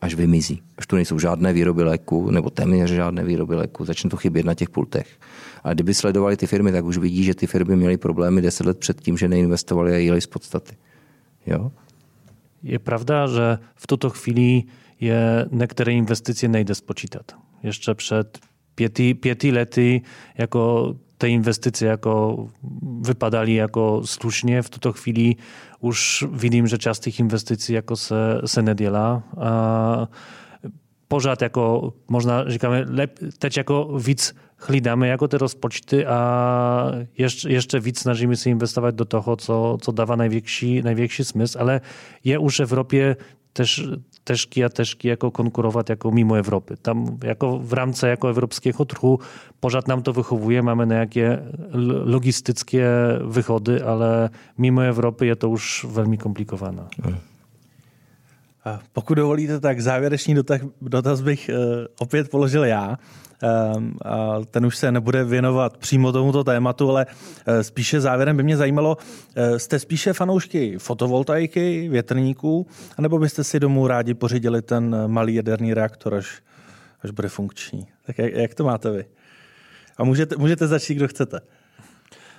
Až 0.00 0.14
vymizí. 0.14 0.62
Až 0.78 0.86
tu 0.86 0.96
nejsou 0.96 1.18
žádné 1.18 1.52
výroby 1.52 1.82
léku, 1.82 2.30
nebo 2.30 2.50
téměř 2.50 2.90
žádné 2.90 3.24
výroby 3.24 3.54
léku, 3.54 3.84
začne 3.84 4.10
to 4.10 4.16
chybět 4.16 4.46
na 4.46 4.54
těch 4.54 4.70
pultech. 4.70 5.08
A 5.64 5.74
kdyby 5.74 5.94
sledovali 5.94 6.36
ty 6.36 6.46
firmy, 6.46 6.72
tak 6.72 6.84
už 6.84 6.98
vidí, 6.98 7.24
že 7.24 7.34
ty 7.34 7.46
firmy 7.46 7.76
měly 7.76 7.96
problémy 7.96 8.42
deset 8.42 8.66
let 8.66 8.78
před 8.78 9.00
tím, 9.00 9.18
že 9.18 9.28
neinvestovali 9.28 9.94
a 9.94 9.96
jeli 9.96 10.20
z 10.20 10.26
podstaty. 10.26 10.76
Jo? 11.46 11.72
Je 12.66 12.80
pravda, 12.80 13.26
że 13.26 13.58
w 13.76 13.86
tuto 13.86 14.10
chwili 14.10 14.66
je 15.00 15.46
niektóre 15.52 15.92
inwestycje 15.92 16.48
nejde 16.48 16.74
spočítat. 16.74 17.36
Jeszcze 17.62 17.94
przed 17.94 18.38
pięti, 18.74 19.14
pięti 19.14 19.50
lety 19.50 20.00
jako 20.38 20.94
te 21.18 21.28
inwestycje 21.28 21.88
jako 21.88 22.46
wypadali 23.00 23.54
jako 23.54 24.02
słusznie. 24.06 24.62
W 24.62 24.70
tuto 24.70 24.92
chwili 24.92 25.36
już 25.82 26.24
widzimy, 26.32 26.68
że 26.68 26.78
czas 26.78 27.00
tych 27.00 27.20
inwestycji 27.20 27.74
jako 27.74 27.96
se, 27.96 28.40
se. 28.46 28.64
A 29.36 30.06
pořád 31.08 31.42
jako 31.42 31.92
można, 32.08 32.50
říkáme, 32.50 32.84
lep, 32.88 33.18
teď 33.38 33.56
jako 33.56 33.98
víc 33.98 34.34
hlídáme 34.56 35.08
jako 35.08 35.28
te 35.28 35.38
rozpočty 35.38 36.06
a 36.06 36.92
jeszcze, 37.18 37.50
jeszcze 37.50 37.80
víc 37.80 37.98
snažíme 37.98 38.36
se 38.36 38.50
investovat 38.50 38.94
do 38.94 39.04
toho, 39.04 39.36
co, 39.36 39.78
co 39.80 39.92
dává 39.92 40.16
najvětší, 40.16 40.82
najvětší 40.82 41.24
smysl, 41.24 41.58
ale 41.60 41.80
je 42.24 42.38
už 42.38 42.58
v 42.58 42.62
Evropě 42.62 43.16
też 43.52 43.88
težký 44.24 44.64
a 44.64 44.68
težký 44.68 45.08
jako 45.08 45.30
konkurovat 45.30 45.90
jako 45.90 46.10
mimo 46.10 46.34
Evropy. 46.34 46.74
Tam 46.82 47.18
jako 47.24 47.58
v 47.58 47.72
rámci 47.72 48.06
jako 48.06 48.28
evropského 48.28 48.84
trhu 48.84 49.18
pořád 49.60 49.88
nám 49.88 50.02
to 50.02 50.12
vychovuje, 50.12 50.62
máme 50.62 50.86
nějaké 50.86 51.42
logistické 52.04 52.88
wychody, 53.24 53.80
ale 53.80 54.30
mimo 54.58 54.80
Evropy 54.80 55.26
je 55.26 55.36
to 55.36 55.50
už 55.50 55.84
velmi 55.84 56.18
komplikované. 56.18 56.82
Pokud 58.92 59.14
dovolíte, 59.14 59.60
tak 59.60 59.80
závěrečný 59.80 60.34
dotaz, 60.34 60.60
dotaz 60.80 61.20
bych 61.20 61.50
uh, 61.52 61.56
opět 61.98 62.30
položil 62.30 62.64
já. 62.64 62.98
Ehm, 63.42 63.94
ten 64.50 64.66
už 64.66 64.76
se 64.76 64.92
nebude 64.92 65.24
věnovat 65.24 65.76
přímo 65.76 66.12
tomuto 66.12 66.44
tématu, 66.44 66.90
ale 66.90 67.06
eh, 67.46 67.64
spíše 67.64 68.00
závěrem 68.00 68.36
by 68.36 68.42
mě 68.42 68.56
zajímalo, 68.56 68.96
eh, 69.36 69.58
jste 69.58 69.78
spíše 69.78 70.12
fanoušky 70.12 70.78
fotovoltaiky, 70.78 71.88
větrníků, 71.88 72.66
anebo 72.98 73.18
byste 73.18 73.44
si 73.44 73.60
domů 73.60 73.86
rádi 73.86 74.14
pořídili 74.14 74.62
ten 74.62 75.04
malý 75.06 75.34
jaderný 75.34 75.74
reaktor, 75.74 76.14
až, 76.14 76.42
až 77.02 77.10
bude 77.10 77.28
funkční? 77.28 77.86
Tak 78.06 78.18
jak, 78.18 78.32
jak 78.32 78.54
to 78.54 78.64
máte 78.64 78.90
vy? 78.90 79.04
A 79.98 80.04
můžete, 80.04 80.36
můžete 80.36 80.66
začít, 80.66 80.94
kdo 80.94 81.08
chcete. 81.08 81.40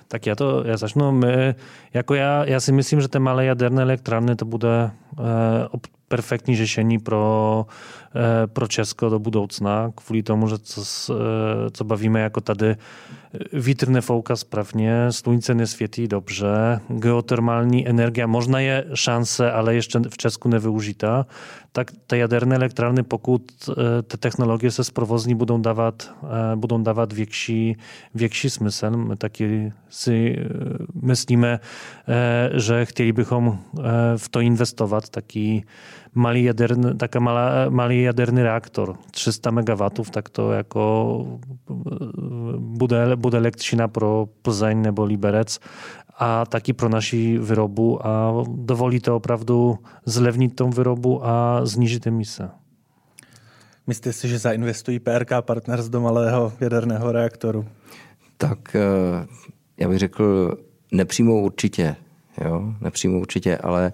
Tak 0.08 0.26
já 0.26 0.34
to 0.34 0.64
já 0.66 0.76
začnu. 0.76 1.12
My, 1.12 1.54
jako 1.94 2.14
já, 2.14 2.44
já 2.44 2.60
si 2.60 2.72
myslím, 2.72 3.00
že 3.00 3.08
ty 3.08 3.18
malé 3.18 3.44
jaderné 3.44 3.82
elektrárny 3.82 4.36
to 4.36 4.44
bude 4.44 4.90
eh, 5.18 5.78
perfektní 6.08 6.56
řešení 6.56 6.98
pro, 6.98 7.66
eh, 8.16 8.46
pro 8.46 8.66
Česko 8.66 9.08
do 9.08 9.18
budoucna, 9.18 9.92
kvůli 9.94 10.22
tomu, 10.22 10.48
že 10.48 10.58
co, 10.58 10.82
eh, 11.14 11.70
co 11.70 11.84
bavíme 11.84 12.20
jako 12.20 12.40
tady 12.40 12.76
Witr 13.52 13.88
nefouka 13.88 14.36
sprawnie, 14.36 15.12
słońce 15.12 15.54
nie 15.54 15.66
świeci 15.66 16.08
dobrze, 16.08 16.80
geotermalna 16.90 17.84
energia, 17.84 18.26
można 18.26 18.60
je 18.60 18.84
szanse, 18.94 19.52
ale 19.52 19.74
jeszcze 19.74 20.00
w 20.00 20.16
Czesku 20.16 20.48
nie 20.48 20.58
wyużyta. 20.58 21.24
Tak 21.72 21.92
te 22.06 22.18
jaderne 22.18 22.56
elektrárny, 22.56 23.04
pokud 23.04 23.42
e, 23.68 24.02
te 24.02 24.18
technologie 24.18 24.70
se 24.70 24.84
sprowozni 24.84 25.36
dávat, 25.60 26.14
e, 26.52 26.56
budou 26.56 26.82
dávat 26.82 27.12
větší, 27.12 27.76
větší 28.14 28.50
smysl. 28.50 28.90
My 28.90 29.16
e, 29.20 29.72
myslíme, 31.02 31.60
že 32.54 32.84
chtěli 32.84 33.12
bychom 33.12 33.58
v 34.16 34.28
to 34.28 34.40
investovat, 34.40 35.08
taky 35.08 35.64
malý 36.18 36.44
jaderný, 36.44 36.98
taka 36.98 37.20
mala, 37.20 37.70
malý 37.70 38.02
jaderný 38.02 38.42
reaktor, 38.42 38.96
300 39.10 39.50
MW, 39.50 39.82
tak 40.10 40.28
to 40.28 40.52
jako 40.52 41.26
bude, 42.58 43.16
bude 43.16 43.38
elektřina 43.38 43.88
pro 43.88 44.26
Plzeň 44.42 44.82
nebo 44.82 45.04
Liberec 45.04 45.58
a 46.18 46.46
taky 46.46 46.72
pro 46.72 46.88
naši 46.88 47.38
výrobu 47.38 48.06
a 48.06 48.44
dovolí 48.48 49.00
to 49.00 49.16
opravdu 49.16 49.78
zlevnit 50.06 50.56
tom 50.56 50.70
výrobu 50.70 51.26
a 51.26 51.60
znížit 51.66 52.06
emise. 52.06 52.50
Myslíte 53.86 54.12
si, 54.12 54.28
že 54.28 54.38
zainvestují 54.38 54.98
PRK 54.98 55.30
Partners 55.40 55.88
do 55.88 56.00
malého 56.00 56.52
jaderného 56.60 57.12
reaktoru? 57.12 57.64
Tak 58.36 58.76
eh, 58.76 59.26
já 59.78 59.88
bych 59.88 59.98
řekl, 59.98 60.56
nepřímo 60.92 61.40
určitě, 61.40 61.96
jo, 62.44 62.74
nepřímo 62.80 63.18
určitě, 63.18 63.58
ale 63.58 63.92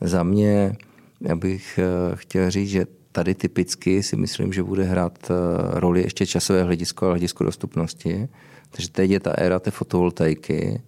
za 0.00 0.22
mě 0.22 0.76
já 1.20 1.36
bych 1.36 1.78
eh, 1.78 2.16
chtěl 2.16 2.50
říct, 2.50 2.70
že 2.70 2.86
tady 3.12 3.34
typicky 3.34 4.02
si 4.02 4.16
myslím, 4.16 4.52
že 4.52 4.62
bude 4.62 4.84
hrát 4.84 5.30
eh, 5.30 5.34
roli 5.80 6.02
ještě 6.02 6.26
časové 6.26 6.62
hledisko 6.62 7.06
a 7.06 7.10
hledisko 7.10 7.44
dostupnosti. 7.44 8.28
Takže 8.70 8.90
teď 8.90 9.10
je 9.10 9.20
ta 9.20 9.30
éra 9.30 9.58
té 9.58 9.70
fotovoltaiky. 9.70 10.82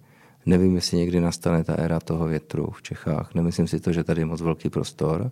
Nevím, 0.45 0.75
jestli 0.75 0.97
někdy 0.97 1.19
nastane 1.19 1.63
ta 1.63 1.73
éra 1.73 1.99
toho 1.99 2.27
větru 2.27 2.71
v 2.71 2.81
Čechách. 2.81 3.35
Nemyslím 3.35 3.67
si 3.67 3.79
to, 3.79 3.91
že 3.91 4.03
tady 4.03 4.21
je 4.21 4.25
moc 4.25 4.41
velký 4.41 4.69
prostor. 4.69 5.31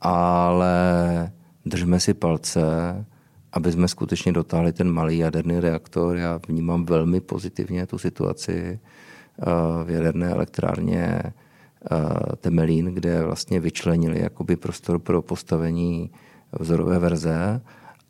Ale 0.00 1.32
držme 1.66 2.00
si 2.00 2.14
palce, 2.14 2.60
aby 3.52 3.72
jsme 3.72 3.88
skutečně 3.88 4.32
dotáhli 4.32 4.72
ten 4.72 4.90
malý 4.90 5.18
jaderný 5.18 5.60
reaktor. 5.60 6.16
Já 6.16 6.40
vnímám 6.48 6.84
velmi 6.84 7.20
pozitivně 7.20 7.86
tu 7.86 7.98
situaci. 7.98 8.80
v 9.84 9.90
jaderné 9.90 10.30
elektrárně 10.30 11.22
Temelín, 12.40 12.86
kde 12.86 13.24
vlastně 13.24 13.60
vyčlenili 13.60 14.20
jakoby 14.20 14.56
prostor 14.56 14.98
pro 14.98 15.22
postavení 15.22 16.10
vzorové 16.60 16.98
verze. 16.98 17.60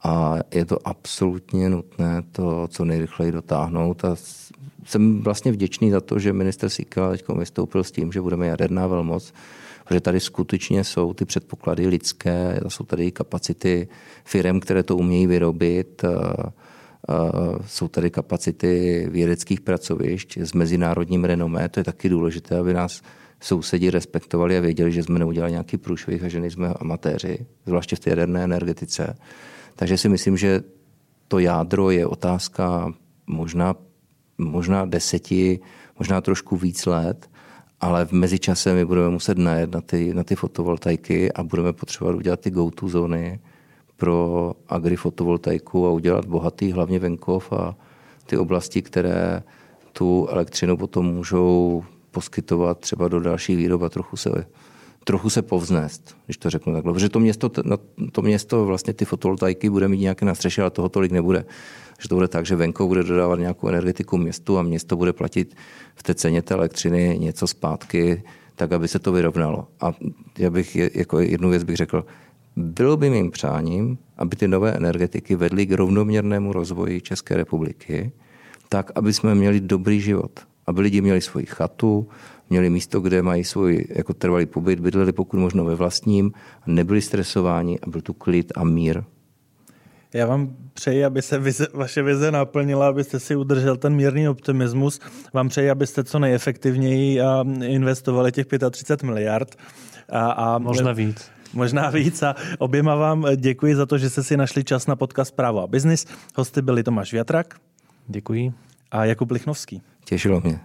A 0.03 0.37
je 0.55 0.64
to 0.64 0.79
absolutně 0.85 1.70
nutné 1.70 2.22
to 2.33 2.68
co 2.70 2.85
nejrychleji 2.85 3.33
dotáhnout. 3.33 4.05
A 4.05 4.16
jsem 4.85 5.22
vlastně 5.22 5.53
vděčný 5.53 5.91
za 5.91 6.01
to, 6.01 6.18
že 6.18 6.33
minister 6.33 6.70
Sikala 6.70 7.11
teď 7.11 7.25
vystoupil 7.39 7.85
s 7.85 7.93
tím, 7.93 8.12
že 8.12 8.20
budeme 8.20 8.47
jaderná 8.47 8.87
velmoc, 8.87 9.33
protože 9.85 10.01
tady 10.01 10.20
skutečně 10.20 10.85
jsou 10.85 11.14
ty 11.14 11.25
předpoklady 11.25 11.87
lidské, 11.87 12.61
jsou 12.68 12.85
tady 12.85 13.12
kapacity 13.12 13.89
firm, 14.25 14.61
které 14.61 14.83
to 14.83 14.97
umějí 14.97 15.27
vyrobit, 15.27 16.05
jsou 17.66 17.89
tady 17.89 18.11
kapacity 18.11 19.07
vědeckých 19.11 19.61
pracovišť 19.61 20.39
s 20.39 20.53
mezinárodním 20.53 21.25
renomé, 21.25 21.68
to 21.68 21.81
je 21.81 21.85
taky 21.85 22.09
důležité, 22.09 22.59
aby 22.59 22.75
nás 22.75 23.03
sousedi 23.45 23.90
respektovali 23.90 24.59
a 24.59 24.61
věděli, 24.61 24.92
že 24.92 25.03
jsme 25.03 25.18
neudělali 25.18 25.53
nějaký 25.53 25.76
průšvih 25.76 26.24
a 26.24 26.28
že 26.28 26.40
nejsme 26.40 26.74
amatéři, 26.80 27.47
zvláště 27.66 27.97
v 27.97 28.01
té 28.01 28.11
jaderné 28.11 28.45
energetice. 28.45 29.16
Takže 29.76 29.99
si 29.99 30.09
myslím, 30.09 30.36
že 30.36 30.62
to 31.28 31.38
jádro 31.38 31.90
je 31.90 32.07
otázka 32.07 32.92
možná, 33.26 33.74
možná 34.38 34.84
deseti, 34.84 35.61
možná 35.99 36.20
trošku 36.20 36.57
víc 36.57 36.86
let, 36.86 37.30
ale 37.80 38.07
v 38.07 38.12
mezičase 38.12 38.74
my 38.74 38.84
budeme 38.84 39.11
muset 39.11 39.38
najet 39.38 39.74
na 39.74 39.80
ty, 39.80 40.14
na 40.14 40.24
ty 40.24 40.34
fotovoltaiky 40.36 41.32
a 41.32 41.42
budeme 41.42 41.72
potřebovat 41.72 42.16
udělat 42.16 42.40
ty 42.40 42.51
go-to 42.51 42.88
zóny 42.88 43.40
pro 43.97 44.53
agrifotovoltaiku 44.68 45.86
a 45.86 45.90
udělat 45.90 46.24
bohatý 46.24 46.72
hlavně 46.72 46.99
venkov 46.99 47.53
a 47.53 47.76
ty 48.26 48.36
oblasti, 48.36 48.82
které 48.82 49.42
tu 49.92 50.26
elektřinu 50.30 50.76
potom 50.76 51.07
můžou 51.07 51.84
poskytovat 52.14 52.78
třeba 52.78 53.08
do 53.08 53.20
dalších 53.20 53.56
výrob 53.56 53.82
a 53.82 53.88
trochu 53.88 54.16
se, 54.16 54.30
trochu 55.04 55.30
se 55.30 55.42
povznést, 55.42 56.16
když 56.24 56.36
to 56.36 56.50
řeknu 56.50 56.72
takhle. 56.72 56.92
Protože 56.92 57.08
to 57.08 57.20
město, 57.20 57.50
to 58.12 58.22
město 58.22 58.64
vlastně 58.64 58.92
ty 58.94 59.04
fotovoltaiky 59.04 59.70
bude 59.70 59.88
mít 59.88 60.00
nějaké 60.00 60.26
na 60.26 60.34
střeše, 60.34 60.62
ale 60.62 60.70
toho 60.70 60.88
tolik 60.88 61.12
nebude. 61.12 61.44
Že 62.00 62.08
to 62.08 62.14
bude 62.14 62.28
tak, 62.28 62.46
že 62.46 62.56
venkou 62.56 62.88
bude 62.88 63.02
dodávat 63.02 63.38
nějakou 63.38 63.68
energetiku 63.68 64.16
městu 64.16 64.58
a 64.58 64.62
město 64.62 64.96
bude 64.96 65.12
platit 65.12 65.56
v 65.94 66.02
té 66.02 66.14
ceně 66.14 66.42
té 66.42 66.54
elektřiny 66.54 67.18
něco 67.18 67.46
zpátky, 67.46 68.22
tak 68.54 68.72
aby 68.72 68.88
se 68.88 68.98
to 68.98 69.12
vyrovnalo. 69.12 69.68
A 69.80 69.92
já 70.38 70.50
bych 70.50 70.76
jako 70.76 71.18
jednu 71.20 71.50
věc 71.50 71.64
bych 71.64 71.76
řekl, 71.76 72.04
bylo 72.56 72.96
by 72.96 73.10
mým 73.10 73.30
přáním, 73.30 73.98
aby 74.18 74.36
ty 74.36 74.48
nové 74.48 74.72
energetiky 74.72 75.36
vedly 75.36 75.66
k 75.66 75.72
rovnoměrnému 75.72 76.52
rozvoji 76.52 77.00
České 77.00 77.36
republiky, 77.36 78.12
tak, 78.68 78.92
aby 78.94 79.12
jsme 79.12 79.34
měli 79.34 79.60
dobrý 79.60 80.00
život 80.00 80.53
aby 80.66 80.80
lidi 80.80 81.00
měli 81.00 81.20
svoji 81.20 81.46
chatu, 81.46 82.08
měli 82.50 82.70
místo, 82.70 83.00
kde 83.00 83.22
mají 83.22 83.44
svůj 83.44 83.86
jako 83.90 84.14
trvalý 84.14 84.46
pobyt, 84.46 84.80
bydleli 84.80 85.12
pokud 85.12 85.40
možno 85.40 85.64
ve 85.64 85.74
vlastním, 85.74 86.32
nebyli 86.66 87.00
stresováni 87.00 87.80
a 87.80 87.90
byl 87.90 88.00
tu 88.00 88.12
klid 88.12 88.52
a 88.56 88.64
mír. 88.64 89.02
Já 90.14 90.26
vám 90.26 90.56
přeji, 90.74 91.04
aby 91.04 91.22
se 91.22 91.38
vize, 91.38 91.66
vaše 91.74 92.02
vize 92.02 92.30
naplnila, 92.30 92.88
abyste 92.88 93.20
si 93.20 93.36
udržel 93.36 93.76
ten 93.76 93.94
mírný 93.94 94.28
optimismus. 94.28 95.00
Vám 95.32 95.48
přeji, 95.48 95.70
abyste 95.70 96.04
co 96.04 96.18
nejefektivněji 96.18 97.20
investovali 97.64 98.32
těch 98.32 98.46
35 98.70 99.06
miliard. 99.06 99.56
A, 100.08 100.30
a 100.30 100.58
možná 100.58 100.92
víc. 100.92 101.30
Možná 101.54 101.90
víc 101.90 102.22
a 102.22 102.34
oběma 102.58 102.94
vám 102.94 103.26
děkuji 103.36 103.76
za 103.76 103.86
to, 103.86 103.98
že 103.98 104.10
jste 104.10 104.22
si 104.22 104.36
našli 104.36 104.64
čas 104.64 104.86
na 104.86 104.96
podcast 104.96 105.36
Právo 105.36 105.62
a 105.62 105.66
biznis. 105.66 106.06
Hosty 106.36 106.62
byli 106.62 106.82
Tomáš 106.82 107.12
Větrak. 107.12 107.54
Děkuji. 108.06 108.63
A 108.95 109.05
Jakub 109.05 109.30
Lichnovský. 109.30 109.82
Těšilo 110.05 110.40
mě. 110.40 110.61